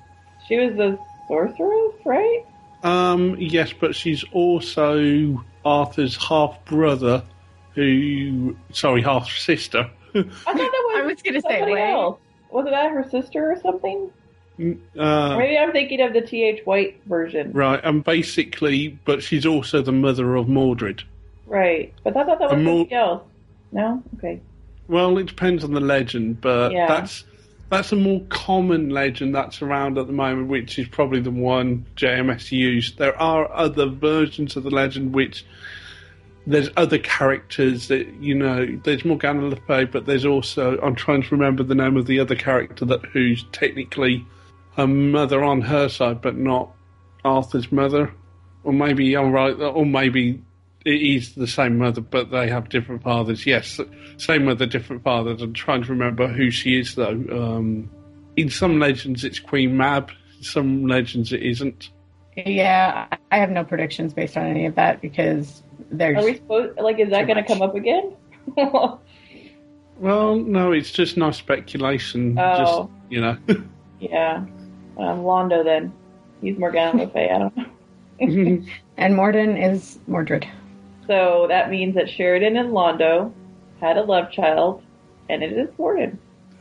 She 0.47 0.57
was 0.57 0.77
the 0.77 0.99
sorceress, 1.29 1.95
right? 2.05 2.45
Um, 2.83 3.37
yes, 3.39 3.73
but 3.73 3.95
she's 3.95 4.25
also 4.33 5.43
Arthur's 5.65 6.17
half 6.17 6.63
brother, 6.67 7.23
who 7.75 8.57
sorry, 8.73 9.03
half 9.03 9.31
sister. 9.31 9.91
I 10.15 10.23
thought 10.23 10.57
that 10.57 10.57
was. 10.57 11.03
I 11.03 11.07
was 11.07 11.23
gonna 11.23 11.41
say, 11.41 11.49
somebody 11.49 11.73
wait. 11.73 11.91
else. 11.91 12.19
Wasn't 12.51 12.73
that 12.73 12.91
her 12.93 13.09
sister 13.09 13.53
or 13.53 13.61
something? 13.61 14.11
Uh, 14.59 15.37
Maybe 15.37 15.59
I'm 15.59 15.73
thinking 15.73 16.01
of 16.01 16.13
the 16.13 16.21
T.H. 16.21 16.65
White 16.65 17.01
version. 17.07 17.53
right, 17.53 17.81
and 17.83 18.05
basically, 18.05 18.99
but 19.05 19.23
she's 19.23 19.45
also 19.47 19.83
the 19.83 19.93
mother 19.93 20.37
of 20.37 20.49
Mordred. 20.49 21.03
Right. 21.47 21.93
But 22.05 22.17
I 22.17 22.25
thought 22.25 22.39
that 22.39 22.51
was 22.51 22.53
And 22.53 22.67
somebody 22.67 22.93
else. 22.95 23.23
No? 23.73 24.03
Okay. 24.19 24.41
Well, 24.89 25.19
it 25.19 25.27
depends 25.27 25.65
on 25.65 25.73
the 25.73 25.81
legend, 25.81 26.41
but 26.41 26.73
Yeah. 26.73 26.87
that's 26.87 27.25
that's 27.71 27.91
a 27.93 27.97
more 27.97 28.21
common 28.29 28.91
legend 28.91 29.35
that's 29.35 29.61
around 29.61 29.99
at 29.99 30.07
the 30.07 30.13
moment, 30.13 30.49
which 30.49 30.79
is 30.79 30.87
probably 30.87 31.21
the 31.21 31.31
one 31.31 31.85
JMS 31.97 32.53
used. 32.53 32.99
There 32.99 33.21
are 33.21 33.51
other 33.53 33.87
versions 33.87 34.55
of 34.57 34.63
the 34.63 34.71
legend 34.71 35.13
which 35.15 35.45
there's 36.47 36.69
other 36.77 36.99
characters 36.99 37.89
that 37.89 38.07
you 38.21 38.35
know. 38.35 38.67
There's 38.85 39.05
Morgana 39.05 39.47
Le 39.49 39.57
Fay, 39.57 39.85
but 39.85 40.07
there's 40.07 40.27
also 40.27 40.79
I'm 40.81 40.95
trying 40.95 41.23
to 41.23 41.29
remember 41.35 41.63
the 41.63 41.75
name 41.75 41.97
of 41.97 42.07
the 42.07 42.21
other 42.21 42.37
character 42.37 42.85
that 42.85 43.05
who's 43.07 43.45
technically 43.53 44.25
a 44.77 44.87
mother 44.87 45.43
on 45.45 45.61
her 45.63 45.89
side, 45.89 46.21
but 46.21 46.37
not 46.37 46.71
Arthur's 47.25 47.71
mother. 47.73 48.13
Or 48.63 48.73
maybe 48.73 49.15
I'm 49.17 49.31
right, 49.33 49.53
or 49.61 49.85
maybe 49.85 50.41
it 50.85 51.03
is 51.03 51.35
the 51.35 51.47
same 51.47 51.79
mother, 51.79 52.01
but 52.01 52.31
they 52.31 52.49
have 52.49 52.69
different 52.69 53.03
fathers. 53.03 53.47
Yes, 53.47 53.79
same 54.17 54.47
mother, 54.47 54.67
different 54.67 55.03
fathers. 55.05 55.43
I'm 55.43 55.53
trying 55.53 55.83
to 55.83 55.91
remember 55.91 56.29
who 56.29 56.51
she 56.51 56.79
is 56.79 56.95
though. 56.95 57.09
Um, 57.11 57.91
in 58.37 58.49
some 58.51 58.79
legends, 58.79 59.23
it's 59.25 59.39
Queen 59.39 59.77
Mab. 59.77 60.11
In 60.39 60.43
some 60.45 60.87
legends, 60.87 61.33
it 61.33 61.43
isn't. 61.43 61.91
Yeah, 62.37 63.07
I- 63.13 63.19
I 63.33 63.39
have 63.39 63.51
no 63.51 63.65
predictions 63.65 64.15
based 64.15 64.37
on 64.37 64.47
any 64.47 64.65
of 64.67 64.75
that 64.77 65.01
because 65.01 65.63
there's. 65.91 66.17
Are 66.19 66.25
we 66.25 66.35
supposed, 66.37 66.79
like, 66.79 66.99
is 66.99 67.11
that 67.11 67.27
going 67.27 67.37
to 67.37 67.45
come 67.45 67.63
up 67.63 67.75
again? 67.75 68.15
Well, 69.99 70.37
no, 70.37 70.73
it's 70.73 70.91
just 70.91 71.17
nice 71.17 71.37
speculation. 71.37 72.37
Oh. 72.39 72.59
Just 72.59 72.89
you 73.11 73.21
know. 73.21 73.39
yeah. 74.01 74.45
Um, 74.99 75.23
Londo 75.23 75.65
then. 75.65 75.93
He's 76.41 76.59
Morgana 76.59 77.05
Le 77.05 77.09
Fay. 77.09 77.31
I 77.31 77.39
don't 77.39 77.57
know. 77.57 77.67
and 78.97 79.17
Morden 79.17 79.57
is 79.57 79.99
Mordred. 80.07 80.47
So 81.07 81.47
that 81.49 81.71
means 81.71 81.95
that 81.95 82.09
Sheridan 82.09 82.57
and 82.57 82.71
Londo 82.71 83.33
had 83.81 83.97
a 83.97 84.03
love 84.03 84.31
child, 84.31 84.83
and 85.29 85.43
it 85.43 85.53
is 85.53 85.69
Morden. 85.79 86.19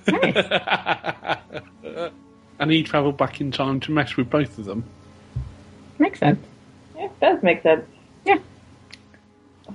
Nice. 0.08 0.36
and 2.60 2.72
he 2.72 2.84
travelled 2.84 3.18
back 3.18 3.40
in 3.42 3.52
time 3.52 3.80
to 3.82 3.92
mess 3.92 4.16
with 4.18 4.30
both 4.30 4.58
of 4.58 4.66
them. 4.66 4.84
Makes 6.00 6.20
sense. 6.20 6.46
Yeah, 6.98 7.10
does 7.22 7.44
make 7.44 7.62
sense. 7.64 7.86
Yeah. 8.26 8.40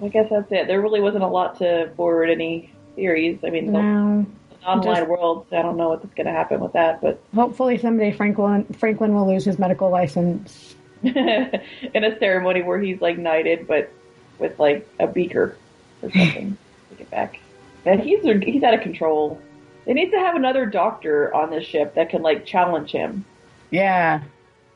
I 0.02 0.08
guess 0.08 0.28
that's 0.30 0.50
it. 0.52 0.66
There 0.66 0.80
really 0.80 1.00
wasn't 1.00 1.24
a 1.24 1.28
lot 1.28 1.58
to 1.58 1.90
forward 1.96 2.30
any 2.30 2.72
theories. 2.94 3.38
I 3.44 3.50
mean, 3.50 3.72
No. 3.72 4.26
Online 4.68 4.96
Just- 4.96 5.08
world, 5.08 5.46
I 5.52 5.62
don't 5.62 5.76
know 5.76 5.90
what's 5.90 6.04
going 6.14 6.26
to 6.26 6.32
happen 6.32 6.60
with 6.60 6.72
that, 6.74 7.00
but 7.00 7.20
Hopefully 7.34 7.78
someday 7.78 8.12
Franklin 8.12 8.64
Franklin 8.78 9.14
will 9.14 9.26
lose 9.26 9.44
his 9.44 9.58
medical 9.58 9.90
license. 9.90 10.74
in 11.02 12.04
a 12.04 12.18
ceremony 12.18 12.62
where 12.62 12.80
he's 12.80 13.00
like 13.00 13.18
knighted, 13.18 13.68
but 13.68 13.90
with 14.38 14.58
like 14.58 14.88
a 14.98 15.06
beaker 15.06 15.56
or 16.02 16.10
something 16.10 16.58
to 16.90 16.94
get 16.96 17.10
back. 17.10 17.38
And 17.84 18.00
he's 18.00 18.22
he's 18.42 18.62
out 18.62 18.74
of 18.74 18.80
control. 18.80 19.40
They 19.86 19.94
need 19.94 20.10
to 20.10 20.18
have 20.18 20.34
another 20.34 20.66
doctor 20.66 21.32
on 21.32 21.50
this 21.50 21.64
ship 21.64 21.94
that 21.94 22.10
can 22.10 22.22
like 22.22 22.44
challenge 22.44 22.90
him. 22.90 23.24
Yeah. 23.70 24.22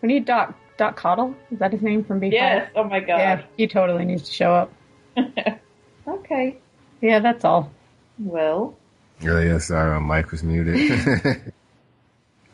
We 0.01 0.09
need 0.09 0.25
Doc 0.25 0.55
Doc 0.77 0.99
Coddle. 0.99 1.35
Is 1.51 1.59
that 1.59 1.73
his 1.73 1.83
name 1.83 2.05
from 2.05 2.21
B5? 2.21 2.33
Yes. 2.33 2.71
Oh 2.77 2.85
my 2.85 3.01
god. 3.01 3.19
Yeah, 3.19 3.43
he 3.57 3.67
totally 3.67 4.05
needs 4.05 4.23
to 4.23 4.33
show 4.33 4.55
up. 4.55 4.73
Okay. 6.07 6.59
Yeah, 7.01 7.21
that's 7.21 7.45
all. 7.45 7.71
Well, 8.19 8.77
Oh, 9.25 9.39
yeah, 9.41 9.59
sorry, 9.59 10.01
my 10.01 10.17
mic 10.19 10.31
was 10.31 10.43
muted. 10.43 10.77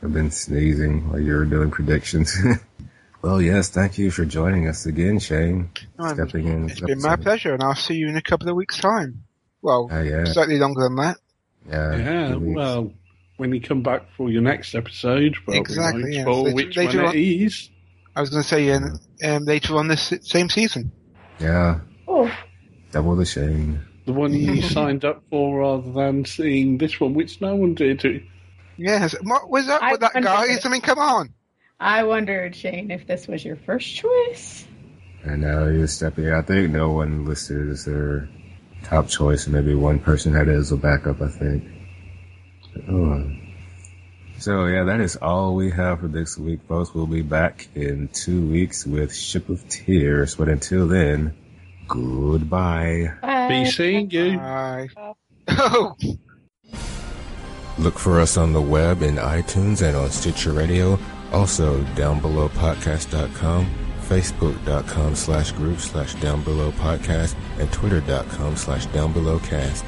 I've 0.03 0.13
been 0.13 0.31
sneezing 0.31 1.09
while 1.09 1.19
you 1.21 1.35
were 1.35 1.45
doing 1.45 1.71
predictions. 1.71 2.37
well, 3.23 3.41
yes, 3.43 3.69
thank 3.71 3.99
you 3.99 4.11
for 4.11 4.25
joining 4.25 4.69
us 4.69 4.87
again, 4.87 5.19
Shane. 5.19 5.71
Um, 5.99 6.15
Stepping 6.15 6.47
in. 6.47 6.71
It's 6.71 6.81
been 6.81 7.01
my 7.03 7.17
pleasure, 7.17 7.53
and 7.55 7.63
I'll 7.63 7.75
see 7.75 7.95
you 7.95 8.09
in 8.09 8.17
a 8.17 8.23
couple 8.23 8.49
of 8.49 8.55
weeks' 8.55 8.79
time. 8.79 9.25
Well, 9.63 9.89
Oh, 9.91 10.03
yeah. 10.03 10.25
slightly 10.25 10.59
longer 10.59 10.83
than 10.83 10.97
that. 10.97 11.17
Yeah. 11.69 11.97
Yeah, 11.97 12.35
well, 12.37 12.93
when 13.39 13.53
you 13.53 13.61
come 13.61 13.83
back 13.83 14.03
for 14.17 14.31
your 14.31 14.43
next 14.43 14.75
episode, 14.75 15.37
well, 15.47 15.57
Exactly, 15.59 16.05
we 16.05 16.15
yes. 16.17 16.27
won't 16.27 16.45
Later- 16.45 16.55
which 16.55 16.77
later 16.77 16.99
one 16.99 17.07
on- 17.09 17.15
it 17.17 17.21
is. 17.21 17.71
I 18.15 18.21
was 18.21 18.31
going 18.31 18.43
to 18.43 18.49
say 18.49 18.71
um, 18.73 18.99
um, 19.25 19.45
later 19.45 19.77
on 19.77 19.89
this 19.89 20.13
same 20.23 20.49
season. 20.49 20.93
Yeah. 21.41 21.81
oh, 22.07 22.31
Double 22.93 23.15
the 23.17 23.25
Shane. 23.25 23.81
The 24.09 24.15
one 24.15 24.33
you 24.33 24.63
signed 24.77 25.05
up 25.05 25.23
for 25.29 25.59
rather 25.61 25.93
than 25.93 26.25
seeing 26.25 26.79
this 26.79 26.99
one, 26.99 27.13
which 27.13 27.43
no 27.43 27.57
one 27.57 27.75
did. 27.75 28.25
Yes. 28.79 29.15
What 29.23 29.51
was 29.51 29.69
up 29.69 29.83
I 29.83 29.93
with 29.93 30.01
that 30.01 30.15
guy? 30.15 30.47
wondered- 30.47 30.65
I 30.65 30.69
mean, 30.71 30.81
come 30.81 30.99
on. 30.99 31.35
I 31.79 32.05
wondered, 32.05 32.57
Shane, 32.57 32.91
if 32.91 33.07
this 33.07 33.29
was 33.29 33.45
your 33.45 33.57
first 33.57 33.95
choice. 33.95 34.67
And 35.25 35.43
now 35.43 35.67
you're 35.67 35.87
stepping. 35.87 36.33
I 36.33 36.41
think 36.41 36.71
no 36.73 36.91
one 36.93 37.27
listed 37.27 37.69
as 37.69 37.85
their 37.85 38.31
top 38.85 39.09
choice. 39.09 39.47
Maybe 39.47 39.75
one 39.75 39.99
person 39.99 40.33
had 40.33 40.49
it 40.49 40.57
as 40.57 40.73
a 40.73 40.79
backup. 40.79 41.21
I 41.21 41.29
think. 41.29 41.65
Oh. 42.91 43.31
So 44.39 44.65
yeah, 44.69 44.85
that 44.85 45.01
is 45.03 45.17
all 45.17 45.55
we 45.55 45.71
have 45.71 46.01
for 46.01 46.09
this 46.09 46.39
week, 46.39 46.61
folks. 46.67 46.95
We'll 46.95 47.07
be 47.07 47.21
back 47.21 47.69
in 47.75 48.09
two 48.09 48.49
weeks 48.49 48.87
with 48.87 49.15
Ship 49.15 49.47
of 49.51 49.69
Tears. 49.69 50.35
But 50.37 50.49
until 50.49 50.87
then, 50.89 51.35
goodbye. 51.89 53.13
Be 53.49 53.65
seeing 53.71 54.11
you. 54.11 54.37
Bye. 54.39 54.89
Oh. 55.49 55.97
Look 57.79 57.99
for 57.99 58.21
us 58.21 58.37
on 58.37 58.53
the 58.53 58.61
web 58.61 59.03
in 59.03 59.17
iTunes 59.17 59.87
and 59.87 59.97
on 59.97 60.11
Stitcher 60.11 60.53
Radio. 60.53 60.99
Also, 61.33 61.81
downbelowpodcast.com, 61.95 63.67
facebook.com 64.01 65.15
slash 65.15 65.53
group 65.53 65.79
slash 65.79 66.15
downbelowpodcast, 66.17 67.37
and 67.59 67.73
twitter.com 67.73 68.57
slash 68.57 68.87
downbelowcast. 68.89 69.85